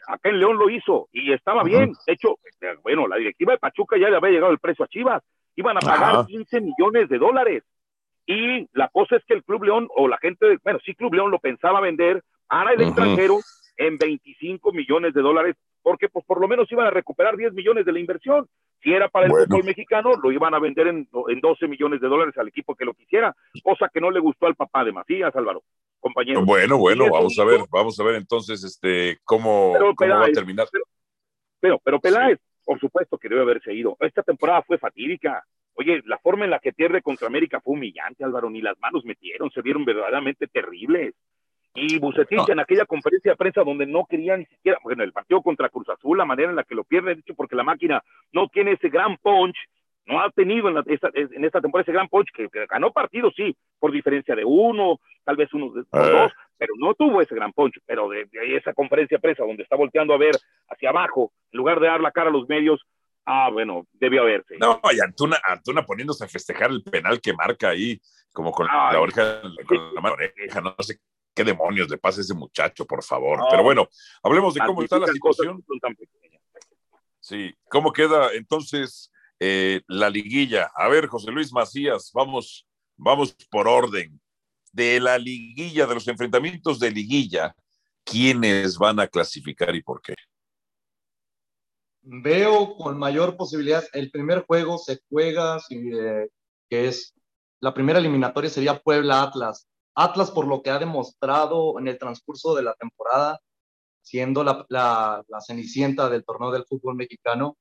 Acá 0.07 0.29
en 0.29 0.39
León 0.39 0.57
lo 0.57 0.71
hizo 0.71 1.09
y 1.13 1.33
estaba 1.33 1.65
bien. 1.65 1.93
De 2.07 2.13
hecho, 2.13 2.39
este, 2.45 2.77
bueno, 2.83 3.09
la 3.09 3.17
directiva 3.17 3.53
de 3.53 3.59
Pachuca 3.59 3.99
ya 3.99 4.09
le 4.09 4.17
había 4.17 4.31
llegado 4.31 4.53
el 4.53 4.61
precio 4.61 4.85
a 4.85 4.89
Chivas. 4.89 5.23
Iban 5.57 5.77
a 5.77 5.81
pagar 5.81 6.27
15 6.27 6.61
millones 6.61 7.09
de 7.09 7.19
dólares. 7.19 7.65
Y 8.27 8.69
la 8.73 8.89
cosa 8.89 9.17
es 9.17 9.25
que 9.25 9.35
el 9.35 9.43
Club 9.43 9.65
León 9.65 9.89
o 9.97 10.07
la 10.07 10.19
gente, 10.19 10.59
bueno, 10.63 10.79
sí, 10.85 10.95
Club 10.95 11.15
León 11.15 11.33
lo 11.33 11.41
pensaba 11.41 11.81
vender 11.81 12.23
para 12.47 12.73
el 12.73 12.83
extranjero 12.83 13.39
en 13.77 13.99
25 13.99 14.73
millones 14.73 15.15
de 15.15 15.23
dólares 15.23 15.57
porque 15.83 16.09
pues 16.09 16.25
por 16.25 16.41
lo 16.41 16.49
menos 16.49 16.71
iban 16.71 16.87
a 16.87 16.91
recuperar 16.91 17.37
10 17.37 17.53
millones 17.53 17.85
de 17.85 17.93
la 17.93 18.01
inversión. 18.01 18.47
Si 18.83 18.93
era 18.93 19.09
para 19.09 19.27
el 19.27 19.33
fútbol 19.33 19.65
mexicano, 19.65 20.13
lo 20.23 20.33
iban 20.33 20.55
a 20.55 20.59
vender 20.59 20.89
en, 20.89 21.09
en 21.29 21.41
12 21.41 21.69
millones 21.69 22.01
de 22.01 22.09
dólares 22.09 22.37
al 22.39 22.49
equipo 22.49 22.75
que 22.75 22.85
lo 22.85 22.95
quisiera, 22.95 23.35
cosa 23.63 23.91
que 23.93 24.01
no 24.01 24.11
le 24.11 24.21
gustó 24.21 24.47
al 24.47 24.55
papá 24.55 24.85
de 24.85 24.93
Macías, 24.93 25.35
Álvaro, 25.37 25.63
compañero. 25.99 26.45
Bueno, 26.45 26.79
bueno, 26.79 27.07
vamos 27.11 27.39
a 27.39 27.45
ver, 27.45 27.61
vamos 27.71 27.99
a 28.01 28.05
ver 28.05 28.17
entonces 28.17 28.65
este 28.65 29.19
cómo, 29.25 29.73
va 29.73 30.25
a 30.25 30.33
terminar. 30.33 30.67
Pero, 31.61 31.79
pero, 31.85 32.01
Peláez, 32.01 32.39
por 32.65 32.81
supuesto 32.81 33.19
que 33.19 33.29
debe 33.29 33.43
haberse 33.43 33.75
ido. 33.75 33.97
Esta 34.01 34.23
temporada 34.23 34.63
fue 34.63 34.79
fatídica. 34.79 35.45
Oye, 35.75 36.03
la 36.07 36.19
forma 36.19 36.45
en 36.45 36.51
la 36.51 36.59
que 36.59 36.73
pierde 36.73 37.03
contra 37.03 37.27
América 37.27 37.61
fue 37.61 37.75
humillante, 37.75 38.25
Álvaro, 38.25 38.51
ni 38.51 38.61
las 38.61 38.79
manos 38.81 39.05
metieron, 39.05 39.51
se 39.51 39.63
vieron 39.63 39.85
verdaderamente 39.85 40.47
terribles. 40.47 41.15
Y 41.75 41.99
Bucetich 41.99 42.49
en 42.49 42.59
aquella 42.59 42.85
conferencia 42.85 43.33
de 43.33 43.37
prensa 43.37 43.63
donde 43.63 43.87
no 43.87 44.05
quería 44.05 44.37
ni 44.37 44.45
siquiera, 44.47 44.79
bueno, 44.83 45.05
el 45.05 45.13
partido 45.13 45.41
contra 45.43 45.69
Cruz 45.69 45.89
Azul, 45.89 46.19
la 46.19 46.25
manera 46.25 46.51
en 46.51 46.57
la 46.57 46.65
que 46.65 46.75
lo 46.75 46.85
pierde, 46.85 47.15
dicho 47.15 47.35
porque 47.35 47.55
la 47.55 47.63
máquina 47.63 48.03
no 48.33 48.49
tiene 48.49 48.73
ese 48.73 48.89
gran 48.89 49.17
punch, 49.19 49.57
no 50.07 50.21
ha 50.21 50.31
tenido 50.31 50.69
en, 50.69 50.83
esta, 50.87 51.11
en 51.15 51.45
esta 51.45 51.61
temporada 51.61 51.83
ese 51.83 51.93
gran 51.93 52.09
punch, 52.09 52.29
que, 52.35 52.49
ganó 52.69 52.93
partidos, 52.93 53.33
sí, 53.37 53.57
por 53.79 53.93
diferencia 53.93 54.35
de 54.35 54.45
uno, 54.45 55.01
tal 55.25 55.37
vez 55.37 55.53
uno 55.55 55.73
de 55.73 55.85
ah. 55.93 56.09
dos, 56.09 56.33
pero 56.59 56.75
no 56.77 56.95
tuvo 56.95 57.23
ese 57.23 57.37
gran 57.37 57.53
punch, 57.53 57.79
pero 57.87 58.09
de, 58.09 58.29
esa 58.57 58.75
conferencia 58.75 59.21
presa 59.21 59.45
donde 59.45 59.63
está 59.63 59.77
volteando 59.77 60.13
a 60.13 60.19
ver 60.19 60.35
hacia 60.69 60.91
abajo, 60.91 61.33
en 61.53 61.59
lugar 61.59 61.79
de 61.79 61.87
dar 61.87 62.01
la 62.01 62.11
cara 62.11 62.31
a 62.31 62.33
los 62.33 62.49
medios, 62.49 62.85
ah, 63.27 63.49
bueno, 63.53 63.87
debió 63.93 64.23
haberse. 64.23 64.57
No, 64.59 64.81
y 64.93 65.01
Antuna, 65.01 65.37
Antuna 65.47 65.83
poniéndose 65.83 66.25
a 66.25 66.29
festejar 66.29 66.71
el 66.71 66.83
penal 66.83 67.21
que 67.21 67.33
marca 67.33 67.69
ahí, 67.69 68.01
como 68.33 68.51
con 68.51 68.67
la 68.67 69.01
oreja, 69.01 69.41
con 69.67 69.95
la 69.95 70.01
mano 70.01 70.15
oreja, 70.15 70.61
no 70.61 70.75
sé 70.81 70.99
qué 71.35 71.45
demonios 71.45 71.89
le 71.89 71.99
pasa 71.99 72.21
a 72.21 72.23
ese 72.23 72.35
muchacho, 72.35 72.87
por 72.87 73.03
favor. 73.03 73.41
Pero 73.51 73.63
bueno, 73.63 73.89
hablemos 74.23 74.55
de 74.55 74.61
cómo 74.67 74.83
está 74.83 74.99
la 74.99 75.09
situación. 75.09 75.65
Sí, 77.21 77.55
¿cómo 77.69 77.93
queda 77.93 78.33
entonces 78.33 79.13
eh, 79.39 79.83
la 79.89 80.11
liguilla? 80.11 80.71
A 80.75 80.89
ver, 80.89 81.07
José 81.07 81.31
Luis 81.31 81.53
Macías, 81.53 82.11
vamos, 82.13 82.67
vamos 82.97 83.35
por 83.51 83.69
orden. 83.69 84.21
De 84.73 85.01
la 85.01 85.19
liguilla, 85.19 85.87
de 85.87 85.95
los 85.95 86.07
enfrentamientos 86.07 86.79
de 86.79 86.93
liguilla, 86.93 87.55
¿quiénes 88.05 88.79
van 88.79 89.01
a 89.01 89.09
clasificar 89.09 89.75
y 89.75 89.83
por 89.83 90.01
qué? 90.01 90.15
Veo 92.03 92.77
con 92.77 92.97
mayor 92.97 93.37
posibilidad, 93.37 93.85
el 93.93 94.11
primer 94.11 94.45
juego 94.47 94.79
se 94.79 95.01
juega, 95.09 95.59
eh, 95.71 96.29
que 96.69 96.89
es 96.89 97.15
la 97.61 97.75
primera 97.75 97.99
eliminatoria 97.99 98.49
sería 98.49 98.81
Puebla-Atlas. 98.81 99.29
Atlas 99.35 99.70
por 100.35 100.47
lo 100.47 100.63
que 100.63 100.71
ha 100.71 100.79
demostrado 100.79 101.79
en 101.79 101.89
el 101.89 101.99
transcurso 101.99 102.55
de 102.55 102.63
la 102.63 102.75
temporada, 102.75 103.41
siendo 104.03 104.43
la, 104.43 104.65
la, 104.69 105.41
cenicienta 105.41 106.09
del 106.09 106.25
torneo 106.25 106.51
del 106.51 106.65
fútbol 106.65 106.95
mexicano, 106.97 107.57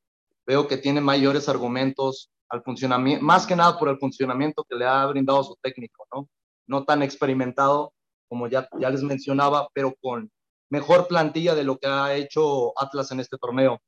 veo 0.45 0.67
que 0.67 0.77
tiene 0.77 1.01
mayores 1.01 1.49
argumentos 1.49 2.30
al 2.49 2.63
funcionamiento, 2.63 3.23
más 3.23 3.45
que 3.45 3.55
nada 3.55 3.77
por 3.77 3.89
el 3.89 3.99
funcionamiento 3.99 4.63
que 4.63 4.75
le 4.75 4.86
ha 4.86 5.05
brindado 5.05 5.43
su 5.43 5.55
técnico, 5.61 6.05
¿no? 6.13 6.27
No 6.67 6.86
tan 6.86 7.03
experimentado 7.03 7.93
como 8.27 8.47
ya, 8.47 8.67
ya 8.80 8.89
les 8.89 9.03
mencionaba, 9.03 9.67
pero 9.73 9.93
con 10.01 10.32
mejor 10.69 11.07
plantilla 11.07 11.55
de 11.55 11.63
lo 11.63 11.77
que 11.77 11.88
ha 11.88 12.15
hecho 12.15 12.73
Atlas 12.80 13.11
en 13.11 13.19
este 13.19 13.38
torneo. 13.38 13.80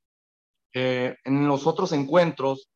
Eh, 0.74 1.16
en 1.24 1.48
los 1.48 1.68
otros 1.68 1.92
encuentros, 1.92 2.70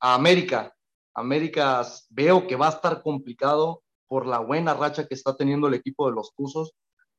a 0.00 0.14
América, 0.14 0.74
América 1.14 1.86
veo 2.08 2.46
que 2.46 2.56
va 2.56 2.66
a 2.66 2.70
estar 2.70 3.02
complicado 3.02 3.82
por 4.10 4.26
la 4.26 4.40
buena 4.40 4.74
racha 4.74 5.06
que 5.06 5.14
está 5.14 5.36
teniendo 5.36 5.68
el 5.68 5.74
equipo 5.74 6.08
de 6.08 6.16
los 6.16 6.34
Tuzos, 6.34 6.72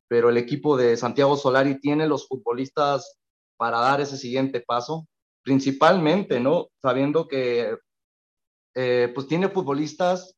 pero 0.10 0.30
el 0.30 0.36
equipo 0.36 0.76
de 0.76 0.98
Santiago 0.98 1.38
Solari 1.38 1.80
tiene 1.80 2.06
los 2.06 2.28
futbolistas 2.28 3.18
para 3.56 3.80
dar 3.80 4.02
ese 4.02 4.18
siguiente 4.18 4.60
paso, 4.60 5.08
principalmente, 5.42 6.42
¿no? 6.42 6.68
Sabiendo 6.82 7.30
que 7.30 7.78
eh, 8.76 9.10
pues 9.16 9.26
tiene 9.28 9.48
futbolistas 9.48 10.36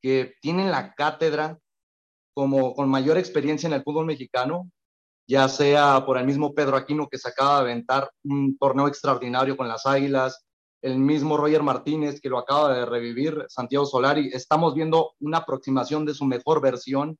que 0.00 0.34
tienen 0.40 0.70
la 0.70 0.94
cátedra 0.94 1.58
como 2.32 2.74
con 2.74 2.88
mayor 2.88 3.18
experiencia 3.18 3.66
en 3.66 3.72
el 3.72 3.82
fútbol 3.82 4.06
mexicano, 4.06 4.70
ya 5.28 5.48
sea 5.48 6.06
por 6.06 6.16
el 6.16 6.26
mismo 6.26 6.54
Pedro 6.54 6.76
Aquino 6.76 7.08
que 7.08 7.18
se 7.18 7.28
acaba 7.28 7.56
de 7.56 7.72
aventar 7.72 8.08
un 8.22 8.56
torneo 8.56 8.86
extraordinario 8.86 9.56
con 9.56 9.66
las 9.66 9.84
Águilas, 9.84 10.44
el 10.82 10.98
mismo 10.98 11.36
Roger 11.36 11.62
Martínez 11.62 12.20
que 12.20 12.28
lo 12.28 12.38
acaba 12.38 12.74
de 12.74 12.84
revivir, 12.84 13.44
Santiago 13.48 13.86
Solari, 13.86 14.30
estamos 14.32 14.74
viendo 14.74 15.12
una 15.20 15.38
aproximación 15.38 16.04
de 16.04 16.14
su 16.14 16.24
mejor 16.24 16.60
versión, 16.60 17.16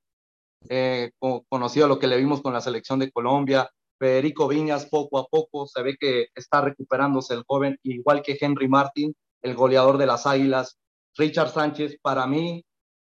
eh, 0.69 1.13
conocido 1.49 1.89
lo 1.89 1.99
que 1.99 2.09
le 2.09 2.17
vimos 2.17 2.43
con 2.43 2.53
la 2.53 2.61
selección 2.61 2.99
de 2.99 3.11
Colombia. 3.11 3.71
Federico 3.99 4.49
Viñas 4.49 4.87
poco 4.87 5.19
a 5.19 5.27
poco 5.27 5.67
se 5.67 5.81
ve 5.83 5.97
que 5.99 6.27
está 6.35 6.61
recuperándose 6.61 7.35
el 7.35 7.45
joven, 7.47 7.79
igual 7.85 8.23
que 8.23 8.37
Henry 8.41 8.67
Martin, 8.67 9.15
el 9.43 9.55
goleador 9.55 9.97
de 9.97 10.07
las 10.07 10.27
Águilas. 10.27 10.79
Richard 11.17 11.51
Sánchez, 11.51 11.99
para 12.03 12.27
mí, 12.27 12.65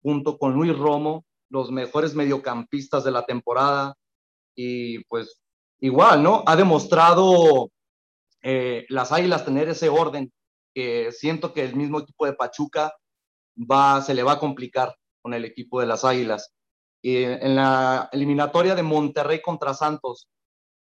junto 0.02 0.36
con 0.36 0.54
Luis 0.54 0.76
Romo, 0.76 1.24
los 1.48 1.70
mejores 1.70 2.14
mediocampistas 2.14 3.04
de 3.04 3.12
la 3.12 3.24
temporada. 3.24 3.94
Y 4.56 5.04
pues 5.04 5.40
igual, 5.78 6.24
¿no? 6.24 6.42
Ha 6.46 6.56
demostrado 6.56 7.70
eh, 8.42 8.84
las 8.88 9.12
Águilas 9.12 9.44
tener 9.44 9.68
ese 9.68 9.88
orden 9.88 10.32
siento 11.12 11.52
que 11.52 11.64
el 11.64 11.76
mismo 11.76 12.00
equipo 12.00 12.26
de 12.26 12.34
Pachuca 12.34 12.94
va, 13.56 14.00
se 14.02 14.14
le 14.14 14.22
va 14.22 14.32
a 14.32 14.38
complicar 14.38 14.94
con 15.22 15.34
el 15.34 15.44
equipo 15.44 15.80
de 15.80 15.86
las 15.86 16.04
Águilas. 16.04 16.52
Y 17.02 17.22
en 17.24 17.56
la 17.56 18.08
eliminatoria 18.12 18.74
de 18.74 18.82
Monterrey 18.82 19.40
contra 19.40 19.74
Santos, 19.74 20.28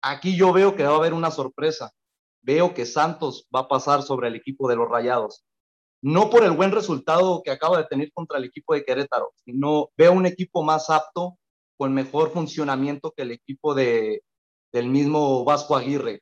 aquí 0.02 0.36
yo 0.38 0.54
veo 0.54 0.76
que 0.76 0.84
va 0.84 0.94
a 0.94 0.98
haber 0.98 1.14
una 1.14 1.32
sorpresa. 1.32 1.92
Veo 2.42 2.74
que 2.74 2.86
Santos 2.86 3.48
va 3.54 3.62
a 3.62 3.68
pasar 3.68 4.04
sobre 4.04 4.30
el 4.30 4.36
equipo 4.36 4.70
de 4.70 4.78
los 4.78 4.90
Rayados. 4.90 5.44
No 6.02 6.30
por 6.30 6.44
el 6.44 6.52
buen 6.52 6.72
resultado 6.72 7.42
que 7.44 7.52
acaba 7.52 7.80
de 7.80 7.86
tener 7.86 8.12
contra 8.14 8.38
el 8.38 8.46
equipo 8.46 8.74
de 8.74 8.86
Querétaro, 8.86 9.34
sino 9.44 9.90
veo 9.98 10.14
un 10.14 10.26
equipo 10.26 10.64
más 10.64 10.90
apto, 10.90 11.38
con 11.78 11.94
mejor 11.94 12.32
funcionamiento 12.32 13.12
que 13.12 13.24
el 13.24 13.32
equipo 13.32 13.74
de, 13.76 14.24
del 14.72 14.88
mismo 14.90 15.44
Vasco 15.44 15.76
Aguirre. 15.76 16.22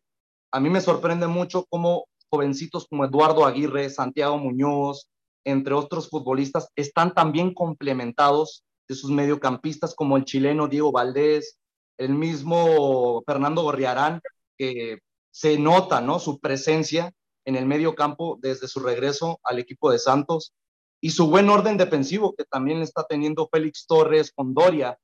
A 0.52 0.60
mí 0.60 0.70
me 0.70 0.82
sorprende 0.82 1.28
mucho 1.28 1.66
cómo 1.70 2.08
jovencitos 2.36 2.86
como 2.90 3.06
Eduardo 3.06 3.46
Aguirre, 3.46 3.90
Santiago 3.90 4.38
Muñoz, 4.38 5.08
entre 5.46 5.74
otros 5.74 6.10
futbolistas, 6.10 6.70
están 6.76 7.14
también 7.14 7.54
complementados 7.54 8.64
de 8.88 8.96
sus 8.96 9.10
mediocampistas 9.10 9.96
como 9.96 10.18
el 10.18 10.26
chileno 10.26 10.68
Diego 10.68 10.92
Valdés, 10.92 11.58
el 11.98 12.14
mismo 12.14 13.24
Fernando 13.26 13.62
Gorriarán, 13.62 14.22
que 14.58 15.00
se 15.32 15.58
nota 15.58 16.02
¿no? 16.02 16.20
su 16.20 16.40
presencia 16.40 17.12
en 17.46 17.56
el 17.56 17.66
medio 17.66 17.96
campo 17.96 18.38
desde 18.42 18.68
su 18.68 18.80
regreso 18.80 19.40
al 19.44 19.60
equipo 19.60 19.92
de 19.92 20.00
Santos 20.00 20.54
y 21.02 21.12
su 21.12 21.30
buen 21.30 21.50
orden 21.50 21.78
defensivo 21.78 22.34
que 22.36 22.44
también 22.44 22.82
está 22.82 23.06
teniendo 23.08 23.48
Félix 23.52 23.86
Torres 23.88 24.32
con 24.34 24.54
Doria 24.54 24.98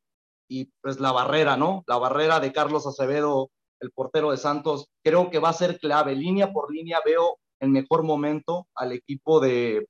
y 0.49 0.65
pues 0.81 0.99
la 0.99 1.11
barrera, 1.11 1.55
¿no? 1.55 1.83
La 1.87 1.97
barrera 1.97 2.39
de 2.39 2.51
Carlos 2.51 2.85
Acevedo 2.87 3.51
el 3.81 3.91
portero 3.91 4.31
de 4.31 4.37
Santos, 4.37 4.87
creo 5.03 5.29
que 5.29 5.39
va 5.39 5.49
a 5.49 5.53
ser 5.53 5.79
clave. 5.79 6.15
Línea 6.15 6.51
por 6.51 6.73
línea 6.73 6.99
veo 7.05 7.37
el 7.59 7.69
mejor 7.69 8.03
momento 8.03 8.67
al 8.75 8.91
equipo 8.91 9.39
de, 9.39 9.87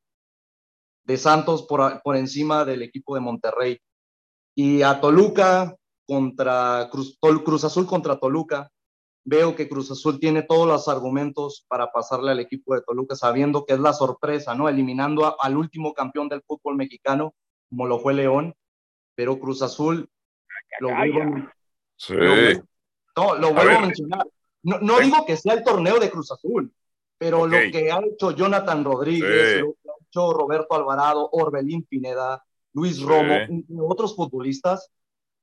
de 1.03 1.17
Santos 1.17 1.63
por, 1.63 2.01
por 2.01 2.15
encima 2.15 2.65
del 2.65 2.81
equipo 2.81 3.15
de 3.15 3.21
Monterrey. 3.21 3.79
Y 4.55 4.81
a 4.81 4.99
Toluca 4.99 5.75
contra 6.05 6.89
Cruz, 6.91 7.17
Cruz 7.19 7.63
Azul 7.63 7.85
contra 7.85 8.19
Toluca, 8.19 8.69
veo 9.23 9.55
que 9.55 9.69
Cruz 9.69 9.91
Azul 9.91 10.19
tiene 10.19 10.41
todos 10.41 10.67
los 10.67 10.87
argumentos 10.87 11.65
para 11.67 11.91
pasarle 11.91 12.31
al 12.31 12.39
equipo 12.39 12.73
de 12.73 12.81
Toluca, 12.81 13.15
sabiendo 13.15 13.65
que 13.65 13.73
es 13.73 13.79
la 13.79 13.93
sorpresa, 13.93 14.55
¿no? 14.55 14.67
Eliminando 14.67 15.37
al 15.39 15.57
último 15.57 15.93
campeón 15.93 16.27
del 16.27 16.41
fútbol 16.41 16.75
mexicano, 16.75 17.33
como 17.69 17.87
lo 17.87 17.99
fue 17.99 18.13
León, 18.13 18.53
pero 19.15 19.39
Cruz 19.39 19.61
Azul 19.61 20.09
lo 20.79 20.89
sí. 21.97 22.15
No, 23.15 23.35
lo 23.35 23.53
vuelvo 23.53 23.77
a, 23.77 23.81
mencionar. 23.81 24.27
No, 24.63 24.79
no 24.79 24.99
digo 24.99 25.25
que 25.25 25.37
sea 25.37 25.53
el 25.53 25.63
torneo 25.63 25.99
de 25.99 26.09
Cruz 26.09 26.31
Azul, 26.31 26.71
pero 27.17 27.45
lo 27.45 27.57
que 27.71 27.91
ha 27.91 27.99
hecho 27.99 28.31
Jonathan 28.31 28.83
Rodríguez, 28.83 29.61
lo 29.61 29.73
que 29.73 29.89
ha 29.89 30.05
hecho 30.07 30.33
Roberto 30.33 30.75
Alvarado, 30.75 31.29
Orbelín 31.31 31.83
Pineda, 31.83 32.43
Luis 32.73 33.01
Romo, 33.01 33.35
y 33.49 33.65
otros 33.79 34.15
futbolistas, 34.15 34.89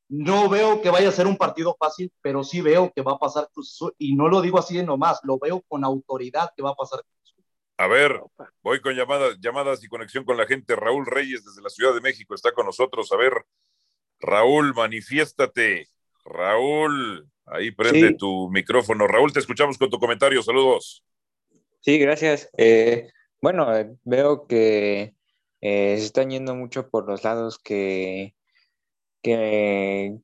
no 0.08 0.48
veo 0.48 0.80
que 0.80 0.90
vaya 0.90 1.10
a 1.10 1.12
ser 1.12 1.26
un 1.26 1.36
partido 1.36 1.76
fácil, 1.78 2.10
pero 2.22 2.42
sí 2.42 2.60
veo 2.60 2.90
que 2.94 3.02
va 3.02 3.12
a 3.12 3.18
pasar 3.18 3.48
Cruz 3.52 3.74
Azul. 3.74 3.94
Y 3.98 4.14
no 4.14 4.28
lo 4.28 4.40
digo 4.40 4.58
así 4.58 4.76
de 4.76 4.82
nomás, 4.82 5.20
lo 5.22 5.38
veo 5.38 5.62
con 5.68 5.84
autoridad 5.84 6.50
que 6.56 6.62
va 6.62 6.70
a 6.70 6.74
pasar 6.74 7.00
Cruz 7.00 7.32
Azul. 7.32 7.44
A 7.76 7.86
ver, 7.86 8.22
voy 8.62 8.80
con 8.80 8.94
llamadas, 8.94 9.38
llamadas 9.38 9.84
y 9.84 9.88
conexión 9.88 10.24
con 10.24 10.36
la 10.36 10.46
gente. 10.46 10.74
Raúl 10.76 11.06
Reyes 11.06 11.44
desde 11.44 11.62
la 11.62 11.68
Ciudad 11.68 11.94
de 11.94 12.00
México 12.00 12.34
está 12.34 12.52
con 12.52 12.66
nosotros. 12.66 13.12
A 13.12 13.16
ver, 13.16 13.44
Raúl, 14.18 14.74
manifiéstate. 14.74 15.88
Raúl. 16.24 17.28
Ahí 17.50 17.70
prende 17.70 18.14
tu 18.14 18.48
micrófono. 18.50 19.06
Raúl, 19.06 19.32
te 19.32 19.40
escuchamos 19.40 19.78
con 19.78 19.90
tu 19.90 19.98
comentario. 19.98 20.42
Saludos. 20.42 21.04
Sí, 21.80 21.98
gracias. 21.98 22.50
Eh, 22.56 23.10
bueno, 23.40 23.74
eh, 23.76 23.90
veo 24.04 24.46
que 24.46 25.14
eh, 25.60 25.96
se 25.98 26.04
están 26.04 26.30
yendo 26.30 26.54
mucho 26.54 26.90
por 26.90 27.06
los 27.08 27.24
lados 27.24 27.58
que, 27.58 28.34
que 29.22 30.18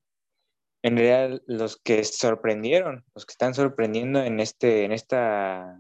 en 0.83 0.97
realidad 0.97 1.41
los 1.47 1.77
que 1.77 2.05
sorprendieron, 2.05 3.05
los 3.15 3.25
que 3.25 3.33
están 3.33 3.55
sorprendiendo 3.55 4.23
en 4.23 4.41
este, 4.41 4.85
en 4.85 4.93
esta 4.93 5.79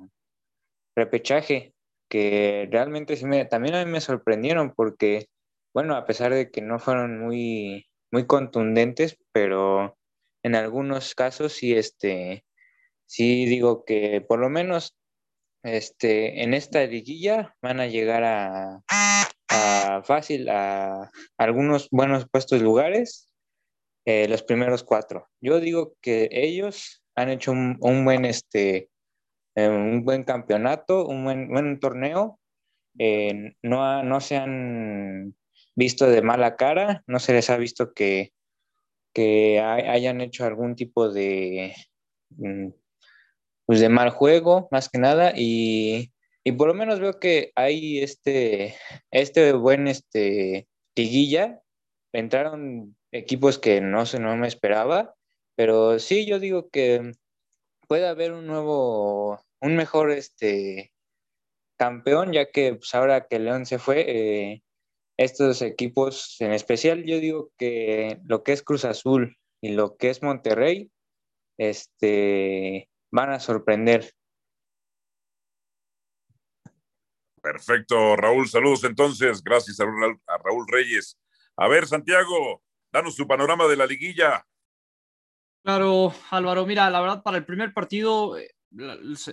repechaje, 0.96 1.74
que 2.08 2.68
realmente 2.70 3.16
sí 3.16 3.26
me, 3.26 3.44
también 3.44 3.74
a 3.74 3.84
mí 3.84 3.90
me 3.90 4.00
sorprendieron 4.00 4.72
porque, 4.74 5.26
bueno, 5.74 5.96
a 5.96 6.06
pesar 6.06 6.32
de 6.32 6.50
que 6.50 6.62
no 6.62 6.78
fueron 6.78 7.18
muy, 7.18 7.86
muy 8.10 8.26
contundentes, 8.26 9.18
pero 9.32 9.98
en 10.44 10.54
algunos 10.54 11.14
casos 11.14 11.54
sí, 11.54 11.74
este, 11.74 12.44
sí 13.06 13.46
digo 13.46 13.84
que 13.84 14.20
por 14.20 14.38
lo 14.38 14.48
menos 14.48 14.96
este, 15.64 16.42
en 16.42 16.54
esta 16.54 16.84
liguilla 16.86 17.56
van 17.62 17.80
a 17.80 17.86
llegar 17.86 18.22
a, 18.24 18.82
fácil 20.04 20.48
a, 20.50 21.10
algunos 21.38 21.88
buenos 21.90 22.28
puestos 22.28 22.60
lugares, 22.60 23.30
eh, 24.04 24.28
los 24.28 24.42
primeros 24.42 24.84
cuatro. 24.84 25.28
Yo 25.40 25.60
digo 25.60 25.96
que 26.02 26.28
ellos 26.30 27.02
han 27.16 27.30
hecho 27.30 27.52
un, 27.52 28.04
buen, 28.04 28.26
este, 28.26 28.90
eh, 29.54 29.68
un 29.68 30.04
buen 30.04 30.24
campeonato, 30.24 31.06
un 31.06 31.24
buen, 31.24 31.48
buen 31.48 31.80
torneo 31.80 32.38
eh, 32.98 33.54
no, 33.62 34.02
no 34.02 34.20
se 34.20 34.36
han 34.36 35.34
visto 35.74 36.06
de 36.06 36.20
mala 36.20 36.56
cara, 36.56 37.02
no 37.06 37.18
se 37.18 37.32
les 37.32 37.48
ha 37.48 37.56
visto 37.56 37.94
que, 37.94 38.33
que 39.14 39.60
hayan 39.60 40.20
hecho 40.20 40.44
algún 40.44 40.76
tipo 40.76 41.10
de, 41.10 41.74
mm, 42.30 42.68
pues 43.66 43.80
de 43.80 43.88
mal 43.88 44.10
juego, 44.10 44.68
más 44.70 44.88
que 44.88 44.98
nada, 44.98 45.32
y, 45.36 46.12
por 46.58 46.68
lo 46.68 46.74
menos 46.74 47.00
veo 47.00 47.18
que 47.20 47.52
hay 47.56 48.00
este, 48.00 48.74
este 49.10 49.52
buen 49.52 49.88
este, 49.88 50.68
entraron 52.12 52.96
equipos 53.12 53.58
que 53.58 53.80
no, 53.80 54.06
sé, 54.06 54.18
no 54.20 54.36
me 54.36 54.48
esperaba, 54.48 55.14
pero 55.56 55.98
sí, 55.98 56.26
yo 56.26 56.38
digo 56.38 56.68
que 56.70 57.12
puede 57.88 58.06
haber 58.08 58.32
un 58.32 58.46
nuevo, 58.46 59.40
un 59.60 59.76
mejor 59.76 60.10
este, 60.10 60.92
campeón, 61.76 62.32
ya 62.32 62.50
que 62.50 62.74
pues, 62.74 62.94
ahora 62.94 63.26
que 63.26 63.38
León 63.38 63.66
se 63.66 63.78
fue, 63.78 64.04
eh, 64.08 64.62
estos 65.16 65.62
equipos 65.62 66.36
en 66.40 66.52
especial, 66.52 67.04
yo 67.04 67.20
digo 67.20 67.50
que 67.56 68.18
lo 68.24 68.42
que 68.42 68.52
es 68.52 68.62
Cruz 68.62 68.84
Azul 68.84 69.36
y 69.60 69.72
lo 69.72 69.96
que 69.96 70.10
es 70.10 70.22
Monterrey, 70.22 70.90
este, 71.58 72.88
van 73.10 73.30
a 73.30 73.40
sorprender. 73.40 74.12
Perfecto, 77.40 78.16
Raúl. 78.16 78.48
Saludos 78.48 78.84
entonces. 78.84 79.42
Gracias 79.42 79.78
a 79.80 79.84
Raúl 80.38 80.66
Reyes. 80.66 81.18
A 81.56 81.68
ver, 81.68 81.86
Santiago, 81.86 82.62
danos 82.90 83.16
tu 83.16 83.26
panorama 83.26 83.66
de 83.66 83.76
la 83.76 83.86
liguilla. 83.86 84.44
Claro, 85.62 86.12
Álvaro, 86.30 86.66
mira, 86.66 86.90
la 86.90 87.00
verdad, 87.00 87.22
para 87.22 87.36
el 87.38 87.44
primer 87.44 87.72
partido 87.72 88.36
eh, 88.36 88.54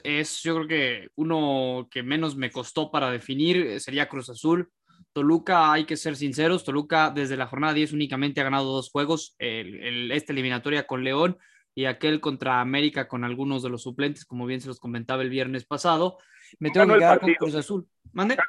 es 0.04 0.42
yo 0.44 0.56
creo 0.56 0.68
que 0.68 1.10
uno 1.16 1.88
que 1.90 2.04
menos 2.04 2.36
me 2.36 2.52
costó 2.52 2.92
para 2.92 3.10
definir 3.12 3.58
eh, 3.58 3.80
sería 3.80 4.08
Cruz 4.08 4.30
Azul. 4.30 4.72
Toluca, 5.14 5.72
hay 5.72 5.86
que 5.86 5.98
ser 5.98 6.16
sinceros, 6.16 6.64
Toluca 6.64 7.10
desde 7.10 7.38
la 7.38 7.48
jornada 7.48 7.74
10 7.74 7.94
únicamente 7.94 8.42
ha 8.42 8.46
ganado 8.46 8.72
dos 8.72 8.90
juegos, 8.90 9.36
esta 9.40 10.34
eliminatoria 10.34 10.88
con 10.88 11.04
León 11.04 11.38
y 11.76 11.86
aquel 11.86 12.20
contra 12.20 12.62
América 12.62 13.08
con 13.08 13.24
algunos 13.24 13.64
de 13.64 13.70
los 13.70 13.84
suplentes, 13.84 14.26
como 14.26 14.46
bien 14.46 14.62
se 14.62 14.68
los 14.68 14.80
comentaba 14.80 15.22
el 15.22 15.30
viernes 15.30 15.66
pasado. 15.66 16.18
Me 16.60 16.70
tengo 16.70 16.88
que 16.88 17.00
quedar 17.00 17.20
con 17.20 17.34
Cruz 17.34 17.56
Azul. 17.56 17.88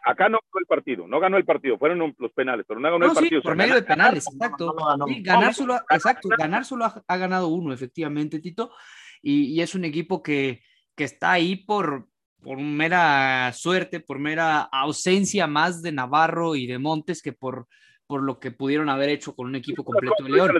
Acá 0.05 0.29
no 0.29 0.39
ganó 0.39 0.59
el 0.59 0.67
partido, 0.67 1.07
no 1.07 1.21
ganó 1.21 1.37
el 1.37 1.45
partido, 1.45 1.79
fueron 1.79 2.15
los 2.19 2.33
penales, 2.33 2.65
pero 2.67 2.81
no 2.81 2.91
ganó 2.91 3.07
el 3.07 3.13
partido. 3.13 3.43
por 3.43 3.57
medio 3.57 3.75
de 3.75 3.83
penales, 3.83 4.27
exacto. 4.27 4.75
ganar 5.21 5.55
solo, 5.55 5.81
exacto, 5.89 6.29
ganar 6.37 6.65
solo 6.65 6.85
ha, 6.85 7.17
ganado 7.17 7.49
uno, 7.49 7.73
efectivamente, 7.73 8.41
Tito, 8.41 8.73
y, 9.21 9.61
es 9.61 9.75
un 9.77 9.85
equipo 9.85 10.23
que, 10.23 10.63
que 10.97 11.05
está 11.05 11.31
ahí 11.33 11.57
por, 11.57 12.09
por 12.43 12.59
mera 12.59 13.53
suerte, 13.53 14.01
por 14.01 14.19
mera 14.19 14.61
ausencia 14.61 15.47
más 15.47 15.81
de 15.81 15.93
Navarro 15.93 16.57
y 16.57 16.67
de 16.67 16.79
Montes 16.79 17.23
que 17.23 17.33
por, 17.33 17.67
por 18.07 18.23
lo 18.23 18.41
que 18.41 18.51
pudieron 18.51 18.89
haber 18.89 19.11
hecho 19.11 19.35
con 19.35 19.47
un 19.47 19.55
equipo 19.55 19.85
completo 19.85 20.23
de 20.23 20.31
León. 20.31 20.51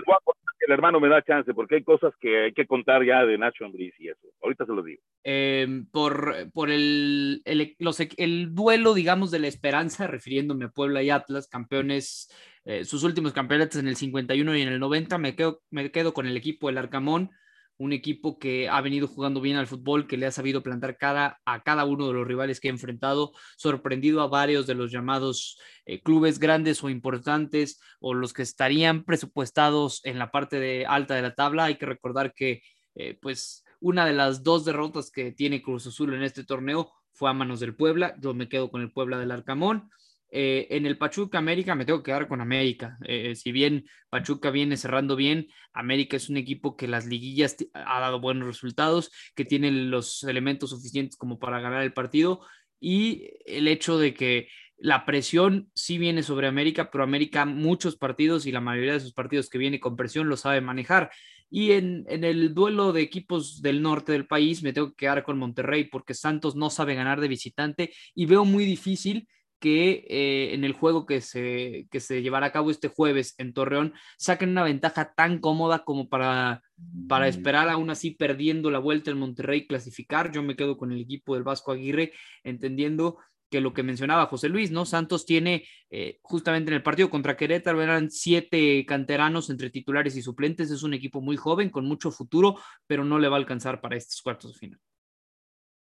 El 0.65 0.71
hermano 0.71 1.01
me 1.01 1.09
da 1.09 1.21
chance 1.21 1.53
porque 1.53 1.75
hay 1.75 1.83
cosas 1.83 2.13
que 2.21 2.45
hay 2.45 2.53
que 2.53 2.65
contar 2.65 3.03
ya 3.03 3.25
de 3.25 3.37
Nacho 3.37 3.65
Ambriz 3.65 3.93
y 3.99 4.07
eso. 4.07 4.29
Ahorita 4.41 4.65
se 4.65 4.71
lo 4.71 4.81
digo. 4.81 5.01
Em, 5.25 5.85
por, 5.87 6.49
por 6.53 6.71
el, 6.71 7.41
el, 7.43 7.75
los, 7.79 7.99
el, 7.99 8.55
duelo, 8.55 8.93
digamos, 8.93 9.29
de 9.29 9.39
la 9.39 9.47
esperanza, 9.47 10.07
refiriéndome 10.07 10.65
a 10.65 10.69
Puebla 10.69 11.03
y 11.03 11.09
Atlas, 11.09 11.49
campeones, 11.49 12.33
eh, 12.63 12.85
sus 12.85 13.03
últimos 13.03 13.33
campeonatos 13.33 13.75
en 13.75 13.89
el 13.89 13.97
51 13.97 14.55
y 14.55 14.61
en 14.61 14.69
el 14.69 14.79
90, 14.79 15.17
me 15.17 15.35
quedo, 15.35 15.61
me 15.69 15.91
quedo 15.91 16.13
con 16.13 16.27
el 16.27 16.37
equipo 16.37 16.67
del 16.67 16.77
Arcamón 16.77 17.31
un 17.77 17.93
equipo 17.93 18.39
que 18.39 18.69
ha 18.69 18.79
venido 18.81 19.07
jugando 19.07 19.41
bien 19.41 19.57
al 19.57 19.67
fútbol, 19.67 20.07
que 20.07 20.17
le 20.17 20.25
ha 20.25 20.31
sabido 20.31 20.63
plantar 20.63 20.97
cara 20.97 21.39
a 21.45 21.63
cada 21.63 21.85
uno 21.85 22.07
de 22.07 22.13
los 22.13 22.27
rivales 22.27 22.59
que 22.59 22.67
ha 22.67 22.71
enfrentado, 22.71 23.31
sorprendido 23.57 24.21
a 24.21 24.27
varios 24.27 24.67
de 24.67 24.75
los 24.75 24.91
llamados 24.91 25.59
eh, 25.85 26.01
clubes 26.01 26.39
grandes 26.39 26.83
o 26.83 26.89
importantes 26.89 27.79
o 27.99 28.13
los 28.13 28.33
que 28.33 28.43
estarían 28.43 29.03
presupuestados 29.03 30.01
en 30.05 30.19
la 30.19 30.31
parte 30.31 30.59
de 30.59 30.85
alta 30.85 31.15
de 31.15 31.21
la 31.21 31.35
tabla. 31.35 31.65
Hay 31.65 31.77
que 31.77 31.85
recordar 31.85 32.33
que 32.33 32.61
eh, 32.95 33.17
pues 33.21 33.63
una 33.79 34.05
de 34.05 34.13
las 34.13 34.43
dos 34.43 34.65
derrotas 34.65 35.11
que 35.11 35.31
tiene 35.31 35.61
Cruz 35.61 35.87
Azul 35.87 36.13
en 36.13 36.23
este 36.23 36.43
torneo 36.43 36.91
fue 37.11 37.29
a 37.29 37.33
manos 37.33 37.59
del 37.59 37.75
Puebla. 37.75 38.15
Yo 38.19 38.33
me 38.33 38.47
quedo 38.47 38.71
con 38.71 38.81
el 38.81 38.91
Puebla 38.91 39.17
del 39.17 39.31
Arcamón. 39.31 39.89
Eh, 40.35 40.65
en 40.75 40.87
el 40.87 40.97
Pachuca 40.97 41.37
América 41.37 41.75
me 41.75 41.85
tengo 41.85 42.01
que 42.01 42.09
quedar 42.09 42.27
con 42.27 42.41
América. 42.41 42.97
Eh, 43.05 43.35
si 43.35 43.51
bien 43.51 43.85
Pachuca 44.09 44.49
viene 44.49 44.77
cerrando 44.77 45.15
bien, 45.15 45.47
América 45.73 46.17
es 46.17 46.27
un 46.27 46.37
equipo 46.37 46.75
que 46.75 46.87
las 46.87 47.05
liguillas 47.05 47.55
ha 47.75 47.99
dado 47.99 48.19
buenos 48.19 48.47
resultados, 48.47 49.11
que 49.35 49.45
tiene 49.45 49.69
los 49.71 50.23
elementos 50.23 50.71
suficientes 50.71 51.17
como 51.17 51.37
para 51.37 51.59
ganar 51.59 51.83
el 51.83 51.93
partido 51.93 52.41
y 52.79 53.29
el 53.45 53.67
hecho 53.67 53.99
de 53.99 54.15
que 54.15 54.47
la 54.75 55.05
presión 55.05 55.69
sí 55.75 55.99
viene 55.99 56.23
sobre 56.23 56.47
América, 56.47 56.89
pero 56.89 57.03
América 57.03 57.45
muchos 57.45 57.95
partidos 57.95 58.47
y 58.47 58.51
la 58.51 58.59
mayoría 58.59 58.93
de 58.93 59.01
sus 59.01 59.13
partidos 59.13 59.51
que 59.51 59.59
viene 59.59 59.79
con 59.79 59.95
presión 59.95 60.29
lo 60.29 60.35
sabe 60.35 60.61
manejar. 60.61 61.11
Y 61.51 61.73
en, 61.73 62.05
en, 62.09 62.23
el 62.23 62.55
duelo 62.55 62.91
de 62.91 63.03
equipos 63.03 63.61
del 63.61 63.83
norte 63.83 64.13
del 64.13 64.25
país 64.25 64.63
me 64.63 64.73
tengo 64.73 64.89
que 64.89 65.05
quedar 65.05 65.21
con 65.21 65.37
Monterrey 65.37 65.83
porque 65.83 66.15
Santos 66.15 66.55
no 66.55 66.71
sabe 66.71 66.95
ganar 66.95 67.21
de 67.21 67.27
visitante 67.27 67.93
y 68.15 68.25
veo 68.25 68.45
muy 68.45 68.65
difícil 68.65 69.27
que 69.63 70.05
eh, 70.09 70.53
en 70.53 70.65
el 70.65 70.73
juego 70.73 71.05
que 71.05 71.21
se, 71.21 71.87
que 71.89 72.01
se 72.01 72.21
llevará 72.21 72.47
a 72.47 72.51
cabo 72.51 72.69
este 72.69 72.89
jueves 72.89 73.33
en 73.37 73.53
Torreón 73.53 73.93
saquen 74.17 74.49
una 74.49 74.65
ventaja 74.65 75.13
tan 75.13 75.39
cómoda 75.39 75.85
como 75.85 76.09
para, 76.09 76.61
para 77.07 77.29
esperar 77.29 77.69
aún 77.69 77.89
así 77.89 78.11
perdiendo 78.11 78.69
la 78.71 78.79
vuelta 78.79 79.09
en 79.09 79.19
Monterrey 79.19 79.65
clasificar. 79.65 80.33
Yo 80.33 80.43
me 80.43 80.57
quedo 80.57 80.75
con 80.75 80.91
el 80.91 80.99
equipo 80.99 81.35
del 81.35 81.43
Vasco 81.45 81.71
Aguirre 81.71 82.11
entendiendo 82.43 83.19
que 83.49 83.61
lo 83.61 83.71
que 83.73 83.83
mencionaba 83.83 84.25
José 84.25 84.49
Luis, 84.49 84.69
¿no? 84.69 84.83
Santos 84.85 85.25
tiene 85.25 85.65
eh, 85.89 86.19
justamente 86.23 86.69
en 86.69 86.75
el 86.75 86.83
partido 86.83 87.09
contra 87.09 87.37
Querétaro 87.37 87.81
eran 87.81 88.11
siete 88.11 88.85
canteranos 88.85 89.49
entre 89.49 89.69
titulares 89.69 90.17
y 90.17 90.21
suplentes, 90.21 90.71
es 90.71 90.83
un 90.83 90.93
equipo 90.93 91.21
muy 91.21 91.37
joven, 91.37 91.69
con 91.69 91.85
mucho 91.85 92.11
futuro, 92.11 92.59
pero 92.85 93.05
no 93.05 93.17
le 93.17 93.29
va 93.29 93.37
a 93.37 93.39
alcanzar 93.39 93.79
para 93.79 93.95
estos 93.95 94.21
cuartos 94.21 94.51
de 94.51 94.59
final. 94.59 94.79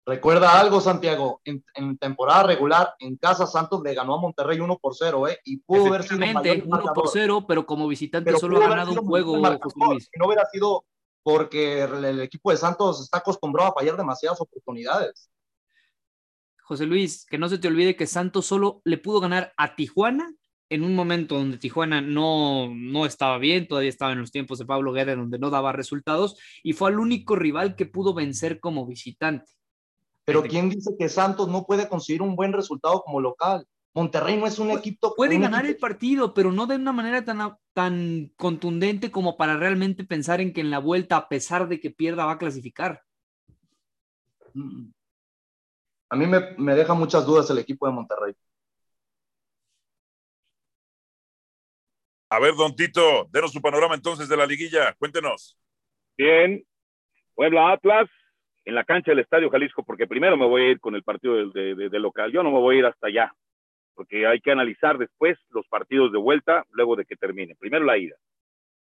Recuerda 0.08 0.60
algo, 0.60 0.80
Santiago, 0.80 1.40
en, 1.44 1.98
temporada 1.98 2.44
regular, 2.44 2.94
en 3.00 3.16
casa 3.16 3.44
Santos 3.44 3.82
le 3.82 3.92
ganó 3.92 4.14
a 4.14 4.20
Monterrey 4.20 4.60
1 4.60 4.78
por 4.78 4.94
0, 4.94 5.26
¿eh? 5.26 5.40
Y 5.44 5.56
pudo 5.58 5.86
haber 5.86 6.04
sido 6.04 6.24
1 6.24 6.92
por 6.94 7.08
0, 7.08 7.44
pero 7.48 7.66
como 7.66 7.88
visitante 7.88 8.38
solo 8.38 8.62
ha 8.62 8.68
ganado 8.68 8.92
un 8.92 9.04
juego, 9.04 9.36
No 9.36 10.26
hubiera 10.26 10.46
sido 10.46 10.84
porque 11.24 11.82
el, 11.82 12.20
equipo 12.20 12.52
de 12.52 12.56
Santos 12.56 13.00
está 13.00 13.18
acostumbrado 13.18 13.70
a 13.70 13.74
fallar 13.74 13.96
demasiadas 13.96 14.40
oportunidades. 14.40 15.28
José 16.62 16.86
Luis, 16.86 17.26
que 17.26 17.36
no 17.36 17.48
se 17.48 17.58
te 17.58 17.66
olvide 17.66 17.96
que 17.96 18.06
Santos 18.06 18.46
solo 18.46 18.82
le 18.84 18.98
pudo 18.98 19.18
ganar 19.18 19.52
a 19.56 19.74
Tijuana 19.74 20.32
en 20.68 20.84
un 20.84 20.94
momento 20.94 21.36
donde 21.36 21.58
Tijuana 21.58 22.00
no, 22.00 22.68
no 22.72 23.06
estaba 23.06 23.38
bien, 23.38 23.66
todavía 23.66 23.90
estaba 23.90 24.12
en 24.12 24.20
los 24.20 24.30
tiempos 24.30 24.60
de 24.60 24.66
Pablo 24.66 24.92
Guerra, 24.92 25.16
donde 25.16 25.40
no 25.40 25.50
daba 25.50 25.72
resultados, 25.72 26.38
y 26.62 26.74
fue 26.74 26.90
el 26.90 27.00
único 27.00 27.34
rival 27.34 27.74
que 27.74 27.86
pudo 27.86 28.14
vencer 28.14 28.60
como 28.60 28.86
visitante. 28.86 29.55
Pero 30.26 30.42
¿quién 30.42 30.68
dice 30.68 30.90
que 30.98 31.08
Santos 31.08 31.48
no 31.48 31.64
puede 31.64 31.88
conseguir 31.88 32.20
un 32.20 32.34
buen 32.34 32.52
resultado 32.52 33.00
como 33.02 33.20
local? 33.20 33.64
Monterrey 33.94 34.36
no 34.36 34.46
es 34.46 34.58
un 34.58 34.72
equipo. 34.72 35.14
Puede 35.14 35.38
ganar 35.38 35.64
el 35.64 35.76
partido, 35.76 36.34
pero 36.34 36.50
no 36.50 36.66
de 36.66 36.74
una 36.74 36.92
manera 36.92 37.24
tan, 37.24 37.56
tan 37.72 38.32
contundente 38.36 39.12
como 39.12 39.36
para 39.36 39.56
realmente 39.56 40.04
pensar 40.04 40.40
en 40.40 40.52
que 40.52 40.60
en 40.60 40.70
la 40.72 40.80
vuelta, 40.80 41.16
a 41.16 41.28
pesar 41.28 41.68
de 41.68 41.78
que 41.78 41.92
pierda, 41.92 42.26
va 42.26 42.32
a 42.32 42.38
clasificar. 42.38 43.04
A 46.08 46.16
mí 46.16 46.26
me, 46.26 46.56
me 46.58 46.74
deja 46.74 46.92
muchas 46.92 47.24
dudas 47.24 47.48
el 47.50 47.58
equipo 47.58 47.86
de 47.86 47.92
Monterrey. 47.92 48.34
A 52.30 52.40
ver, 52.40 52.54
don 52.56 52.74
Tito, 52.74 53.28
denos 53.30 53.52
su 53.52 53.62
panorama 53.62 53.94
entonces 53.94 54.28
de 54.28 54.36
la 54.36 54.44
liguilla. 54.44 54.92
Cuéntenos. 54.98 55.56
Bien. 56.18 56.66
Puebla 57.36 57.72
Atlas, 57.72 58.10
en 58.66 58.74
la 58.74 58.84
cancha 58.84 59.12
del 59.12 59.20
Estadio 59.20 59.48
Jalisco, 59.48 59.84
porque 59.84 60.08
primero 60.08 60.36
me 60.36 60.44
voy 60.44 60.62
a 60.62 60.68
ir 60.72 60.80
con 60.80 60.96
el 60.96 61.04
partido 61.04 61.50
de, 61.50 61.98
local, 62.00 62.32
yo 62.32 62.42
no 62.42 62.50
me 62.50 62.58
voy 62.58 62.76
a 62.76 62.78
ir 62.80 62.86
hasta 62.86 63.06
allá, 63.06 63.32
porque 63.94 64.26
hay 64.26 64.40
que 64.40 64.50
analizar 64.50 64.98
después 64.98 65.38
los 65.50 65.66
partidos 65.68 66.10
de 66.10 66.18
vuelta 66.18 66.64
luego 66.72 66.96
de 66.96 67.04
que 67.04 67.14
termine. 67.14 67.54
Primero 67.54 67.84
la 67.84 67.96
ida. 67.96 68.16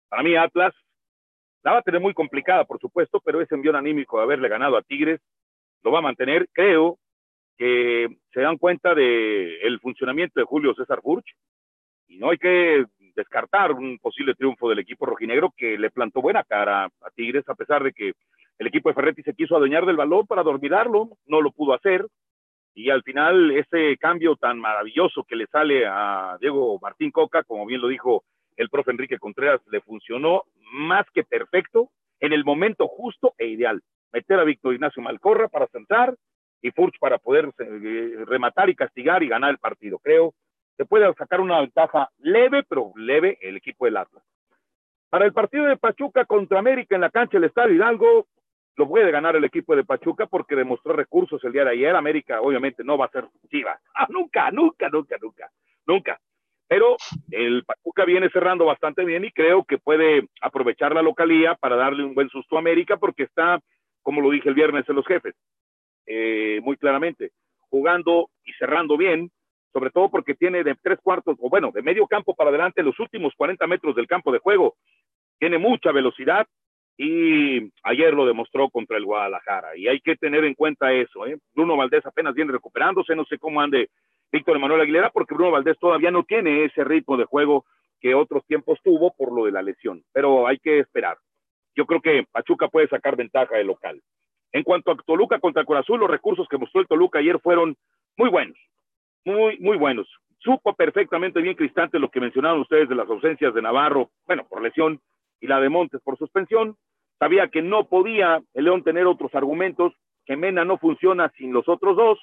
Para 0.09 0.23
mí 0.23 0.35
Atlas 0.37 0.75
la 1.63 1.73
va 1.73 1.79
a 1.79 1.83
tener 1.83 2.01
muy 2.01 2.15
complicada, 2.15 2.65
por 2.65 2.81
supuesto, 2.81 3.21
pero 3.21 3.43
ese 3.43 3.55
envío 3.55 3.77
anímico 3.77 4.17
de 4.17 4.25
haberle 4.25 4.49
ganado 4.49 4.79
a 4.79 4.83
Tigres 4.83 5.21
lo 5.83 5.93
va 5.93 5.99
a 5.99 6.03
mantener. 6.03 6.49
Creo 6.53 6.99
que 7.59 8.09
se 8.33 8.41
dan 8.41 8.57
cuenta 8.57 8.95
del 8.95 9.59
el 9.63 9.81
funcionamiento 9.81 10.41
de 10.41 10.47
Julio 10.47 10.75
César 10.75 11.01
Burch 11.03 11.37
y 12.09 12.17
no 12.17 12.31
hay 12.31 12.39
que 12.39 12.87
descartar 13.15 13.73
un 13.73 13.99
posible 13.99 14.35
triunfo 14.35 14.71
del 14.71 14.79
equipo 14.79 15.05
rojinegro 15.05 15.53
que 15.55 15.77
le 15.77 15.91
plantó 15.91 16.23
buena 16.23 16.43
cara 16.43 16.87
a 16.87 17.11
Tigres, 17.15 17.47
a 17.49 17.55
pesar 17.55 17.83
de 17.83 17.93
que 17.93 18.15
el 18.59 18.67
equipo 18.67 18.89
de 18.89 18.95
Ferretti 18.95 19.23
se 19.23 19.35
quiso 19.35 19.57
adueñar 19.57 19.87
del 19.87 19.97
balón 19.97 20.27
para 20.27 20.43
dormirlo, 20.43 21.11
no 21.27 21.41
lo 21.41 21.51
pudo 21.51 21.75
hacer. 21.75 22.07
Y 22.75 22.91
al 22.91 23.03
final, 23.03 23.53
ese 23.53 23.97
cambio 23.99 24.37
tan 24.37 24.59
maravilloso 24.59 25.25
que 25.25 25.37
le 25.37 25.47
sale 25.47 25.87
a 25.87 26.37
Diego 26.41 26.79
Martín 26.81 27.11
Coca, 27.11 27.45
como 27.45 27.67
bien 27.67 27.81
lo 27.81 27.89
dijo 27.89 28.25
el 28.57 28.69
profe 28.69 28.91
Enrique 28.91 29.19
Contreras, 29.19 29.61
le 29.71 29.81
funcionó 29.81 30.43
más 30.73 31.07
que 31.13 31.25
perfecto 31.25 31.91
en 32.21 32.33
el 32.33 32.45
momento 32.45 32.89
justo 32.89 33.35
e 33.39 33.47
ideal. 33.47 33.81
Meter 34.13 34.39
a 34.39 34.45
Víctor 34.45 34.75
Ignacio 34.75 35.03
Malcorra 35.03 35.49
para 35.49 35.67
centrar 35.69 36.15
y 36.63 36.71
Furch 36.71 36.99
para 36.99 37.19
poder 37.19 37.51
eh, 37.59 38.25
rematar 38.27 38.71
y 38.71 38.75
castigar 38.75 39.23
y 39.23 39.29
ganar 39.29 39.51
el 39.51 39.59
partido. 39.59 39.99
Creo 39.99 40.35
que 40.79 40.85
puede 40.85 41.13
sacar 41.15 41.41
una 41.41 41.61
ventaja 41.61 42.11
leve, 42.19 42.63
pero 42.69 42.93
leve 42.97 43.39
el 43.43 43.57
equipo 43.57 43.85
del 43.85 43.97
Atlas. 43.97 44.25
Para 45.11 45.27
el 45.27 45.33
partido 45.33 45.67
de 45.67 45.77
Pachuca 45.77 46.25
contra 46.25 46.59
América 46.59 46.95
en 46.95 47.03
la 47.03 47.11
cancha 47.11 47.39
del 47.39 47.45
Estadio 47.45 47.75
Hidalgo, 47.75 48.27
lo 48.77 48.89
puede 48.89 49.11
ganar 49.11 49.37
el 49.37 49.45
equipo 49.45 49.77
de 49.77 49.85
Pachuca 49.85 50.27
porque 50.27 50.57
demostró 50.57 50.93
recursos 50.93 51.43
el 51.45 51.53
día 51.53 51.65
de 51.65 51.71
ayer. 51.71 51.95
América 51.95 52.41
obviamente 52.41 52.83
no 52.83 52.99
va 52.99 53.07
a 53.07 53.11
ser 53.11 53.27
Chivas. 53.51 53.81
Ah, 53.95 54.07
nunca, 54.11 54.51
nunca, 54.51 54.89
nunca, 54.89 55.17
nunca, 55.21 55.51
nunca. 55.87 56.21
Pero 56.67 56.97
el 57.31 57.65
Pachuca 57.65 58.05
viene 58.05 58.29
cerrando 58.31 58.65
bastante 58.65 59.05
bien 59.05 59.25
y 59.25 59.31
creo 59.31 59.65
que 59.65 59.79
puede 59.79 60.29
aprovechar 60.41 60.95
la 60.95 61.03
localía 61.03 61.55
para 61.55 61.77
darle 61.77 62.05
un 62.05 62.15
buen 62.15 62.29
susto 62.29 62.57
a 62.57 62.59
América 62.59 62.97
porque 62.97 63.25
está, 63.25 63.61
como 64.03 64.21
lo 64.21 64.31
dije 64.31 64.49
el 64.49 64.55
viernes 64.55 64.89
en 64.89 64.97
los 64.97 65.07
jefes, 65.07 65.35
eh, 66.07 66.61
muy 66.63 66.77
claramente, 66.77 67.31
jugando 67.69 68.31
y 68.45 68.53
cerrando 68.55 68.97
bien, 68.97 69.31
sobre 69.73 69.91
todo 69.91 70.11
porque 70.11 70.35
tiene 70.35 70.65
de 70.65 70.75
tres 70.83 70.99
cuartos, 71.03 71.37
o 71.41 71.49
bueno, 71.49 71.71
de 71.73 71.83
medio 71.83 72.07
campo 72.07 72.35
para 72.35 72.51
adelante 72.51 72.83
los 72.83 72.99
últimos 72.99 73.33
40 73.37 73.67
metros 73.67 73.95
del 73.95 74.07
campo 74.07 74.33
de 74.33 74.39
juego. 74.39 74.75
Tiene 75.39 75.59
mucha 75.59 75.93
velocidad, 75.93 76.47
y 76.97 77.73
ayer 77.83 78.15
lo 78.15 78.27
demostró 78.27 78.71
contra 78.71 78.97
el 78.97 79.05
Guadalajara. 79.05 79.77
Y 79.77 79.89
hay 79.89 80.01
que 80.01 80.17
tener 80.17 80.45
en 80.45 80.55
cuenta 80.55 80.93
eso. 80.93 81.27
¿eh? 81.27 81.39
Bruno 81.55 81.77
Valdés 81.77 82.07
apenas 82.07 82.35
viene 82.35 82.53
recuperándose, 82.53 83.17
no 83.17 83.25
sé 83.25 83.39
cómo 83.39 83.61
ande 83.61 83.91
Víctor 84.31 84.57
Emanuel 84.57 84.81
Aguilera, 84.81 85.11
porque 85.11 85.35
Bruno 85.35 85.53
Valdés 85.53 85.79
todavía 85.79 86.11
no 86.11 86.25
tiene 86.25 86.65
ese 86.65 86.85
ritmo 86.85 87.17
de 87.17 87.25
juego 87.25 87.65
que 88.01 88.15
otros 88.15 88.45
tiempos 88.47 88.79
tuvo 88.83 89.15
por 89.17 89.33
lo 89.33 89.45
de 89.47 89.53
la 89.53 89.63
lesión. 89.63 90.03
Pero 90.13 90.47
hay 90.47 90.59
que 90.59 90.79
esperar. 90.79 91.19
Yo 91.77 91.87
creo 91.87 92.01
que 92.01 92.27
Pachuca 92.31 92.69
puede 92.69 92.89
sacar 92.89 93.17
ventaja 93.17 93.57
de 93.57 93.65
local. 93.65 94.01
En 94.53 94.63
cuanto 94.63 94.93
a 94.93 94.97
Toluca 94.97 95.41
contra 95.41 95.65
Corazón, 95.65 95.99
los 95.99 96.11
recursos 96.11 96.47
que 96.49 96.59
mostró 96.59 96.81
el 96.81 96.87
Toluca 96.87 97.19
ayer 97.19 97.41
fueron 97.41 97.77
muy 98.17 98.31
buenos, 98.31 98.57
muy, 99.25 99.59
muy 99.59 99.77
buenos. 99.77 100.07
Supo 100.39 100.75
perfectamente 100.75 101.41
bien 101.41 101.57
Cristante 101.57 101.99
lo 101.99 102.09
que 102.09 102.21
mencionaron 102.21 102.61
ustedes 102.61 102.89
de 102.89 102.95
las 102.95 103.09
ausencias 103.09 103.53
de 103.53 103.63
Navarro, 103.63 104.11
bueno, 104.27 104.47
por 104.49 104.63
lesión, 104.63 105.01
y 105.41 105.47
la 105.47 105.61
de 105.61 105.69
Montes 105.69 106.01
por 106.03 106.19
suspensión. 106.19 106.77
Sabía 107.19 107.49
que 107.49 107.63
no 107.63 107.89
podía 107.89 108.43
el 108.55 108.65
León 108.65 108.83
tener 108.83 109.07
otros 109.07 109.35
argumentos, 109.35 109.93
que 110.27 110.37
Mena 110.37 110.65
no 110.65 110.79
funciona 110.79 111.31
sin 111.37 111.53
los 111.53 111.69
otros 111.69 111.97
dos 111.97 112.19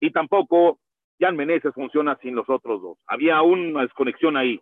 y 0.00 0.10
tampoco 0.10 0.78
Jan 1.20 1.36
Meneses 1.36 1.74
funciona 1.74 2.16
sin 2.22 2.34
los 2.34 2.48
otros 2.48 2.80
dos. 2.80 2.98
Había 3.06 3.42
una 3.42 3.82
desconexión 3.82 4.36
ahí. 4.36 4.60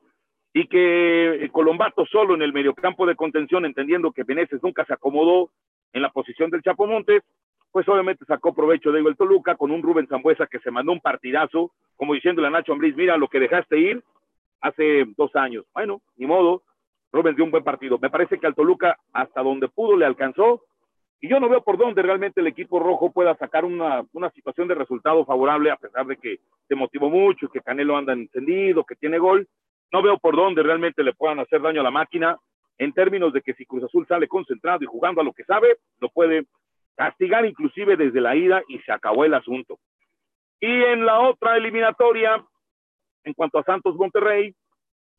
Y 0.55 0.69
que 0.69 1.51
Colombato 1.53 2.07
solo 2.07 2.35
en 2.35 2.41
el 2.41 2.55
mediocampo 2.55 3.07
de 3.07 3.15
contención, 3.15 3.67
entendiendo 3.67 4.13
que 4.13 4.25
Meneses 4.25 4.63
nunca 4.63 4.87
se 4.87 4.95
acomodó 4.95 5.51
en 5.93 6.01
la 6.01 6.11
posición 6.11 6.51
del 6.51 6.63
Chapo 6.63 6.87
Montes, 6.87 7.23
pues 7.71 7.87
obviamente 7.89 8.25
sacó 8.25 8.55
provecho 8.55 8.91
de 8.91 9.01
el 9.01 9.17
Toluca 9.17 9.55
con 9.57 9.71
un 9.71 9.83
Rubén 9.83 10.07
Zambuesa 10.07 10.47
que 10.47 10.61
se 10.61 10.71
mandó 10.71 10.93
un 10.93 11.01
partidazo, 11.01 11.73
como 11.95 12.15
diciéndole 12.15 12.49
a 12.49 12.51
Nacho 12.51 12.73
Ambriz, 12.73 12.97
mira 12.97 13.19
lo 13.19 13.29
que 13.29 13.39
dejaste 13.39 13.79
ir 13.79 14.03
hace 14.63 15.05
dos 15.17 15.37
años. 15.37 15.67
Bueno, 15.75 16.01
ni 16.17 16.27
modo, 16.27 16.63
Rubén 17.17 17.35
dio 17.35 17.45
un 17.45 17.51
buen 17.51 17.65
partido. 17.65 17.99
Me 17.99 18.11
parece 18.11 18.39
que 18.39 18.47
al 18.47 18.55
Toluca, 18.55 18.99
hasta 19.13 19.43
donde 19.43 19.69
pudo, 19.69 19.97
le 19.97 20.07
alcanzó. 20.07 20.63
Y 21.21 21.29
yo 21.29 21.41
no 21.41 21.49
veo 21.49 21.63
por 21.63 21.79
dónde 21.79 22.03
realmente 22.03 22.41
el 22.41 22.47
equipo 22.47 22.79
rojo 22.79 23.11
pueda 23.11 23.35
sacar 23.37 23.65
una, 23.65 24.05
una 24.13 24.31
situación 24.31 24.69
de 24.69 24.75
resultado 24.75 25.25
favorable, 25.25 25.71
a 25.71 25.77
pesar 25.77 26.07
de 26.07 26.19
que 26.19 26.41
se 26.69 26.75
motivó 26.75 27.09
mucho, 27.09 27.49
que 27.49 27.61
Canelo 27.61 27.97
anda 27.97 28.13
encendido, 28.13 28.85
que 28.85 28.97
tiene 28.97 29.19
gol. 29.19 29.49
No 29.93 30.03
veo 30.03 30.19
por 30.19 30.37
dónde 30.37 30.63
realmente 30.63 31.03
le 31.03 31.15
puedan 31.15 31.41
hacer 31.41 31.63
daño 31.63 31.81
a 31.81 31.85
la 31.85 31.91
máquina, 31.91 32.37
en 32.79 32.93
términos 32.93 33.33
de 33.33 33.41
que 33.41 33.55
si 33.55 33.65
Cruz 33.65 33.85
Azul 33.85 34.07
sale 34.07 34.29
concentrado 34.29 34.83
y 34.83 34.87
jugando 34.87 35.23
a 35.23 35.25
lo 35.25 35.33
que 35.33 35.45
sabe, 35.45 35.79
lo 36.01 36.11
puede 36.11 36.45
castigar 36.95 37.47
inclusive 37.47 37.97
desde 37.97 38.21
la 38.21 38.37
ida 38.37 38.63
y 38.69 38.79
se 38.81 38.93
acabó 38.93 39.25
el 39.25 39.35
asunto. 39.35 39.79
Y 40.61 40.67
en 40.67 41.05
la 41.07 41.21
otra 41.21 41.57
eliminatoria, 41.57 42.45
en 43.25 43.33
cuanto 43.35 43.59
a 43.59 43.65
Santos 43.65 43.97
Monterrey, 43.97 44.55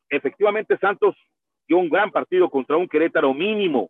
efectivamente 0.09 0.77
Santos 0.77 1.15
dio 1.67 1.77
un 1.77 1.89
gran 1.89 2.11
partido 2.11 2.49
contra 2.49 2.77
un 2.77 2.87
Querétaro 2.87 3.33
mínimo. 3.33 3.89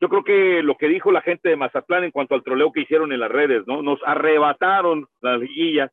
Yo 0.00 0.08
creo 0.08 0.22
que 0.22 0.62
lo 0.62 0.76
que 0.76 0.88
dijo 0.88 1.10
la 1.10 1.22
gente 1.22 1.48
de 1.48 1.56
Mazatlán 1.56 2.04
en 2.04 2.10
cuanto 2.12 2.34
al 2.34 2.44
troleo 2.44 2.72
que 2.72 2.82
hicieron 2.82 3.12
en 3.12 3.20
las 3.20 3.30
redes, 3.30 3.66
¿no? 3.66 3.82
Nos 3.82 4.00
arrebataron 4.06 5.06
las 5.20 5.40
liguillas. 5.40 5.90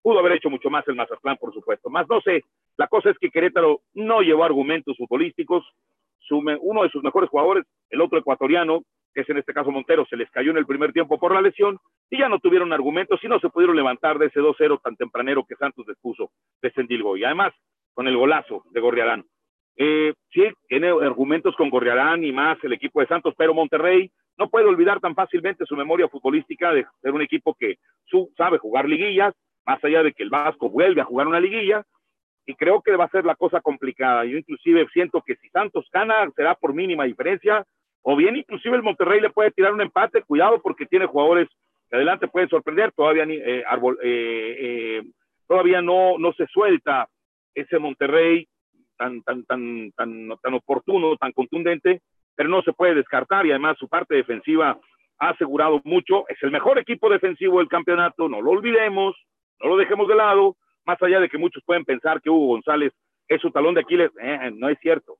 Pudo 0.00 0.20
haber 0.20 0.32
hecho 0.32 0.48
mucho 0.48 0.70
más 0.70 0.86
el 0.86 0.94
Mazatlán, 0.94 1.36
por 1.38 1.52
supuesto. 1.52 1.90
Más 1.90 2.08
no 2.08 2.20
sé, 2.20 2.44
la 2.76 2.86
cosa 2.86 3.10
es 3.10 3.18
que 3.18 3.30
Querétaro 3.30 3.80
no 3.94 4.20
llevó 4.20 4.44
argumentos 4.44 4.96
futbolísticos. 4.96 5.64
uno 6.30 6.82
de 6.82 6.90
sus 6.90 7.02
mejores 7.02 7.28
jugadores, 7.28 7.64
el 7.90 8.00
otro 8.00 8.18
ecuatoriano, 8.18 8.82
que 9.12 9.22
es 9.22 9.28
en 9.30 9.38
este 9.38 9.52
caso 9.52 9.72
Montero, 9.72 10.06
se 10.08 10.16
les 10.16 10.30
cayó 10.30 10.52
en 10.52 10.58
el 10.58 10.66
primer 10.66 10.92
tiempo 10.92 11.18
por 11.18 11.34
la 11.34 11.40
lesión 11.40 11.78
y 12.10 12.18
ya 12.18 12.28
no 12.28 12.38
tuvieron 12.38 12.72
argumentos 12.72 13.18
y 13.22 13.28
no 13.28 13.40
se 13.40 13.48
pudieron 13.48 13.74
levantar 13.74 14.18
de 14.18 14.26
ese 14.26 14.40
2-0 14.40 14.80
tan 14.80 14.94
tempranero 14.94 15.44
que 15.44 15.56
Santos 15.56 15.86
les 15.88 15.98
puso 15.98 16.30
de 16.62 16.70
Sendilgo. 16.70 17.16
Y 17.16 17.24
además, 17.24 17.52
con 17.92 18.06
el 18.06 18.16
golazo 18.16 18.62
de 18.70 18.80
Gorriarán. 18.80 19.24
Eh, 19.80 20.12
sí, 20.32 20.42
tiene 20.68 20.88
argumentos 20.88 21.54
con 21.54 21.70
Gorriarán 21.70 22.24
y 22.24 22.32
más 22.32 22.58
el 22.64 22.72
equipo 22.72 23.00
de 23.00 23.06
Santos, 23.06 23.32
pero 23.38 23.54
Monterrey 23.54 24.10
no 24.36 24.48
puede 24.48 24.66
olvidar 24.66 24.98
tan 24.98 25.14
fácilmente 25.14 25.64
su 25.66 25.76
memoria 25.76 26.08
futbolística 26.08 26.72
de 26.72 26.84
ser 27.00 27.12
un 27.12 27.22
equipo 27.22 27.54
que 27.54 27.76
su, 28.04 28.28
sabe 28.36 28.58
jugar 28.58 28.88
liguillas, 28.88 29.32
más 29.64 29.82
allá 29.84 30.02
de 30.02 30.12
que 30.12 30.24
el 30.24 30.30
Vasco 30.30 30.68
vuelve 30.68 31.00
a 31.00 31.04
jugar 31.04 31.28
una 31.28 31.38
liguilla, 31.38 31.84
y 32.44 32.54
creo 32.54 32.82
que 32.82 32.96
va 32.96 33.04
a 33.04 33.10
ser 33.10 33.24
la 33.24 33.36
cosa 33.36 33.60
complicada. 33.60 34.24
Yo 34.24 34.36
inclusive 34.36 34.88
siento 34.92 35.22
que 35.24 35.36
si 35.36 35.48
Santos 35.50 35.86
gana 35.92 36.28
será 36.34 36.56
por 36.56 36.74
mínima 36.74 37.04
diferencia, 37.04 37.64
o 38.02 38.16
bien 38.16 38.34
inclusive 38.34 38.74
el 38.74 38.82
Monterrey 38.82 39.20
le 39.20 39.30
puede 39.30 39.52
tirar 39.52 39.72
un 39.72 39.80
empate, 39.80 40.22
cuidado 40.22 40.60
porque 40.60 40.86
tiene 40.86 41.06
jugadores 41.06 41.48
que 41.88 41.96
adelante 41.96 42.26
pueden 42.26 42.48
sorprender, 42.48 42.90
todavía, 42.92 43.24
eh, 43.24 43.64
eh, 44.02 45.02
todavía 45.46 45.82
no, 45.82 46.18
no 46.18 46.32
se 46.32 46.46
suelta 46.48 47.08
ese 47.54 47.78
Monterrey 47.78 48.48
tan, 48.98 49.22
tan, 49.22 49.44
tan, 49.44 49.92
tan, 49.92 50.28
tan 50.42 50.54
oportuno, 50.54 51.16
tan 51.16 51.32
contundente, 51.32 52.02
pero 52.34 52.48
no 52.48 52.62
se 52.62 52.72
puede 52.72 52.94
descartar 52.94 53.46
y 53.46 53.50
además 53.50 53.78
su 53.78 53.88
parte 53.88 54.14
defensiva 54.14 54.78
ha 55.18 55.28
asegurado 55.30 55.80
mucho, 55.84 56.28
es 56.28 56.40
el 56.42 56.50
mejor 56.50 56.78
equipo 56.78 57.08
defensivo 57.08 57.58
del 57.58 57.68
campeonato, 57.68 58.28
no 58.28 58.40
lo 58.40 58.50
olvidemos, 58.50 59.16
no 59.60 59.70
lo 59.70 59.76
dejemos 59.76 60.06
de 60.06 60.14
lado, 60.14 60.56
más 60.84 61.02
allá 61.02 61.20
de 61.20 61.28
que 61.28 61.38
muchos 61.38 61.62
pueden 61.64 61.84
pensar 61.84 62.20
que 62.20 62.30
Hugo 62.30 62.48
González 62.48 62.92
es 63.26 63.40
su 63.40 63.50
talón 63.50 63.74
de 63.74 63.80
Aquiles, 63.80 64.10
eh, 64.20 64.50
no 64.54 64.68
es 64.68 64.78
cierto. 64.80 65.16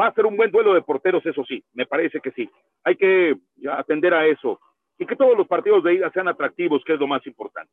Va 0.00 0.06
a 0.06 0.14
ser 0.14 0.26
un 0.26 0.36
buen 0.36 0.50
duelo 0.50 0.74
de 0.74 0.82
porteros, 0.82 1.24
eso 1.26 1.44
sí, 1.44 1.62
me 1.72 1.86
parece 1.86 2.20
que 2.20 2.30
sí. 2.32 2.48
Hay 2.84 2.96
que 2.96 3.36
atender 3.70 4.14
a 4.14 4.26
eso 4.26 4.60
y 4.98 5.06
que 5.06 5.16
todos 5.16 5.36
los 5.36 5.46
partidos 5.46 5.84
de 5.84 5.94
ida 5.94 6.10
sean 6.10 6.28
atractivos, 6.28 6.82
que 6.84 6.94
es 6.94 7.00
lo 7.00 7.06
más 7.06 7.26
importante. 7.26 7.72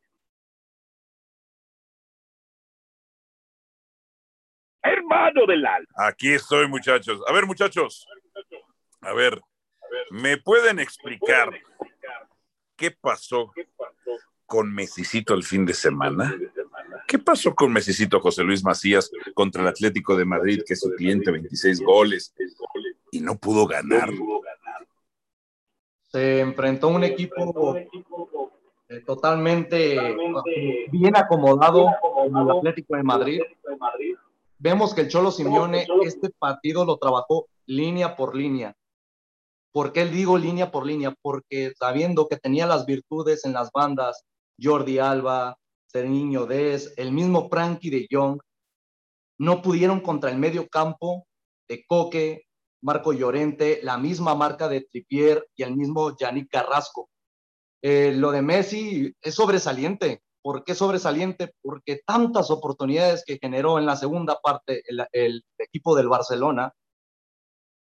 Hermano 5.02 5.46
del 5.46 5.66
alma. 5.66 5.88
Aquí 5.96 6.32
estoy, 6.32 6.68
muchachos. 6.68 7.20
A 7.26 7.32
ver, 7.32 7.46
muchachos. 7.46 8.06
A 9.00 9.12
ver, 9.12 9.40
¿me 10.10 10.36
pueden 10.38 10.78
explicar 10.78 11.50
qué 12.76 12.90
pasó 12.90 13.52
con 14.46 14.72
Mesicito 14.72 15.34
el 15.34 15.42
fin 15.42 15.66
de 15.66 15.74
semana? 15.74 16.34
¿Qué 17.06 17.18
pasó 17.18 17.54
con 17.54 17.72
Mesicito 17.72 18.20
José 18.20 18.44
Luis 18.44 18.62
Macías 18.62 19.10
contra 19.34 19.62
el 19.62 19.68
Atlético 19.68 20.16
de 20.16 20.24
Madrid, 20.24 20.62
que 20.66 20.74
es 20.74 20.80
su 20.80 20.90
cliente, 20.94 21.30
26 21.30 21.80
goles, 21.80 22.34
y 23.10 23.20
no 23.20 23.36
pudo 23.36 23.66
ganar? 23.66 24.10
Se 26.10 26.40
enfrentó 26.40 26.88
a 26.88 26.90
un 26.90 27.04
equipo 27.04 27.76
eh, 28.88 29.00
totalmente 29.00 29.98
bien 30.90 31.16
acomodado 31.16 31.86
como 32.00 32.42
el 32.42 32.58
Atlético 32.58 32.96
de 32.96 33.02
Madrid 33.02 33.40
vemos 34.62 34.94
que 34.94 35.00
el 35.02 35.08
Cholo 35.08 35.32
Simeone 35.32 35.86
este 36.04 36.30
partido 36.30 36.84
lo 36.84 36.96
trabajó 36.96 37.48
línea 37.66 38.14
por 38.16 38.36
línea. 38.36 38.76
¿Por 39.72 39.92
qué 39.92 40.04
digo 40.04 40.38
línea 40.38 40.70
por 40.70 40.86
línea? 40.86 41.14
Porque 41.20 41.72
sabiendo 41.76 42.28
que 42.28 42.36
tenía 42.36 42.66
las 42.66 42.86
virtudes 42.86 43.44
en 43.44 43.54
las 43.54 43.70
bandas, 43.72 44.22
Jordi 44.60 44.98
Alba, 45.00 45.58
Serniño 45.86 46.46
Dez, 46.46 46.94
el 46.96 47.10
mismo 47.10 47.48
Frankie 47.48 47.90
de 47.90 48.06
Jong, 48.10 48.40
no 49.38 49.62
pudieron 49.62 50.00
contra 50.00 50.30
el 50.30 50.38
medio 50.38 50.68
campo 50.68 51.26
de 51.68 51.84
Coque, 51.84 52.44
Marco 52.82 53.12
Llorente, 53.12 53.80
la 53.82 53.98
misma 53.98 54.36
marca 54.36 54.68
de 54.68 54.82
Tripier 54.82 55.48
y 55.56 55.64
el 55.64 55.74
mismo 55.74 56.16
Yannick 56.16 56.48
Carrasco. 56.50 57.10
Eh, 57.82 58.12
lo 58.14 58.30
de 58.30 58.42
Messi 58.42 59.12
es 59.20 59.34
sobresaliente. 59.34 60.22
¿Por 60.42 60.64
qué 60.64 60.74
sobresaliente? 60.74 61.54
Porque 61.62 62.02
tantas 62.04 62.50
oportunidades 62.50 63.24
que 63.24 63.38
generó 63.40 63.78
en 63.78 63.86
la 63.86 63.96
segunda 63.96 64.40
parte 64.42 64.82
el, 65.12 65.44
equipo 65.58 65.94
del 65.94 66.08
Barcelona 66.08 66.74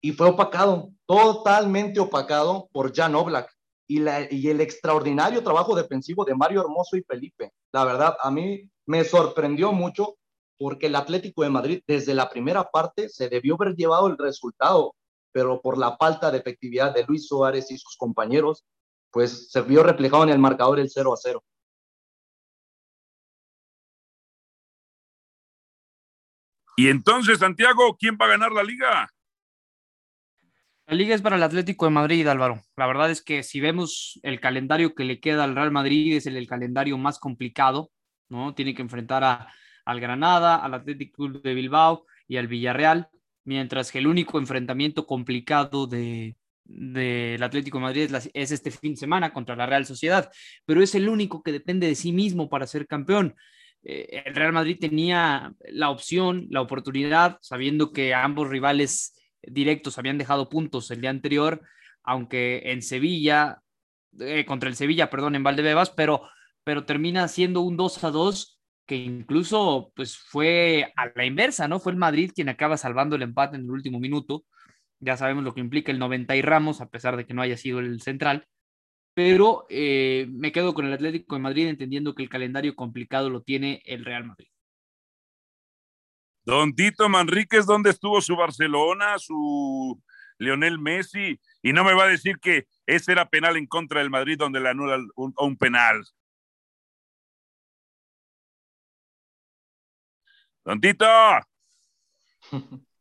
y 0.00 0.12
fue 0.12 0.28
opacado, 0.28 0.90
totalmente 1.06 1.98
opacado 1.98 2.68
por 2.72 2.94
Jan 2.94 3.16
Oblak 3.16 3.50
y, 3.88 4.00
y 4.30 4.48
el 4.48 4.60
extraordinario 4.60 5.42
trabajo 5.42 5.74
defensivo 5.74 6.24
de 6.24 6.34
Mario 6.34 6.60
Hermoso 6.60 6.96
y 6.96 7.02
Felipe. 7.02 7.52
La 7.72 7.84
verdad, 7.84 8.16
a 8.22 8.30
mí 8.30 8.70
me 8.86 9.02
sorprendió 9.02 9.72
mucho 9.72 10.16
porque 10.58 10.86
el 10.86 10.94
Atlético 10.94 11.42
de 11.42 11.50
Madrid 11.50 11.82
desde 11.86 12.14
la 12.14 12.30
primera 12.30 12.70
parte 12.70 13.08
se 13.08 13.28
debió 13.28 13.56
haber 13.56 13.74
llevado 13.74 14.06
el 14.06 14.16
resultado, 14.16 14.94
pero 15.32 15.60
por 15.60 15.76
la 15.76 15.96
falta 15.96 16.30
de 16.30 16.38
efectividad 16.38 16.94
de 16.94 17.04
Luis 17.04 17.26
Suárez 17.26 17.70
y 17.70 17.78
sus 17.78 17.96
compañeros, 17.96 18.64
pues 19.10 19.50
se 19.50 19.62
vio 19.62 19.82
reflejado 19.82 20.22
en 20.22 20.30
el 20.30 20.38
marcador 20.38 20.78
el 20.78 20.90
0 20.90 21.12
a 21.12 21.16
0. 21.16 21.42
Y 26.76 26.88
entonces, 26.88 27.38
Santiago, 27.38 27.96
¿quién 27.98 28.18
va 28.20 28.26
a 28.26 28.30
ganar 28.30 28.52
la 28.52 28.62
liga? 28.62 29.08
La 30.86 30.94
liga 30.94 31.14
es 31.14 31.22
para 31.22 31.36
el 31.36 31.42
Atlético 31.42 31.86
de 31.86 31.92
Madrid, 31.92 32.26
Álvaro. 32.26 32.60
La 32.76 32.86
verdad 32.86 33.10
es 33.10 33.22
que 33.22 33.42
si 33.42 33.60
vemos 33.60 34.20
el 34.22 34.40
calendario 34.40 34.94
que 34.94 35.04
le 35.04 35.18
queda 35.18 35.44
al 35.44 35.54
Real 35.54 35.70
Madrid, 35.70 36.16
es 36.16 36.26
el, 36.26 36.46
calendario 36.46 36.98
más 36.98 37.18
complicado, 37.18 37.90
¿no? 38.28 38.54
Tiene 38.54 38.74
que 38.74 38.82
enfrentar 38.82 39.24
a, 39.24 39.48
al 39.84 40.00
Granada, 40.00 40.56
al 40.56 40.74
Atlético 40.74 41.28
de 41.28 41.54
Bilbao 41.54 42.06
y 42.28 42.36
al 42.36 42.48
Villarreal, 42.48 43.08
mientras 43.44 43.90
que 43.90 43.98
el 43.98 44.06
único 44.06 44.38
enfrentamiento 44.38 45.06
complicado 45.06 45.86
de, 45.86 46.36
del 46.64 47.42
Atlético 47.42 47.78
de 47.78 47.82
Madrid 47.82 48.14
es, 48.32 48.50
este 48.50 48.70
fin 48.70 48.92
de 48.92 49.00
semana 49.00 49.32
contra 49.32 49.56
la 49.56 49.66
Real 49.66 49.86
Sociedad, 49.86 50.30
pero 50.64 50.82
es 50.82 50.94
el 50.94 51.08
único 51.08 51.42
que 51.42 51.52
depende 51.52 51.86
de 51.86 51.94
sí 51.94 52.12
mismo 52.12 52.48
para 52.48 52.66
ser 52.66 52.86
campeón. 52.86 53.34
Eh, 53.84 54.22
el 54.24 54.34
Real 54.34 54.52
Madrid 54.52 54.78
tenía 54.80 55.54
la 55.68 55.90
opción, 55.90 56.46
la 56.50 56.60
oportunidad, 56.60 57.38
sabiendo 57.40 57.92
que 57.92 58.14
ambos 58.14 58.48
rivales 58.48 59.14
directos 59.42 59.98
habían 59.98 60.18
dejado 60.18 60.48
puntos 60.48 60.90
el 60.90 61.00
día 61.00 61.10
anterior, 61.10 61.60
aunque 62.02 62.62
en 62.72 62.82
Sevilla, 62.82 63.60
eh, 64.18 64.44
contra 64.44 64.68
el 64.68 64.76
Sevilla, 64.76 65.10
perdón, 65.10 65.34
en 65.34 65.42
Valdebebas, 65.42 65.90
pero, 65.90 66.22
pero 66.64 66.84
termina 66.84 67.28
siendo 67.28 67.60
un 67.60 67.76
2 67.76 68.04
a 68.04 68.10
2 68.10 68.60
que 68.86 68.96
incluso 68.96 69.92
pues 69.96 70.18
fue 70.18 70.92
a 70.96 71.10
la 71.14 71.24
inversa, 71.24 71.68
¿no? 71.68 71.80
Fue 71.80 71.92
el 71.92 71.98
Madrid 71.98 72.32
quien 72.34 72.50
acaba 72.50 72.76
salvando 72.76 73.16
el 73.16 73.22
empate 73.22 73.56
en 73.56 73.62
el 73.62 73.70
último 73.70 73.98
minuto 73.98 74.44
ya 75.04 75.16
sabemos 75.16 75.44
lo 75.44 75.54
que 75.54 75.60
implica 75.60 75.92
el 75.92 75.98
90 75.98 76.34
y 76.36 76.42
Ramos, 76.42 76.80
a 76.80 76.88
pesar 76.88 77.16
de 77.16 77.26
que 77.26 77.34
no 77.34 77.42
haya 77.42 77.56
sido 77.56 77.78
el 77.78 78.00
central. 78.00 78.46
Pero 79.14 79.66
eh, 79.70 80.26
me 80.28 80.50
quedo 80.50 80.74
con 80.74 80.86
el 80.86 80.92
Atlético 80.92 81.36
de 81.36 81.42
Madrid 81.42 81.68
entendiendo 81.68 82.14
que 82.14 82.24
el 82.24 82.28
calendario 82.28 82.74
complicado 82.74 83.30
lo 83.30 83.42
tiene 83.42 83.80
el 83.86 84.04
Real 84.04 84.24
Madrid. 84.24 84.48
Don 86.44 86.74
Tito 86.74 87.08
Manríquez, 87.08 87.64
¿dónde 87.64 87.90
estuvo 87.90 88.20
su 88.20 88.36
Barcelona, 88.36 89.18
su 89.18 90.02
Lionel 90.38 90.78
Messi? 90.78 91.40
Y 91.62 91.72
no 91.72 91.84
me 91.84 91.94
va 91.94 92.04
a 92.04 92.08
decir 92.08 92.38
que 92.38 92.66
ese 92.86 93.12
era 93.12 93.28
penal 93.30 93.56
en 93.56 93.66
contra 93.66 94.00
del 94.00 94.10
Madrid 94.10 94.36
donde 94.36 94.60
le 94.60 94.68
anula 94.68 94.98
un, 95.14 95.32
un 95.38 95.56
penal. 95.56 96.04
Don 100.64 100.80
Tito. 100.80 101.06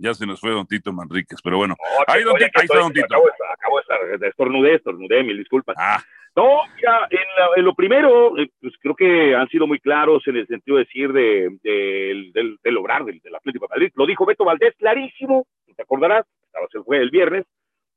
Ya 0.00 0.14
se 0.14 0.26
nos 0.26 0.40
fue 0.40 0.50
Don 0.50 0.66
Tito 0.66 0.92
Manríquez, 0.92 1.40
pero 1.44 1.58
bueno. 1.58 1.76
ahí, 2.06 2.22
don 2.22 2.34
Tito, 2.36 2.50
ahí 2.54 2.64
está 2.64 2.78
Don 2.78 2.92
Tito. 2.92 3.06
Acabo 3.52 3.76
de 3.76 3.82
estar, 3.82 4.28
estornudé, 4.28 4.74
estornudé, 4.76 5.22
mil 5.22 5.36
disculpas. 5.36 5.76
Ah. 5.78 6.02
No, 6.34 6.60
ya, 6.82 7.06
en, 7.10 7.64
lo 7.64 7.74
primero, 7.74 8.38
eh, 8.38 8.48
pues 8.60 8.72
creo 8.80 8.94
que 8.94 9.34
han 9.34 9.48
sido 9.48 9.66
muy 9.66 9.78
claros 9.78 10.26
en 10.26 10.36
el 10.36 10.46
sentido 10.46 10.78
de 10.78 10.84
decir 10.84 11.12
de, 11.12 11.58
de, 11.62 12.30
del, 12.32 12.58
del 12.62 12.74
lograr 12.74 13.04
del, 13.04 13.20
Atlético 13.34 13.66
de 13.66 13.74
Madrid. 13.74 13.92
Lo 13.94 14.06
dijo 14.06 14.24
Beto 14.24 14.44
Valdés 14.44 14.74
clarísimo, 14.78 15.46
te 15.76 15.82
acordarás, 15.82 16.24
se 16.70 16.82
fue 16.82 16.98
el 16.98 17.10
viernes, 17.10 17.44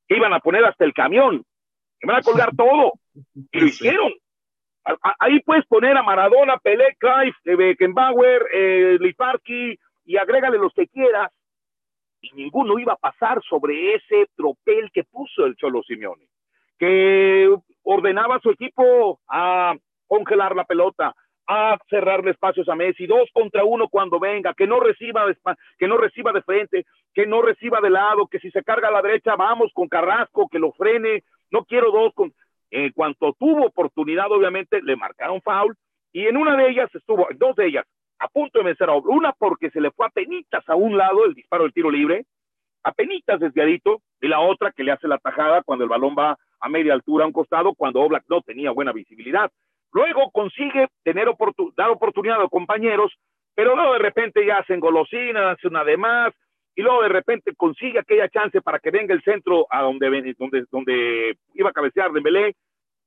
que 0.08 0.18
iban 0.18 0.34
a 0.34 0.40
poner 0.40 0.66
hasta 0.66 0.84
el 0.84 0.94
camión, 0.94 1.46
que 2.00 2.08
van 2.08 2.18
a 2.18 2.22
colgar 2.22 2.50
todo, 2.58 2.94
y 3.52 3.60
lo 3.60 3.66
hicieron. 3.66 4.14
Ahí 5.20 5.40
puedes 5.42 5.66
poner 5.68 5.96
a 5.96 6.04
Maradona, 6.04 6.58
Pelé, 6.58 6.98
Clive, 6.98 7.36
eh, 7.46 7.56
Beckenbauer, 7.56 8.48
eh, 8.54 8.98
Liparki, 9.00 9.78
y 10.06 10.18
agrégale 10.18 10.58
los 10.58 10.74
que 10.74 10.88
quieras, 10.88 11.32
y 12.24 12.32
ninguno 12.36 12.80
iba 12.80 12.94
a 12.94 12.98
pasar 12.98 13.42
sobre 13.44 13.96
ese 13.96 14.28
tropel 14.36 14.90
que 14.92 15.04
puso 15.04 15.46
el 15.46 15.56
Cholo 15.58 15.84
Simeone, 15.84 16.26
que 16.80 17.54
ordenaba 17.84 18.38
a 18.38 18.40
su 18.40 18.50
equipo 18.50 19.20
a 19.28 19.76
congelar 20.08 20.56
la 20.56 20.64
pelota, 20.64 21.14
a 21.46 21.78
cerrarle 21.90 22.32
espacios 22.32 22.70
a 22.70 22.76
Messi, 22.76 23.06
dos 23.06 23.30
contra 23.34 23.66
uno 23.66 23.90
cuando 23.90 24.20
venga, 24.20 24.54
que 24.54 24.66
no 24.66 24.80
reciba 24.80 25.26
de, 25.28 25.36
que 25.78 25.88
no 25.88 25.98
reciba 25.98 26.32
de 26.32 26.42
frente, 26.44 26.86
que 27.14 27.28
no 27.28 27.42
reciba 27.42 27.82
de 27.82 27.90
lado, 27.90 28.28
que 28.28 28.40
si 28.40 28.50
se 28.52 28.64
carga 28.64 28.88
a 28.88 28.92
la 28.92 29.02
derecha 29.02 29.36
vamos 29.36 29.72
con 29.74 29.90
Carrasco, 29.90 30.48
que 30.50 30.60
lo 30.60 30.72
frene, 30.72 31.24
no 31.52 31.66
quiero 31.66 31.92
dos 31.92 32.14
con 32.14 32.34
en 32.72 32.92
cuanto 32.92 33.34
tuvo 33.38 33.68
oportunidad 33.68 34.32
obviamente 34.32 34.82
le 34.82 34.96
marcaron 34.96 35.42
foul 35.44 35.76
y 36.12 36.26
en 36.26 36.38
una 36.38 36.56
de 36.56 36.72
ellas 36.72 36.90
estuvo, 36.96 37.28
dos 37.36 37.56
de 37.56 37.68
ellas 37.68 37.86
a 38.24 38.28
punto 38.30 38.60
de 38.60 38.66
vencer 38.66 38.90
a. 38.90 38.96
Una 38.96 39.34
porque 39.34 39.70
se 39.70 39.82
le 39.82 39.92
fue 39.92 40.06
a 40.06 40.10
penitas 40.10 40.68
a 40.70 40.76
un 40.76 40.98
lado 40.98 41.26
el 41.26 41.34
disparo 41.34 41.64
del 41.64 41.74
tiro 41.74 41.92
libre, 41.92 42.26
a 42.84 42.94
penitas 42.94 43.40
desviadito, 43.40 44.02
y 44.22 44.28
la 44.28 44.40
otra 44.40 44.72
que 44.72 44.84
le 44.84 44.94
hace 44.94 45.08
la 45.08 45.18
tajada 45.18 45.62
cuando 45.64 45.84
el 45.84 45.90
balón 45.90 46.16
va 46.18 46.38
a 46.62 46.70
media 46.70 46.94
altura 46.94 47.26
a 47.26 47.28
un 47.28 47.34
costado, 47.34 47.74
cuando 47.76 48.00
Oblak 48.00 48.24
no 48.30 48.42
tenía 48.42 48.72
buena 48.72 48.94
visibilidad. 48.94 49.52
Luego 49.92 50.32
consigue 50.32 50.88
tener 51.04 51.28
dar 51.76 51.90
oportunidad 51.90 52.42
a 52.42 52.48
compañeros, 52.48 53.12
pero 53.54 53.76
luego 53.76 53.94
de 53.94 54.00
repente 54.00 54.46
ya 54.46 54.58
hacen 54.58 54.80
golosinas, 54.80 55.58
hace 55.58 55.68
una 55.68 55.84
de 55.84 55.98
más, 55.98 56.34
y 56.76 56.82
luego 56.82 57.04
de 57.04 57.10
repente 57.10 57.54
consigue 57.56 58.00
aquella 58.00 58.30
chance 58.30 58.62
para 58.62 58.80
que 58.80 58.90
venga 58.90 59.14
el 59.14 59.22
centro 59.24 59.68
a 59.70 59.82
donde, 59.82 60.34
donde, 60.40 60.66
donde 60.72 61.38
iba 61.54 61.70
a 61.70 61.74
cabecear 61.74 62.12
Dembélé. 62.14 62.56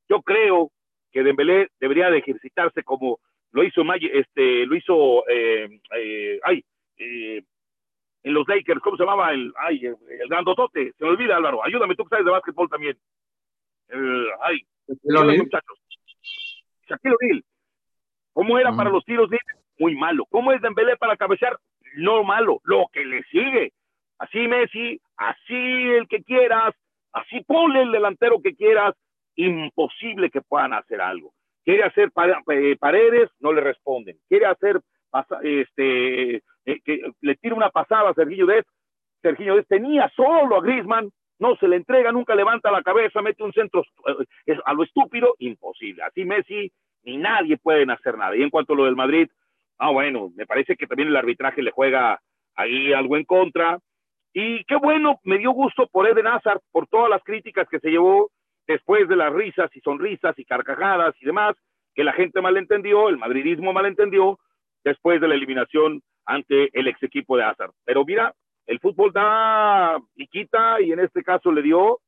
Yo 0.08 0.20
creo 0.20 0.70
que 1.10 1.22
Dembélé 1.22 1.68
debería 1.80 2.10
de 2.10 2.18
ejercitarse 2.18 2.82
como 2.84 3.18
lo 3.52 3.64
hizo 3.64 3.82
este, 4.12 4.66
lo 4.66 4.76
hizo, 4.76 5.28
eh, 5.28 5.80
eh, 5.96 6.40
ay, 6.44 6.64
eh, 6.98 7.42
en 8.22 8.34
los 8.34 8.46
Lakers, 8.48 8.80
¿cómo 8.80 8.96
se 8.96 9.04
llamaba? 9.04 9.32
El, 9.32 9.52
ay, 9.56 9.86
el, 9.86 9.96
grandotote, 10.28 10.92
se 10.92 11.04
me 11.04 11.10
olvida 11.10 11.36
Álvaro, 11.36 11.64
ayúdame, 11.64 11.94
tú 11.94 12.04
que 12.04 12.10
sabes 12.10 12.24
de 12.24 12.32
básquetbol 12.32 12.68
también. 12.68 12.96
El, 13.88 14.26
ay, 14.42 14.60
muchachos. 15.38 15.78
Shaquille 16.88 17.14
O'Neal. 17.14 17.44
¿Cómo 18.32 18.58
era 18.58 18.76
para 18.76 18.90
los 18.90 19.04
tiros 19.04 19.30
libres? 19.30 19.56
Muy 19.78 19.94
malo. 19.94 20.26
¿Cómo 20.26 20.52
es 20.52 20.60
Dembélé 20.60 20.96
para 20.96 21.16
cabecear? 21.16 21.58
No 21.96 22.22
malo, 22.24 22.60
lo 22.64 22.86
que 22.92 23.04
le 23.04 23.22
sigue. 23.24 23.72
Así 24.18 24.46
Messi, 24.46 25.00
así 25.16 25.54
el 25.54 26.06
que 26.08 26.22
quieras, 26.22 26.74
así 27.12 27.40
ponle 27.44 27.82
el 27.82 27.92
delantero 27.92 28.40
que 28.42 28.54
quieras, 28.54 28.94
imposible 29.36 30.30
que 30.30 30.42
puedan 30.42 30.74
hacer 30.74 31.00
algo 31.00 31.32
quiere 31.66 31.82
hacer 31.82 32.12
eh, 32.52 32.76
paredes, 32.78 33.28
no 33.40 33.52
le 33.52 33.60
responden, 33.60 34.16
quiere 34.28 34.46
hacer, 34.46 34.80
este, 35.42 36.36
eh, 36.36 36.80
que 36.84 37.10
le 37.20 37.34
tira 37.36 37.56
una 37.56 37.70
pasada 37.70 38.10
a 38.10 38.14
Sergio 38.14 38.46
Dez, 38.46 38.64
Sergio 39.20 39.56
Dez 39.56 39.66
tenía 39.66 40.08
solo 40.14 40.56
a 40.56 40.62
Grisman, 40.62 41.10
no 41.40 41.56
se 41.56 41.66
le 41.66 41.76
entrega, 41.76 42.12
nunca 42.12 42.36
levanta 42.36 42.70
la 42.70 42.82
cabeza, 42.82 43.20
mete 43.20 43.42
un 43.42 43.52
centro 43.52 43.82
eh, 44.46 44.56
a 44.64 44.72
lo 44.72 44.84
estúpido, 44.84 45.34
imposible. 45.40 46.04
Así 46.04 46.24
Messi 46.24 46.70
ni 47.02 47.16
nadie 47.16 47.56
pueden 47.58 47.90
hacer 47.90 48.16
nada. 48.16 48.36
Y 48.36 48.42
en 48.42 48.50
cuanto 48.50 48.72
a 48.72 48.76
lo 48.76 48.84
del 48.84 48.96
Madrid, 48.96 49.28
ah, 49.78 49.90
bueno, 49.90 50.30
me 50.36 50.46
parece 50.46 50.76
que 50.76 50.86
también 50.86 51.08
el 51.08 51.16
arbitraje 51.16 51.62
le 51.62 51.72
juega 51.72 52.20
ahí 52.54 52.92
algo 52.92 53.16
en 53.16 53.24
contra. 53.24 53.78
Y 54.32 54.64
qué 54.64 54.76
bueno, 54.76 55.18
me 55.24 55.38
dio 55.38 55.50
gusto 55.50 55.88
por 55.88 56.06
Eden 56.08 56.28
Hazard, 56.28 56.60
por 56.70 56.86
todas 56.86 57.10
las 57.10 57.22
críticas 57.24 57.68
que 57.68 57.80
se 57.80 57.90
llevó, 57.90 58.30
después 58.66 59.08
de 59.08 59.16
las 59.16 59.32
risas 59.32 59.70
y 59.74 59.80
sonrisas 59.80 60.38
y 60.38 60.44
carcajadas 60.44 61.14
y 61.20 61.26
demás, 61.26 61.56
que 61.94 62.04
la 62.04 62.12
gente 62.12 62.40
malentendió, 62.40 63.08
el 63.08 63.18
madridismo 63.18 63.72
malentendió, 63.72 64.38
después 64.84 65.20
de 65.20 65.28
la 65.28 65.34
eliminación 65.34 66.02
ante 66.26 66.70
el 66.78 66.88
ex 66.88 67.02
equipo 67.02 67.36
de 67.36 67.44
Hazard. 67.44 67.72
Pero 67.84 68.04
mira, 68.04 68.34
el 68.66 68.80
fútbol 68.80 69.12
da 69.12 69.96
y 70.14 70.26
quita, 70.26 70.80
y 70.80 70.92
en 70.92 71.00
este 71.00 71.22
caso 71.22 71.52
le 71.52 71.62
dio, 71.62 72.00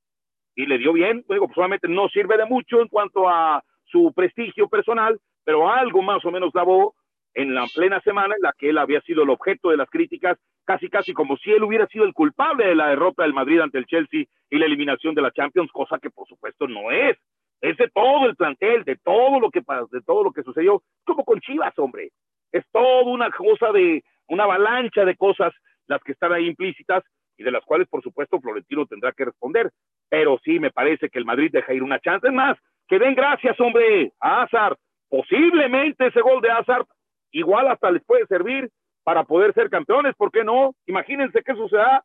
y 0.55 0.67
le 0.67 0.79
dio 0.79 0.93
bien, 0.93 1.25
luego 1.29 1.47
pues 1.47 1.55
solamente 1.55 1.89
no 1.89 2.09
sirve 2.09 2.37
de 2.37 2.45
mucho 2.45 2.81
en 2.81 2.89
cuanto 2.89 3.29
a 3.29 3.63
su 3.85 4.13
prestigio 4.15 4.69
personal, 4.69 5.19
pero 5.45 5.71
algo 5.71 6.03
más 6.03 6.25
o 6.25 6.31
menos 6.31 6.53
daba 6.53 6.91
en 7.35 7.55
la 7.55 7.67
plena 7.73 8.01
semana 8.01 8.35
en 8.35 8.43
la 8.43 8.53
que 8.59 8.71
él 8.71 8.79
había 8.79 9.01
sido 9.03 9.23
el 9.23 9.31
objeto 9.31 9.71
de 9.71 9.77
las 9.77 9.89
críticas, 9.89 10.37
casi 10.69 10.91
casi 10.91 11.14
como 11.14 11.39
si 11.39 11.51
él 11.51 11.62
hubiera 11.62 11.87
sido 11.87 12.05
el 12.05 12.12
culpable 12.12 12.66
de 12.66 12.75
la 12.75 12.89
derrota 12.89 13.23
del 13.23 13.33
Madrid 13.33 13.59
ante 13.59 13.79
el 13.79 13.87
Chelsea 13.87 14.25
y 14.51 14.59
la 14.59 14.66
eliminación 14.66 15.14
de 15.14 15.23
la 15.23 15.31
Champions, 15.31 15.73
cosa 15.73 15.99
que 15.99 16.11
por 16.11 16.29
supuesto 16.29 16.69
no 16.69 16.91
es. 16.91 17.16
Es 17.62 17.79
de 17.79 17.89
todo 17.89 18.27
el 18.27 18.37
plantel, 18.37 18.85
de 18.85 18.97
todo 18.97 19.41
lo 19.41 19.51
que 19.51 19.61
de 19.61 20.03
todo 20.03 20.23
lo 20.23 20.31
que 20.31 20.43
sucedió, 20.43 20.83
como 21.07 21.25
con 21.25 21.41
Chivas, 21.41 21.73
hombre. 21.79 22.11
Es 22.53 22.66
todo 22.71 23.05
una 23.05 23.31
cosa 23.31 23.73
de 23.73 24.05
una 24.29 24.45
avalancha 24.45 25.07
de 25.07 25.16
cosas 25.16 25.55
las 25.87 26.03
que 26.03 26.12
están 26.12 26.35
ahí 26.35 26.47
implícitas 26.47 27.03
y 27.39 27.45
de 27.45 27.51
las 27.51 27.64
cuales 27.64 27.89
por 27.89 28.03
supuesto 28.03 28.39
Florentino 28.39 28.85
tendrá 28.85 29.12
que 29.12 29.25
responder. 29.25 29.71
Pero 30.11 30.39
sí 30.45 30.61
me 30.61 30.71
parece 30.71 31.09
que 31.09 31.19
el 31.19 31.25
Madrid 31.25 31.49
deja 31.51 31.73
ir 31.73 31.83
una 31.83 31.99
chance. 31.99 32.27
Es 32.27 32.35
más, 32.35 32.59
que 32.89 32.99
den 32.99 33.14
gracias, 33.14 33.59
hombre, 33.59 34.12
a 34.21 34.43
Hazard. 34.43 34.77
Posiblemente 35.09 36.09
ese 36.09 36.21
gol 36.21 36.43
de 36.43 36.51
Hazard 36.51 36.85
igual 37.33 37.69
hasta 37.69 37.91
les 37.91 38.05
puede 38.05 38.27
servir 38.27 38.69
para 39.09 39.25
poder 39.25 39.55
ser 39.55 39.71
campeones, 39.71 40.15
¿por 40.17 40.31
qué 40.31 40.45
no? 40.45 40.75
Imagínense 40.85 41.43
qué 41.43 41.55
suceda. 41.55 42.05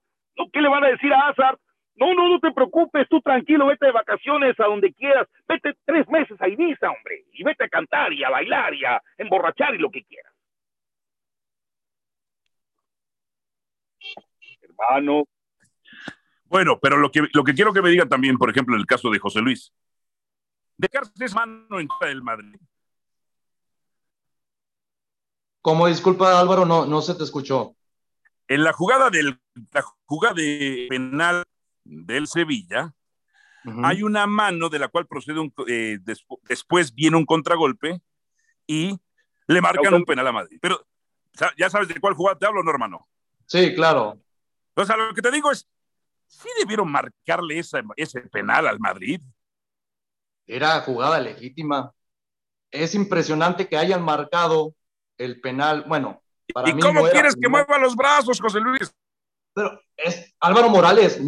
¿qué 0.53 0.61
le 0.61 0.69
van 0.69 0.85
a 0.85 0.87
decir 0.87 1.13
a 1.13 1.27
Hazard? 1.27 1.59
No, 1.95 2.13
no, 2.13 2.29
no 2.29 2.39
te 2.39 2.53
preocupes, 2.53 3.09
tú 3.09 3.19
tranquilo, 3.19 3.65
vete 3.65 3.87
de 3.87 3.91
vacaciones 3.91 4.57
a 4.57 4.67
donde 4.67 4.93
quieras, 4.93 5.27
vete 5.45 5.73
tres 5.83 6.07
meses 6.07 6.41
a 6.41 6.47
Ibiza, 6.47 6.89
hombre, 6.89 7.25
y 7.33 7.43
vete 7.43 7.65
a 7.65 7.67
cantar 7.67 8.13
y 8.13 8.23
a 8.23 8.29
bailar 8.29 8.73
y 8.73 8.85
a 8.85 9.01
emborrachar 9.17 9.75
y 9.75 9.79
lo 9.79 9.91
que 9.91 10.05
quieras. 10.05 10.33
Hermano. 14.61 15.25
Bueno, 16.45 16.79
pero 16.81 16.95
lo 16.95 17.11
que, 17.11 17.27
lo 17.33 17.43
que 17.43 17.53
quiero 17.53 17.73
que 17.73 17.81
me 17.81 17.89
digan 17.89 18.07
también, 18.07 18.37
por 18.37 18.49
ejemplo, 18.49 18.75
en 18.75 18.79
el 18.79 18.87
caso 18.87 19.09
de 19.09 19.19
José 19.19 19.41
Luis, 19.41 19.73
de 20.77 20.89
es 21.19 21.35
mano 21.35 21.81
en 21.81 21.87
contra 21.87 22.13
Madrid 22.21 22.55
Como 25.63 25.87
disculpa, 25.87 26.37
Álvaro, 26.37 26.65
no, 26.65 26.85
no 26.85 27.01
se 27.01 27.15
te 27.15 27.23
escuchó. 27.23 27.73
En 28.49 28.65
la 28.65 28.73
jugada 28.73 29.09
del 29.09 29.39
la 29.71 29.81
jugada 30.05 30.33
de 30.35 30.87
penal 30.89 31.45
del 31.85 32.27
Sevilla, 32.27 32.93
Ujú. 33.63 33.79
hay 33.85 34.03
una 34.03 34.27
mano 34.27 34.67
de 34.67 34.77
la 34.79 34.89
cual 34.89 35.07
procede 35.07 35.39
un, 35.39 35.53
eh, 35.69 35.99
despu- 36.03 36.39
después 36.43 36.93
viene 36.93 37.15
un 37.15 37.25
contragolpe 37.25 38.01
y 38.67 38.99
le 39.47 39.61
marcan 39.61 39.93
un 39.93 40.03
penal 40.03 40.27
a 40.27 40.33
Madrid. 40.33 40.59
Pero 40.61 40.85
ya 41.57 41.69
sabes 41.69 41.87
de 41.87 41.99
cuál 42.01 42.13
jugada 42.13 42.37
te 42.37 42.45
hablo, 42.45 42.61
no, 42.61 42.69
hermano. 42.69 43.07
Sí, 43.45 43.73
claro. 43.73 44.19
O 44.75 44.83
sea, 44.85 44.97
lo 44.97 45.13
que 45.13 45.21
te 45.21 45.31
digo 45.31 45.49
es, 45.49 45.65
sí 46.27 46.49
debieron 46.59 46.91
marcarle 46.91 47.57
esa- 47.59 47.81
ese 47.95 48.19
penal 48.19 48.67
al 48.67 48.81
Madrid. 48.81 49.21
Era 50.45 50.81
jugada 50.81 51.21
legítima. 51.21 51.93
Es 52.69 52.95
impresionante 52.95 53.69
que 53.69 53.77
hayan 53.77 54.03
marcado 54.03 54.75
el 55.17 55.39
penal. 55.41 55.85
Bueno, 55.87 56.21
para 56.53 56.69
¿Y 56.69 56.73
mí 56.73 56.81
cómo 56.81 57.01
no 57.01 57.09
quieres 57.09 57.35
que 57.35 57.47
mueva 57.49 57.77
los 57.77 57.95
brazos, 57.95 58.39
José 58.39 58.59
Luis? 58.59 58.91
Pero 59.53 59.79
es 59.97 60.33
Álvaro 60.39 60.69
Morales, 60.69 61.19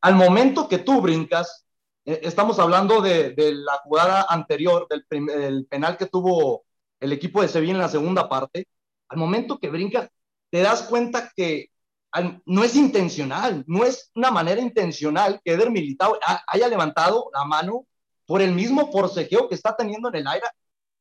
al 0.00 0.14
momento 0.14 0.68
que 0.68 0.78
tú 0.78 1.00
brincas, 1.00 1.66
eh, 2.04 2.20
estamos 2.22 2.58
hablando 2.58 3.00
de, 3.02 3.30
de 3.34 3.54
la 3.54 3.78
jugada 3.84 4.26
anterior, 4.28 4.86
del 4.88 5.66
penal 5.66 5.96
que 5.96 6.06
tuvo 6.06 6.64
el 7.00 7.12
equipo 7.12 7.42
de 7.42 7.48
Sevilla 7.48 7.72
en 7.74 7.78
la 7.78 7.88
segunda 7.88 8.28
parte, 8.28 8.66
al 9.08 9.18
momento 9.18 9.58
que 9.58 9.68
brincas, 9.68 10.08
te 10.50 10.60
das 10.60 10.82
cuenta 10.84 11.30
que 11.36 11.70
al- 12.10 12.40
no 12.46 12.64
es 12.64 12.74
intencional, 12.74 13.64
no 13.66 13.84
es 13.84 14.10
una 14.14 14.30
manera 14.30 14.60
intencional 14.60 15.40
que 15.44 15.52
Eder 15.52 15.70
Militao 15.70 16.18
ha- 16.26 16.42
haya 16.46 16.68
levantado 16.68 17.30
la 17.34 17.44
mano 17.44 17.84
por 18.26 18.40
el 18.40 18.52
mismo 18.52 18.90
forcejeo 18.90 19.48
que 19.48 19.54
está 19.54 19.76
teniendo 19.76 20.08
en 20.08 20.16
el 20.16 20.26
aire. 20.26 20.46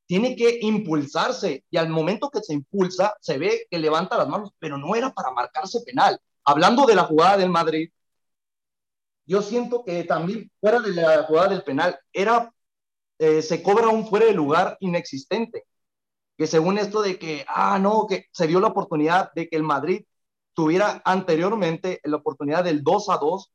Tiene 0.08 0.36
que 0.36 0.60
impulsarse 0.62 1.66
y 1.70 1.78
al 1.78 1.90
momento 1.90 2.32
que 2.32 2.42
se 2.42 2.54
impulsa, 2.54 3.16
se 3.22 3.38
ve 3.38 3.68
que 3.70 3.78
levanta 3.78 4.18
las 4.18 4.28
manos, 4.28 4.52
pero 4.58 4.78
no 4.78 4.96
era 4.96 5.14
para 5.14 5.32
marcarse 5.32 5.82
penal 5.82 6.20
hablando 6.48 6.86
de 6.86 6.96
la 6.96 7.04
jugada 7.04 7.38
del 7.38 7.50
Madrid, 7.50 7.92
yo 9.26 9.42
siento 9.42 9.84
que 9.84 10.06
también 10.06 10.50
fuera 10.62 10.80
de 10.80 10.94
la 10.94 11.24
jugada 11.24 11.50
del 11.50 11.64
penal, 11.64 12.00
era, 12.14 12.54
eh, 13.20 13.42
se 13.42 13.62
cobra 13.62 13.90
un 13.90 14.08
fuera 14.08 14.28
de 14.28 14.34
lugar 14.34 14.78
inexistente. 14.80 15.66
Que 16.38 16.48
según 16.48 16.78
esto 16.78 17.02
de 17.02 17.20
que, 17.20 17.46
ah, 17.50 17.80
no, 17.80 18.08
que 18.08 18.28
se 18.32 18.48
dio 18.48 18.60
la 18.62 18.68
oportunidad 18.70 19.34
de 19.34 19.50
que 19.50 19.58
el 19.58 19.64
Madrid 19.64 20.06
tuviera 20.54 21.02
anteriormente 21.06 22.00
la 22.04 22.18
oportunidad 22.18 22.64
del 22.64 22.84
2 22.84 23.10
a 23.10 23.18
2 23.18 23.52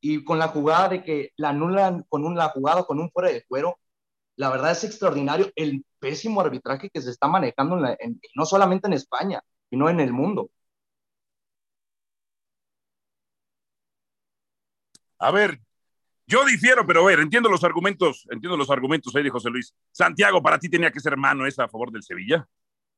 y 0.00 0.24
con 0.24 0.38
la 0.38 0.48
jugada 0.48 0.90
de 0.90 1.04
que 1.04 1.32
la 1.36 1.50
anulan 1.50 2.04
con 2.08 2.24
una 2.24 2.48
jugada 2.50 2.84
con 2.84 3.00
un 3.00 3.10
fuera 3.10 3.30
de 3.30 3.42
fuero, 3.48 3.78
la 4.42 4.50
verdad 4.50 4.72
es 4.72 4.82
extraordinario 4.82 5.52
el 5.54 5.84
pésimo 6.00 6.40
arbitraje 6.40 6.90
que 6.90 7.00
se 7.00 7.10
está 7.10 7.28
manejando 7.28 7.76
en 7.76 7.82
la- 7.82 7.96
en- 8.00 8.20
no 8.34 8.44
solamente 8.44 8.88
en 8.88 8.92
España, 8.94 9.40
sino 9.70 9.88
en 9.88 10.00
el 10.00 10.12
mundo. 10.12 10.50
A 15.20 15.30
ver, 15.30 15.60
yo 16.26 16.44
difiero, 16.44 16.84
pero 16.84 17.02
a 17.02 17.06
ver, 17.06 17.20
entiendo 17.20 17.48
los 17.48 17.62
argumentos, 17.62 18.26
entiendo 18.32 18.56
los 18.56 18.68
argumentos 18.68 19.14
ahí 19.14 19.22
de 19.22 19.30
José 19.30 19.48
Luis. 19.48 19.72
Santiago, 19.92 20.42
para 20.42 20.58
ti 20.58 20.68
tenía 20.68 20.90
que 20.90 20.98
ser 20.98 21.16
mano 21.16 21.46
esa 21.46 21.64
a 21.64 21.68
favor 21.68 21.92
del 21.92 22.02
Sevilla. 22.02 22.44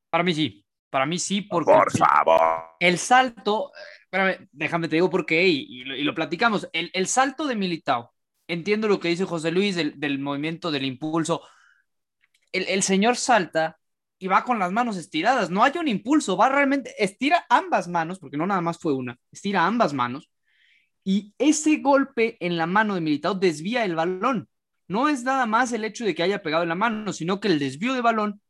Para 0.09 0.25
mí 0.25 0.33
sí. 0.33 0.65
Para 0.89 1.05
mí 1.05 1.19
sí, 1.19 1.43
porque 1.43 1.73
Por 1.73 1.91
favor. 1.93 2.77
el 2.81 2.97
salto, 2.99 3.71
eh, 3.77 4.03
espérame, 4.05 4.49
déjame 4.53 4.89
te 4.89 4.97
digo 4.97 5.11
por 5.11 5.27
qué 5.27 5.47
y, 5.47 5.67
y 5.69 5.85
lo, 5.85 5.95
y 5.97 6.05
lo 6.05 6.15
platicamos. 6.15 6.67
El, 6.73 6.91
el 6.95 7.07
salto 7.07 7.47
de 7.47 7.57
Militao, 7.57 8.14
entiendo 8.49 8.89
lo 8.89 9.01
que 9.01 9.09
dice 9.09 9.25
José 9.25 9.51
Luis 9.51 9.77
del, 9.77 10.19
movimiento, 10.19 10.71
del 10.71 10.85
impulso. 10.85 11.43
El, 12.53 12.67
el 12.69 12.83
señor 12.83 13.17
salta 13.17 13.79
y 14.19 14.29
va 14.29 14.45
con 14.45 14.59
las 14.59 14.73
manos 14.73 14.97
estiradas, 14.97 15.51
no 15.51 15.65
hay 15.65 15.73
un 15.79 15.89
impulso, 15.89 16.37
va 16.37 16.49
realmente, 16.49 16.95
estira 16.99 17.45
ambas 17.49 17.89
manos, 17.89 18.19
porque 18.19 18.37
no 18.37 18.47
nada 18.47 18.61
más 18.61 18.79
fue 18.79 18.95
una, 18.95 19.19
estira 19.33 19.67
ambas 19.67 19.93
manos 19.93 20.31
y 21.05 21.35
ese 21.39 21.77
golpe 21.77 22.37
en 22.41 22.57
la 22.57 22.67
mano 22.67 22.95
de 22.95 23.03
Militao 23.03 23.35
desvía 23.35 23.85
el 23.85 23.95
balón. 23.95 24.49
No 24.89 25.09
es 25.09 25.23
nada 25.23 25.47
más 25.47 25.73
el 25.73 25.85
hecho 25.85 26.05
de 26.05 26.15
que 26.15 26.23
haya 26.23 26.43
pegado 26.43 26.63
en 26.63 26.71
la 26.71 26.75
mano, 26.75 27.13
sino 27.13 27.41
que 27.41 27.49
el 27.49 27.59
desvío 27.59 27.95
de 27.95 28.01
balón 28.01 28.41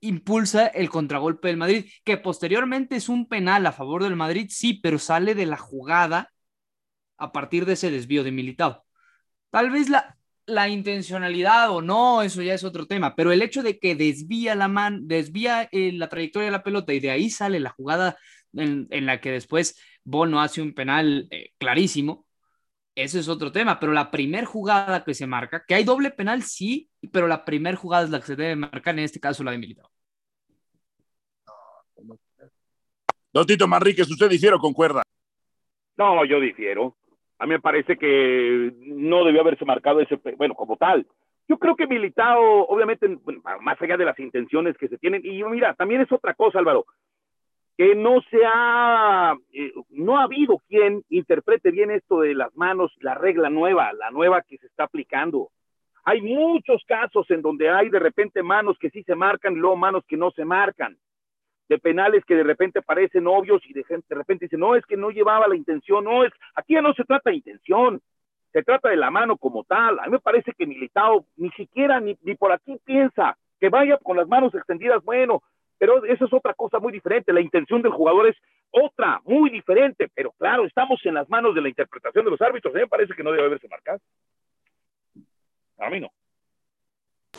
impulsa 0.00 0.66
el 0.66 0.88
contragolpe 0.88 1.48
del 1.48 1.56
Madrid, 1.56 1.86
que 2.04 2.16
posteriormente 2.16 2.96
es 2.96 3.08
un 3.08 3.26
penal 3.26 3.66
a 3.66 3.72
favor 3.72 4.02
del 4.04 4.16
Madrid, 4.16 4.48
sí, 4.50 4.74
pero 4.82 4.98
sale 4.98 5.34
de 5.34 5.46
la 5.46 5.56
jugada 5.56 6.32
a 7.16 7.32
partir 7.32 7.66
de 7.66 7.74
ese 7.74 7.90
desvío 7.90 8.22
de 8.22 8.32
Militao. 8.32 8.84
Tal 9.54 9.70
vez 9.70 9.88
la, 9.88 10.18
la 10.46 10.68
intencionalidad 10.68 11.70
o 11.70 11.80
no, 11.80 12.22
eso 12.22 12.42
ya 12.42 12.54
es 12.54 12.64
otro 12.64 12.86
tema, 12.86 13.14
pero 13.14 13.30
el 13.30 13.40
hecho 13.40 13.62
de 13.62 13.78
que 13.78 13.94
desvía 13.94 14.56
la 14.56 14.66
man, 14.66 15.06
desvía 15.06 15.68
eh, 15.70 15.92
la 15.92 16.08
trayectoria 16.08 16.46
de 16.46 16.50
la 16.50 16.64
pelota 16.64 16.92
y 16.92 16.98
de 16.98 17.12
ahí 17.12 17.30
sale 17.30 17.60
la 17.60 17.70
jugada 17.70 18.18
en, 18.52 18.88
en 18.90 19.06
la 19.06 19.20
que 19.20 19.30
después 19.30 19.80
Bono 20.02 20.42
hace 20.42 20.60
un 20.60 20.74
penal 20.74 21.28
eh, 21.30 21.52
clarísimo, 21.56 22.26
ese 22.96 23.20
es 23.20 23.28
otro 23.28 23.52
tema, 23.52 23.78
pero 23.78 23.92
la 23.92 24.10
primer 24.10 24.44
jugada 24.44 25.04
que 25.04 25.14
se 25.14 25.28
marca, 25.28 25.64
que 25.64 25.76
hay 25.76 25.84
doble 25.84 26.10
penal, 26.10 26.42
sí, 26.42 26.90
pero 27.12 27.28
la 27.28 27.44
primer 27.44 27.76
jugada 27.76 28.06
es 28.06 28.10
la 28.10 28.18
que 28.18 28.26
se 28.26 28.34
debe 28.34 28.56
marcar, 28.56 28.98
en 28.98 29.04
este 29.04 29.20
caso 29.20 29.44
la 29.44 29.52
de 29.52 29.58
Militao. 29.58 29.88
Don 33.32 33.46
Tito 33.46 33.68
Manríquez, 33.68 34.10
¿usted 34.10 34.28
difiere 34.28 34.56
o 34.56 34.58
concuerda? 34.58 35.04
No, 35.96 36.24
yo 36.24 36.40
difiero. 36.40 36.96
A 37.38 37.46
mí 37.46 37.52
me 37.52 37.60
parece 37.60 37.96
que 37.96 38.72
no 38.80 39.24
debió 39.24 39.40
haberse 39.40 39.64
marcado 39.64 40.00
ese, 40.00 40.20
bueno, 40.36 40.54
como 40.54 40.76
tal. 40.76 41.06
Yo 41.48 41.58
creo 41.58 41.76
que 41.76 41.86
Militao, 41.86 42.66
obviamente, 42.66 43.06
más 43.60 43.80
allá 43.80 43.96
de 43.96 44.04
las 44.04 44.18
intenciones 44.18 44.76
que 44.78 44.88
se 44.88 44.98
tienen, 44.98 45.20
y 45.24 45.42
mira, 45.44 45.74
también 45.74 46.00
es 46.00 46.10
otra 46.10 46.34
cosa, 46.34 46.58
Álvaro, 46.58 46.86
que 47.76 47.94
no 47.94 48.22
se 48.30 48.38
ha, 48.46 49.34
eh, 49.52 49.72
no 49.90 50.18
ha 50.18 50.24
habido 50.24 50.62
quien 50.68 51.02
interprete 51.10 51.70
bien 51.70 51.90
esto 51.90 52.20
de 52.20 52.34
las 52.34 52.54
manos, 52.56 52.92
la 53.00 53.14
regla 53.14 53.50
nueva, 53.50 53.92
la 53.92 54.10
nueva 54.10 54.42
que 54.42 54.58
se 54.58 54.66
está 54.66 54.84
aplicando. 54.84 55.50
Hay 56.04 56.22
muchos 56.22 56.82
casos 56.86 57.30
en 57.30 57.42
donde 57.42 57.68
hay 57.68 57.88
de 57.88 57.98
repente 57.98 58.42
manos 58.42 58.78
que 58.78 58.90
sí 58.90 59.02
se 59.02 59.14
marcan 59.14 59.54
luego 59.54 59.76
manos 59.76 60.04
que 60.06 60.16
no 60.16 60.30
se 60.30 60.44
marcan 60.44 60.96
de 61.68 61.78
penales 61.78 62.24
que 62.24 62.34
de 62.34 62.42
repente 62.42 62.82
parecen 62.82 63.26
obvios 63.26 63.62
y 63.66 63.72
de, 63.72 63.84
gente, 63.84 64.06
de 64.08 64.16
repente 64.16 64.46
dicen, 64.46 64.60
no, 64.60 64.74
es 64.76 64.84
que 64.86 64.96
no 64.96 65.10
llevaba 65.10 65.48
la 65.48 65.56
intención, 65.56 66.04
no, 66.04 66.24
es, 66.24 66.32
aquí 66.54 66.74
ya 66.74 66.82
no 66.82 66.92
se 66.94 67.04
trata 67.04 67.30
de 67.30 67.36
intención, 67.36 68.00
se 68.52 68.62
trata 68.62 68.88
de 68.88 68.96
la 68.96 69.10
mano 69.10 69.36
como 69.36 69.64
tal. 69.64 69.98
A 69.98 70.04
mí 70.04 70.12
me 70.12 70.18
parece 70.20 70.52
que 70.52 70.66
Militao 70.66 71.24
ni 71.36 71.50
siquiera 71.50 72.00
ni, 72.00 72.16
ni 72.22 72.34
por 72.34 72.52
aquí 72.52 72.78
piensa 72.84 73.36
que 73.58 73.68
vaya 73.68 73.98
con 73.98 74.16
las 74.16 74.28
manos 74.28 74.54
extendidas, 74.54 75.02
bueno, 75.02 75.42
pero 75.78 76.04
eso 76.04 76.26
es 76.26 76.32
otra 76.32 76.54
cosa 76.54 76.78
muy 76.78 76.92
diferente, 76.92 77.32
la 77.32 77.40
intención 77.40 77.82
del 77.82 77.92
jugador 77.92 78.28
es 78.28 78.36
otra, 78.70 79.20
muy 79.24 79.50
diferente, 79.50 80.08
pero 80.14 80.32
claro, 80.32 80.64
estamos 80.66 81.00
en 81.04 81.14
las 81.14 81.28
manos 81.28 81.54
de 81.54 81.60
la 81.62 81.68
interpretación 81.68 82.24
de 82.24 82.30
los 82.30 82.40
árbitros, 82.40 82.74
a 82.74 82.76
mí 82.76 82.82
me 82.82 82.88
parece 82.88 83.14
que 83.14 83.22
no 83.22 83.30
debe 83.30 83.46
haberse 83.46 83.68
marcado. 83.68 84.00
A 85.78 85.90
mí 85.90 86.00
no. 86.00 86.10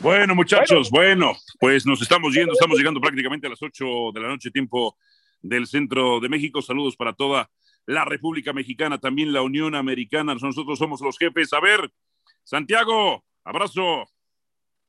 Bueno, 0.00 0.34
muchachos, 0.34 0.90
bueno, 0.90 1.32
pues 1.58 1.86
nos 1.86 2.02
estamos 2.02 2.34
yendo, 2.34 2.52
estamos 2.52 2.76
llegando 2.76 3.00
prácticamente 3.00 3.46
a 3.46 3.50
las 3.50 3.62
8 3.62 3.84
de 4.12 4.20
la 4.20 4.28
noche, 4.28 4.50
tiempo 4.50 4.96
del 5.40 5.66
centro 5.66 6.20
de 6.20 6.28
México. 6.28 6.60
Saludos 6.60 6.96
para 6.96 7.14
toda 7.14 7.50
la 7.86 8.04
República 8.04 8.52
Mexicana, 8.52 8.98
también 8.98 9.32
la 9.32 9.42
Unión 9.42 9.74
Americana. 9.74 10.34
Nosotros 10.34 10.78
somos 10.78 11.00
los 11.00 11.16
jefes. 11.18 11.52
A 11.54 11.60
ver, 11.60 11.90
Santiago, 12.44 13.24
abrazo. 13.42 14.04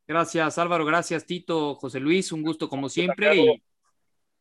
Gracias, 0.06 0.58
Álvaro. 0.58 0.84
Gracias, 0.84 1.26
Tito, 1.26 1.76
José 1.76 2.02
Luis. 2.02 2.32
Un 2.34 2.42
gusto 2.42 2.68
como 2.68 2.90
siempre. 2.90 3.36
Y, 3.38 3.64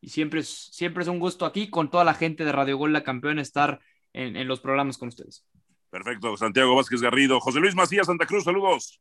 y 0.01 0.09
siempre, 0.09 0.41
es, 0.41 0.49
siempre 0.49 1.03
es 1.03 1.07
un 1.07 1.19
gusto 1.19 1.45
aquí 1.45 1.69
con 1.69 1.89
toda 1.89 2.03
la 2.03 2.13
gente 2.13 2.43
de 2.43 2.51
Radio 2.51 2.77
Gol, 2.77 2.91
la 2.93 3.03
campeona, 3.03 3.41
estar 3.41 3.79
en, 4.11 4.35
en 4.35 4.47
los 4.47 4.59
programas 4.59 4.97
con 4.97 5.07
ustedes. 5.07 5.45
Perfecto, 5.89 6.35
Santiago 6.35 6.75
Vázquez 6.75 7.01
Garrido. 7.01 7.39
José 7.39 7.61
Luis 7.61 7.73
Macías, 7.73 8.07
Santa 8.07 8.25
Cruz, 8.25 8.43
saludos. 8.43 8.99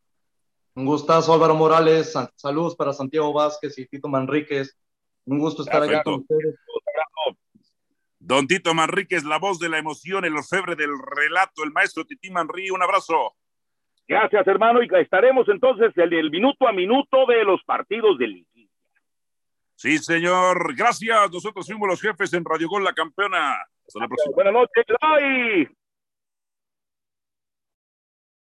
Un 0.76 0.84
gustazo, 0.84 1.32
Álvaro 1.32 1.54
Morales. 1.54 2.12
Saludos 2.34 2.76
para 2.76 2.92
Santiago 2.92 3.32
Vázquez 3.32 3.78
y 3.78 3.86
Tito 3.86 4.08
Manríquez. 4.08 4.78
Un 5.24 5.38
gusto 5.38 5.62
estar 5.62 5.80
Perfecto. 5.80 6.12
con 6.12 6.20
ustedes. 6.20 6.54
Don 8.18 8.46
Tito 8.46 8.74
Manríquez, 8.74 9.24
la 9.24 9.38
voz 9.38 9.58
de 9.58 9.70
la 9.70 9.78
emoción, 9.78 10.26
el 10.26 10.36
orfebre 10.36 10.76
del 10.76 10.90
relato, 10.98 11.64
el 11.64 11.72
maestro 11.72 12.04
Tití 12.04 12.30
Manrí, 12.30 12.70
un 12.70 12.82
abrazo. 12.82 13.34
Gracias, 14.06 14.46
hermano, 14.46 14.82
y 14.82 14.88
estaremos 15.00 15.48
entonces 15.48 15.96
el, 15.96 16.12
el 16.12 16.30
minuto 16.30 16.68
a 16.68 16.72
minuto 16.72 17.24
de 17.26 17.44
los 17.44 17.62
partidos 17.64 18.18
de 18.18 18.26
Liga. 18.26 18.48
Sí, 19.76 19.96
señor. 19.98 20.76
Gracias. 20.76 21.32
Nosotros 21.32 21.66
fuimos 21.66 21.88
los 21.88 22.02
jefes 22.02 22.32
en 22.34 22.44
Radio 22.44 22.68
Gol, 22.68 22.84
la 22.84 22.92
campeona. 22.92 23.52
Hasta 23.86 24.00
la 24.00 24.08
próxima. 24.08 24.34
Buenas 24.34 24.52
noches. 24.52 24.84
Bye. 25.00 25.85